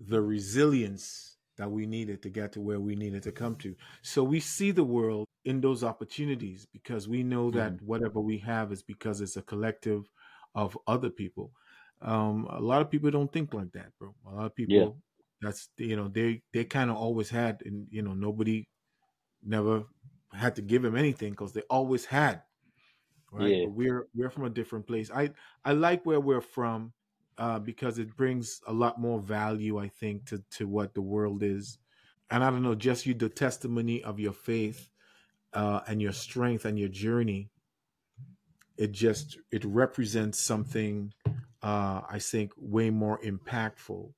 the 0.00 0.20
resilience 0.20 1.36
that 1.58 1.70
we 1.70 1.86
needed 1.86 2.22
to 2.22 2.30
get 2.30 2.52
to 2.52 2.60
where 2.60 2.80
we 2.80 2.96
needed 2.96 3.22
to 3.24 3.32
come 3.32 3.54
to. 3.56 3.74
So 4.02 4.24
we 4.24 4.40
see 4.40 4.70
the 4.70 4.84
world 4.84 5.26
in 5.44 5.60
those 5.60 5.84
opportunities 5.84 6.66
because 6.72 7.08
we 7.08 7.22
know 7.22 7.50
that 7.50 7.74
mm-hmm. 7.74 7.86
whatever 7.86 8.20
we 8.20 8.38
have 8.38 8.72
is 8.72 8.82
because 8.82 9.20
it's 9.20 9.36
a 9.36 9.42
collective 9.42 10.08
of 10.54 10.76
other 10.86 11.10
people. 11.10 11.52
Um, 12.02 12.46
a 12.50 12.60
lot 12.60 12.80
of 12.80 12.90
people 12.90 13.10
don't 13.10 13.32
think 13.32 13.52
like 13.52 13.72
that, 13.72 13.92
bro. 13.98 14.14
A 14.26 14.34
lot 14.34 14.46
of 14.46 14.54
people, 14.54 14.74
yeah. 14.74 14.88
that's 15.42 15.68
you 15.76 15.96
know, 15.96 16.08
they 16.08 16.42
they 16.52 16.64
kind 16.64 16.90
of 16.90 16.96
always 16.96 17.28
had, 17.28 17.62
and 17.66 17.86
you 17.90 18.00
know, 18.00 18.14
nobody 18.14 18.66
never 19.44 19.84
had 20.32 20.56
to 20.56 20.62
give 20.62 20.84
him 20.84 20.96
anything 20.96 21.32
because 21.32 21.52
they 21.52 21.62
always 21.68 22.06
had. 22.06 22.42
Right, 23.32 23.50
yeah. 23.50 23.66
We're 23.68 24.08
we're 24.14 24.30
from 24.30 24.44
a 24.44 24.50
different 24.50 24.86
place. 24.86 25.10
I 25.14 25.30
I 25.64 25.72
like 25.72 26.06
where 26.06 26.20
we're 26.20 26.40
from 26.40 26.92
uh, 27.40 27.58
because 27.58 27.98
it 27.98 28.14
brings 28.16 28.60
a 28.66 28.72
lot 28.72 29.00
more 29.00 29.18
value, 29.18 29.78
I 29.78 29.88
think, 29.88 30.26
to 30.26 30.42
to 30.58 30.68
what 30.68 30.92
the 30.94 31.00
world 31.00 31.42
is. 31.42 31.78
And 32.30 32.44
I 32.44 32.50
don't 32.50 32.62
know, 32.62 32.74
just 32.74 33.06
you 33.06 33.14
the 33.14 33.30
testimony 33.30 34.04
of 34.04 34.20
your 34.20 34.34
faith 34.34 34.90
uh, 35.54 35.80
and 35.88 36.00
your 36.00 36.12
strength 36.12 36.66
and 36.66 36.78
your 36.78 36.90
journey. 36.90 37.50
It 38.76 38.92
just 38.92 39.38
it 39.50 39.64
represents 39.64 40.38
something 40.38 41.12
uh, 41.62 42.02
I 42.08 42.18
think 42.18 42.52
way 42.56 42.90
more 42.90 43.18
impactful 43.20 44.12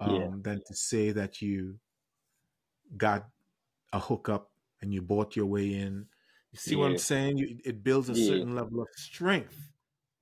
um, 0.00 0.14
yeah. 0.14 0.28
than 0.40 0.62
to 0.66 0.74
say 0.74 1.10
that 1.10 1.42
you 1.42 1.78
got 2.96 3.26
a 3.92 3.98
hookup 3.98 4.50
and 4.80 4.94
you 4.94 5.02
bought 5.02 5.34
your 5.34 5.46
way 5.46 5.74
in. 5.74 6.06
You 6.52 6.58
see 6.58 6.72
yeah. 6.72 6.78
what 6.78 6.90
I'm 6.90 6.98
saying? 6.98 7.38
You, 7.38 7.58
it 7.64 7.82
builds 7.82 8.10
a 8.10 8.12
yeah. 8.14 8.28
certain 8.28 8.54
level 8.54 8.80
of 8.80 8.88
strength. 8.96 9.72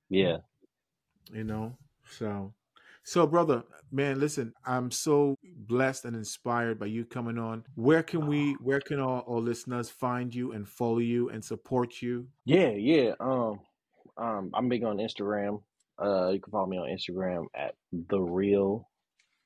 Yeah. 0.09 0.37
You 1.31 1.43
know, 1.43 1.77
so 2.09 2.53
so, 3.05 3.27
brother, 3.27 3.63
man, 3.91 4.19
listen, 4.19 4.53
I'm 4.65 4.89
so 4.89 5.37
blessed 5.43 6.05
and 6.05 6.15
inspired 6.15 6.79
by 6.79 6.85
you 6.85 7.03
coming 7.03 7.37
on. 7.37 7.65
Where 7.75 8.01
can 8.01 8.27
we, 8.27 8.53
where 8.61 8.79
can 8.79 9.01
all, 9.01 9.25
our 9.27 9.39
listeners 9.39 9.89
find 9.89 10.33
you 10.33 10.53
and 10.53 10.67
follow 10.67 10.99
you 10.99 11.29
and 11.29 11.43
support 11.43 12.01
you? 12.01 12.27
Yeah, 12.45 12.69
yeah. 12.69 13.11
Um, 13.19 13.59
um, 14.17 14.51
I'm 14.53 14.69
big 14.69 14.85
on 14.85 14.97
Instagram. 14.97 15.61
Uh, 16.01 16.29
you 16.29 16.39
can 16.39 16.51
follow 16.51 16.65
me 16.65 16.77
on 16.77 16.87
Instagram 16.87 17.45
at 17.53 17.75
the 17.91 18.21
real 18.21 18.89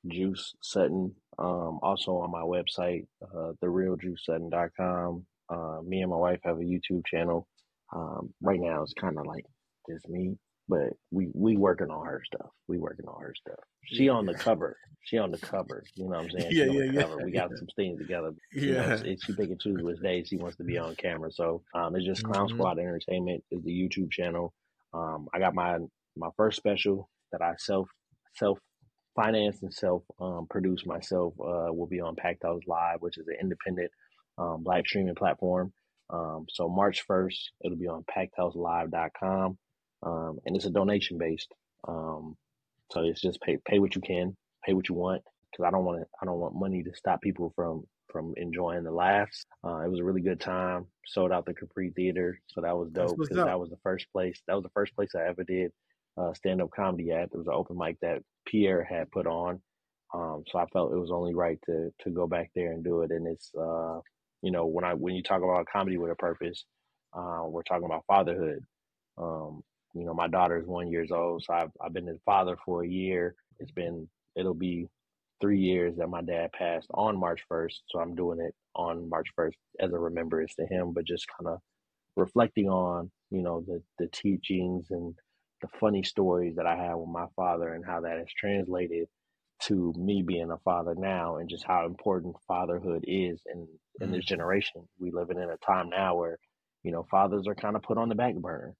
Juice 0.06 0.54
Sutton. 0.62 1.12
Um, 1.36 1.80
also 1.82 2.12
on 2.18 2.30
my 2.30 2.42
website, 2.42 3.06
uh, 3.22 3.52
therealjuicesutton.com. 3.62 5.26
Uh, 5.50 5.78
me 5.84 6.02
and 6.02 6.10
my 6.10 6.16
wife 6.16 6.38
have 6.44 6.58
a 6.58 6.60
YouTube 6.60 7.04
channel. 7.06 7.48
Um, 7.92 8.32
right 8.40 8.60
now 8.60 8.82
it's 8.82 8.94
kind 8.94 9.18
of 9.18 9.26
like 9.26 9.46
just 9.88 10.08
me 10.08 10.36
but 10.68 10.90
we 11.10 11.28
we 11.34 11.56
working 11.56 11.90
on 11.90 12.04
her 12.06 12.22
stuff. 12.24 12.50
We 12.68 12.78
working 12.78 13.06
on 13.06 13.20
her 13.20 13.34
stuff. 13.34 13.58
She 13.84 14.04
yeah. 14.04 14.12
on 14.12 14.26
the 14.26 14.34
cover. 14.34 14.76
She 15.02 15.16
on 15.16 15.30
the 15.30 15.38
cover. 15.38 15.82
You 15.94 16.04
know 16.04 16.10
what 16.10 16.24
I'm 16.24 16.30
saying? 16.30 16.52
Yeah, 16.52 16.66
yeah, 16.66 16.92
yeah. 16.92 17.14
We 17.24 17.30
got 17.30 17.50
some 17.56 17.68
things 17.74 17.98
together. 17.98 18.32
Yeah. 18.52 18.96
know, 18.96 19.16
she 19.24 19.34
pick 19.34 19.50
and 19.50 19.60
choose 19.60 19.82
which 19.82 20.00
days 20.00 20.28
she 20.28 20.36
wants 20.36 20.56
to 20.58 20.64
be 20.64 20.76
on 20.76 20.94
camera. 20.96 21.32
So 21.32 21.62
um, 21.74 21.96
it's 21.96 22.04
just 22.04 22.22
Clown 22.22 22.48
mm-hmm. 22.48 22.56
Squad 22.56 22.78
Entertainment 22.78 23.42
is 23.50 23.62
the 23.62 23.70
YouTube 23.70 24.10
channel. 24.10 24.52
Um, 24.92 25.28
I 25.32 25.38
got 25.38 25.54
my 25.54 25.78
my 26.16 26.28
first 26.36 26.58
special 26.58 27.08
that 27.32 27.40
I 27.40 27.54
self 27.58 27.88
self 28.34 28.58
finance 29.16 29.62
and 29.62 29.72
self 29.72 30.02
um, 30.20 30.46
produce 30.50 30.84
myself. 30.84 31.32
Uh, 31.40 31.72
will 31.72 31.88
be 31.88 32.00
on 32.00 32.14
Packed 32.16 32.42
House 32.42 32.62
Live, 32.66 33.00
which 33.00 33.16
is 33.16 33.26
an 33.28 33.36
independent 33.40 33.90
um, 34.36 34.62
live 34.64 34.84
streaming 34.86 35.14
platform. 35.14 35.72
Um, 36.10 36.46
so 36.48 36.70
March 36.70 37.06
1st, 37.06 37.38
it'll 37.62 37.76
be 37.76 37.86
on 37.86 38.02
packedhouselive.com 38.16 39.58
um, 40.02 40.38
and 40.46 40.56
it's 40.56 40.66
a 40.66 40.70
donation 40.70 41.18
based. 41.18 41.52
Um, 41.86 42.36
so 42.90 43.02
it's 43.02 43.20
just 43.20 43.40
pay 43.40 43.58
pay 43.66 43.78
what 43.78 43.94
you 43.94 44.00
can, 44.00 44.36
pay 44.64 44.74
what 44.74 44.88
you 44.88 44.94
want, 44.94 45.22
because 45.50 45.66
I 45.66 45.70
don't 45.70 45.84
want 45.84 46.00
to 46.00 46.06
I 46.22 46.26
don't 46.26 46.38
want 46.40 46.54
money 46.54 46.82
to 46.82 46.94
stop 46.94 47.20
people 47.20 47.52
from 47.54 47.84
from 48.10 48.32
enjoying 48.36 48.84
the 48.84 48.90
laughs. 48.90 49.44
Uh, 49.64 49.80
it 49.80 49.90
was 49.90 50.00
a 50.00 50.04
really 50.04 50.22
good 50.22 50.40
time. 50.40 50.86
Sold 51.06 51.32
out 51.32 51.44
the 51.44 51.54
Capri 51.54 51.90
Theater, 51.90 52.40
so 52.46 52.62
that 52.62 52.76
was 52.76 52.90
dope 52.90 53.18
because 53.20 53.42
that 53.44 53.60
was 53.60 53.70
the 53.70 53.78
first 53.82 54.06
place. 54.12 54.40
That 54.46 54.54
was 54.54 54.62
the 54.62 54.70
first 54.70 54.94
place 54.96 55.10
I 55.14 55.28
ever 55.28 55.44
did 55.44 55.72
uh, 56.18 56.32
stand 56.34 56.60
up 56.60 56.70
comedy 56.70 57.10
at. 57.10 57.30
There 57.30 57.38
was 57.38 57.46
an 57.46 57.54
open 57.54 57.76
mic 57.78 57.98
that 58.00 58.22
Pierre 58.46 58.84
had 58.84 59.10
put 59.10 59.26
on, 59.26 59.60
um, 60.14 60.44
so 60.50 60.58
I 60.58 60.66
felt 60.72 60.92
it 60.92 60.98
was 60.98 61.10
only 61.10 61.34
right 61.34 61.58
to 61.66 61.92
to 62.00 62.10
go 62.10 62.26
back 62.26 62.50
there 62.54 62.72
and 62.72 62.82
do 62.84 63.02
it. 63.02 63.10
And 63.10 63.26
it's 63.26 63.50
uh, 63.54 64.00
you 64.42 64.50
know 64.50 64.66
when 64.66 64.84
I 64.84 64.94
when 64.94 65.14
you 65.14 65.22
talk 65.22 65.42
about 65.42 65.66
comedy 65.70 65.96
with 65.98 66.10
a 66.10 66.16
purpose, 66.16 66.64
uh, 67.12 67.42
we're 67.46 67.62
talking 67.62 67.86
about 67.86 68.04
fatherhood. 68.06 68.64
Um, 69.16 69.62
you 69.94 70.04
know, 70.04 70.14
my 70.14 70.28
daughter 70.28 70.58
is 70.58 70.66
one 70.66 70.88
years 70.88 71.10
old, 71.10 71.42
so 71.44 71.52
I've 71.52 71.70
I've 71.80 71.92
been 71.92 72.08
a 72.08 72.18
father 72.24 72.56
for 72.64 72.84
a 72.84 72.88
year. 72.88 73.34
It's 73.58 73.72
been 73.72 74.08
it'll 74.36 74.54
be 74.54 74.88
three 75.40 75.60
years 75.60 75.96
that 75.96 76.08
my 76.08 76.22
dad 76.22 76.52
passed 76.52 76.88
on 76.94 77.18
March 77.18 77.42
first, 77.48 77.82
so 77.88 78.00
I'm 78.00 78.14
doing 78.14 78.40
it 78.40 78.54
on 78.74 79.08
March 79.08 79.28
first 79.34 79.56
as 79.80 79.92
a 79.92 79.98
remembrance 79.98 80.54
to 80.56 80.66
him, 80.66 80.92
but 80.92 81.04
just 81.04 81.26
kind 81.38 81.54
of 81.54 81.60
reflecting 82.16 82.68
on 82.68 83.10
you 83.30 83.42
know 83.42 83.64
the 83.66 83.82
the 83.98 84.08
teachings 84.08 84.86
and 84.90 85.14
the 85.62 85.68
funny 85.80 86.02
stories 86.02 86.56
that 86.56 86.66
I 86.66 86.76
had 86.76 86.94
with 86.94 87.08
my 87.08 87.26
father 87.34 87.74
and 87.74 87.84
how 87.84 88.00
that 88.02 88.18
has 88.18 88.28
translated 88.38 89.08
to 89.60 89.92
me 89.96 90.22
being 90.22 90.52
a 90.52 90.58
father 90.58 90.94
now 90.96 91.38
and 91.38 91.48
just 91.48 91.64
how 91.64 91.84
important 91.84 92.36
fatherhood 92.46 93.04
is 93.08 93.40
in 93.52 93.66
in 94.00 94.12
this 94.12 94.24
mm. 94.24 94.28
generation. 94.28 94.86
We 95.00 95.10
living 95.10 95.38
in 95.38 95.50
a 95.50 95.56
time 95.66 95.88
now 95.88 96.16
where 96.16 96.38
you 96.82 96.92
know 96.92 97.06
fathers 97.10 97.46
are 97.46 97.54
kind 97.54 97.74
of 97.74 97.82
put 97.82 97.98
on 97.98 98.08
the 98.08 98.14
back 98.14 98.34
burner 98.34 98.74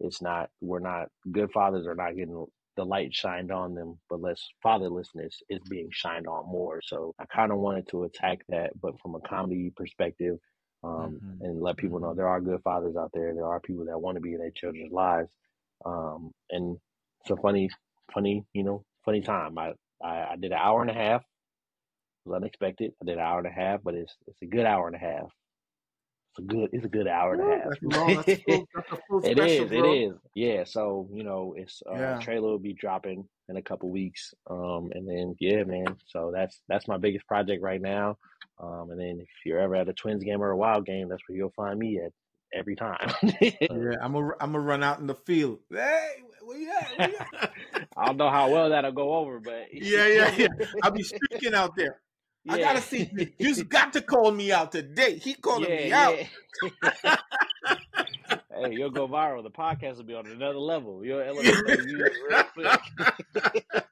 it's 0.00 0.22
not 0.22 0.48
we're 0.60 0.80
not 0.80 1.08
good 1.30 1.50
fathers 1.52 1.86
are 1.86 1.94
not 1.94 2.16
getting 2.16 2.46
the 2.76 2.84
light 2.84 3.14
shined 3.14 3.52
on 3.52 3.74
them, 3.74 3.98
but 4.08 4.20
less 4.20 4.42
fatherlessness 4.64 5.34
is 5.48 5.60
being 5.68 5.88
shined 5.92 6.26
on 6.26 6.50
more. 6.50 6.80
So 6.82 7.14
I 7.18 7.24
kind 7.26 7.52
of 7.52 7.58
wanted 7.58 7.88
to 7.88 8.04
attack 8.04 8.40
that, 8.48 8.70
but 8.80 8.98
from 9.00 9.14
a 9.14 9.20
comedy 9.20 9.70
perspective, 9.76 10.38
um, 10.82 11.20
mm-hmm. 11.22 11.44
and 11.44 11.60
let 11.60 11.76
people 11.76 12.00
know 12.00 12.08
mm-hmm. 12.08 12.16
there 12.16 12.28
are 12.28 12.40
good 12.40 12.62
fathers 12.62 12.96
out 12.96 13.10
there. 13.12 13.34
There 13.34 13.44
are 13.44 13.60
people 13.60 13.84
that 13.86 14.00
want 14.00 14.16
to 14.16 14.20
be 14.20 14.32
in 14.32 14.38
their 14.38 14.50
children's 14.50 14.92
lives. 14.92 15.28
Um, 15.84 16.32
and 16.50 16.78
it's 17.20 17.30
a 17.30 17.36
funny, 17.36 17.68
funny, 18.14 18.44
you 18.54 18.64
know, 18.64 18.84
funny 19.04 19.20
time. 19.20 19.58
I, 19.58 19.72
I, 20.02 20.32
I 20.32 20.36
did 20.40 20.52
an 20.52 20.58
hour 20.58 20.80
and 20.80 20.90
a 20.90 20.94
half. 20.94 21.20
It 21.20 22.28
was 22.30 22.36
unexpected. 22.36 22.92
I 23.02 23.04
did 23.04 23.18
an 23.18 23.24
hour 23.24 23.38
and 23.38 23.46
a 23.46 23.50
half, 23.50 23.80
but 23.82 23.94
it's 23.94 24.14
it's 24.26 24.40
a 24.42 24.46
good 24.46 24.66
hour 24.66 24.86
and 24.86 24.96
a 24.96 24.98
half. 24.98 25.30
A 26.40 26.46
good. 26.46 26.70
It's 26.72 26.84
a 26.84 26.88
good 26.88 27.06
hour 27.06 27.34
and 27.34 27.42
a 27.42 27.56
half. 27.56 27.64
That's 27.68 27.82
long. 27.82 28.14
That's 28.16 28.28
a 28.28 28.36
full, 28.36 28.68
that's 28.74 28.92
a 28.92 28.98
full 29.08 29.24
it 29.24 29.36
special, 29.36 29.64
is, 29.64 29.72
It 29.72 29.84
is. 29.84 30.12
Yeah. 30.34 30.64
So 30.64 31.08
you 31.12 31.22
know, 31.22 31.54
it's 31.56 31.82
uh, 31.90 31.94
yeah. 31.94 32.18
trailer 32.20 32.48
will 32.48 32.58
be 32.58 32.72
dropping 32.72 33.28
in 33.48 33.56
a 33.56 33.62
couple 33.62 33.90
weeks. 33.90 34.32
Um, 34.48 34.90
and 34.94 35.08
then 35.08 35.36
yeah, 35.40 35.64
man. 35.64 35.96
So 36.06 36.30
that's 36.34 36.60
that's 36.68 36.88
my 36.88 36.96
biggest 36.96 37.26
project 37.26 37.62
right 37.62 37.80
now. 37.80 38.16
Um, 38.62 38.90
and 38.90 39.00
then 39.00 39.18
if 39.20 39.28
you're 39.44 39.58
ever 39.58 39.76
at 39.76 39.88
a 39.88 39.92
Twins 39.92 40.24
game 40.24 40.42
or 40.42 40.50
a 40.50 40.56
Wild 40.56 40.86
game, 40.86 41.08
that's 41.08 41.22
where 41.26 41.36
you'll 41.36 41.52
find 41.56 41.78
me 41.78 42.00
at 42.04 42.12
every 42.52 42.76
time. 42.76 43.12
yeah, 43.40 43.96
I'm 44.00 44.14
a 44.14 44.30
I'm 44.40 44.52
gonna 44.52 44.60
run 44.60 44.82
out 44.82 45.00
in 45.00 45.06
the 45.06 45.14
field. 45.14 45.60
Hey, 45.70 46.08
where 46.42 46.58
you 46.58 46.70
at? 46.70 46.98
Where 46.98 47.10
you 47.10 47.16
at? 47.18 47.52
I 47.96 48.06
don't 48.06 48.16
know 48.16 48.30
how 48.30 48.50
well 48.50 48.70
that'll 48.70 48.92
go 48.92 49.14
over, 49.14 49.40
but 49.40 49.68
yeah, 49.72 50.06
yeah, 50.06 50.34
yeah. 50.36 50.48
I'll 50.82 50.90
be 50.90 51.02
streaking 51.02 51.54
out 51.54 51.76
there. 51.76 52.00
Yeah. 52.44 52.52
I 52.54 52.58
gotta 52.60 52.80
see. 52.80 53.10
You 53.38 53.64
got 53.64 53.92
to 53.94 54.00
call 54.00 54.30
me 54.32 54.52
out 54.52 54.72
today. 54.72 55.16
He 55.16 55.34
calling 55.34 55.70
yeah, 55.70 55.76
me 55.76 55.92
out. 55.92 56.18
Yeah. 56.82 57.16
hey, 58.54 58.72
you'll 58.72 58.90
go 58.90 59.06
viral. 59.06 59.42
The 59.42 59.50
podcast 59.50 59.98
will 59.98 60.04
be 60.04 60.14
on 60.14 60.26
another 60.26 60.58
level. 60.58 61.04
You'll 61.04 61.20
elevate 61.20 61.54
real 61.64 62.44
quick. 62.54 63.64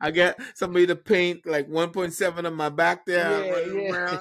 I 0.00 0.10
got 0.10 0.36
somebody 0.54 0.86
to 0.86 0.96
paint 0.96 1.46
like 1.46 1.68
1.7 1.68 2.46
on 2.46 2.54
my 2.54 2.68
back 2.68 3.04
there. 3.06 3.66
Yeah. 3.74 4.20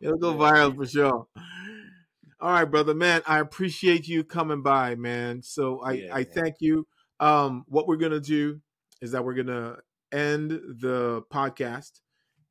It'll 0.00 0.18
go 0.18 0.34
viral 0.34 0.74
for 0.74 0.86
sure. 0.86 1.26
All 2.40 2.52
right, 2.52 2.64
brother, 2.64 2.94
man. 2.94 3.22
I 3.26 3.40
appreciate 3.40 4.08
you 4.08 4.24
coming 4.24 4.62
by, 4.62 4.94
man. 4.96 5.42
So 5.42 5.82
I, 5.82 6.08
I 6.12 6.24
thank 6.24 6.56
you. 6.60 6.86
Um, 7.20 7.64
what 7.68 7.86
we're 7.86 7.96
gonna 7.96 8.20
do 8.20 8.60
is 9.02 9.12
that 9.12 9.24
we're 9.24 9.34
gonna 9.34 9.76
end 10.12 10.50
the 10.50 11.22
podcast, 11.32 12.00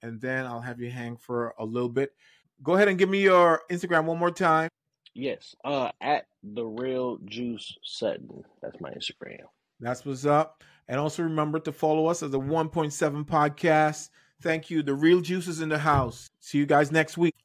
and 0.02 0.20
then 0.20 0.46
I'll 0.46 0.62
have 0.62 0.80
you 0.80 0.90
hang 0.90 1.18
for 1.18 1.54
a 1.60 1.66
little 1.66 1.90
bit. 1.90 2.12
Go 2.62 2.76
ahead 2.76 2.88
and 2.88 2.98
give 2.98 3.10
me 3.10 3.22
your 3.22 3.62
Instagram 3.72 4.06
one 4.06 4.18
more 4.18 4.32
time. 4.32 4.70
Yes, 5.14 5.56
uh, 5.66 5.92
at 6.02 6.26
the 6.44 6.66
real 6.66 7.18
Juice 7.26 7.78
Sutton. 7.84 8.44
That's 8.62 8.80
my 8.80 8.92
Instagram. 8.92 9.44
That's 9.80 10.06
what's 10.06 10.26
up. 10.26 10.64
And 10.88 11.00
also 11.00 11.24
remember 11.24 11.60
to 11.60 11.72
follow 11.72 12.08
us 12.08 12.24
as 12.24 12.32
the 12.32 12.40
1.7 12.40 13.26
podcast. 13.26 14.10
Thank 14.42 14.70
you. 14.70 14.82
The 14.82 14.94
real 14.94 15.22
juice 15.22 15.48
is 15.48 15.62
in 15.62 15.70
the 15.70 15.78
house. 15.78 16.30
See 16.40 16.58
you 16.58 16.66
guys 16.66 16.92
next 16.92 17.18
week. 17.18 17.36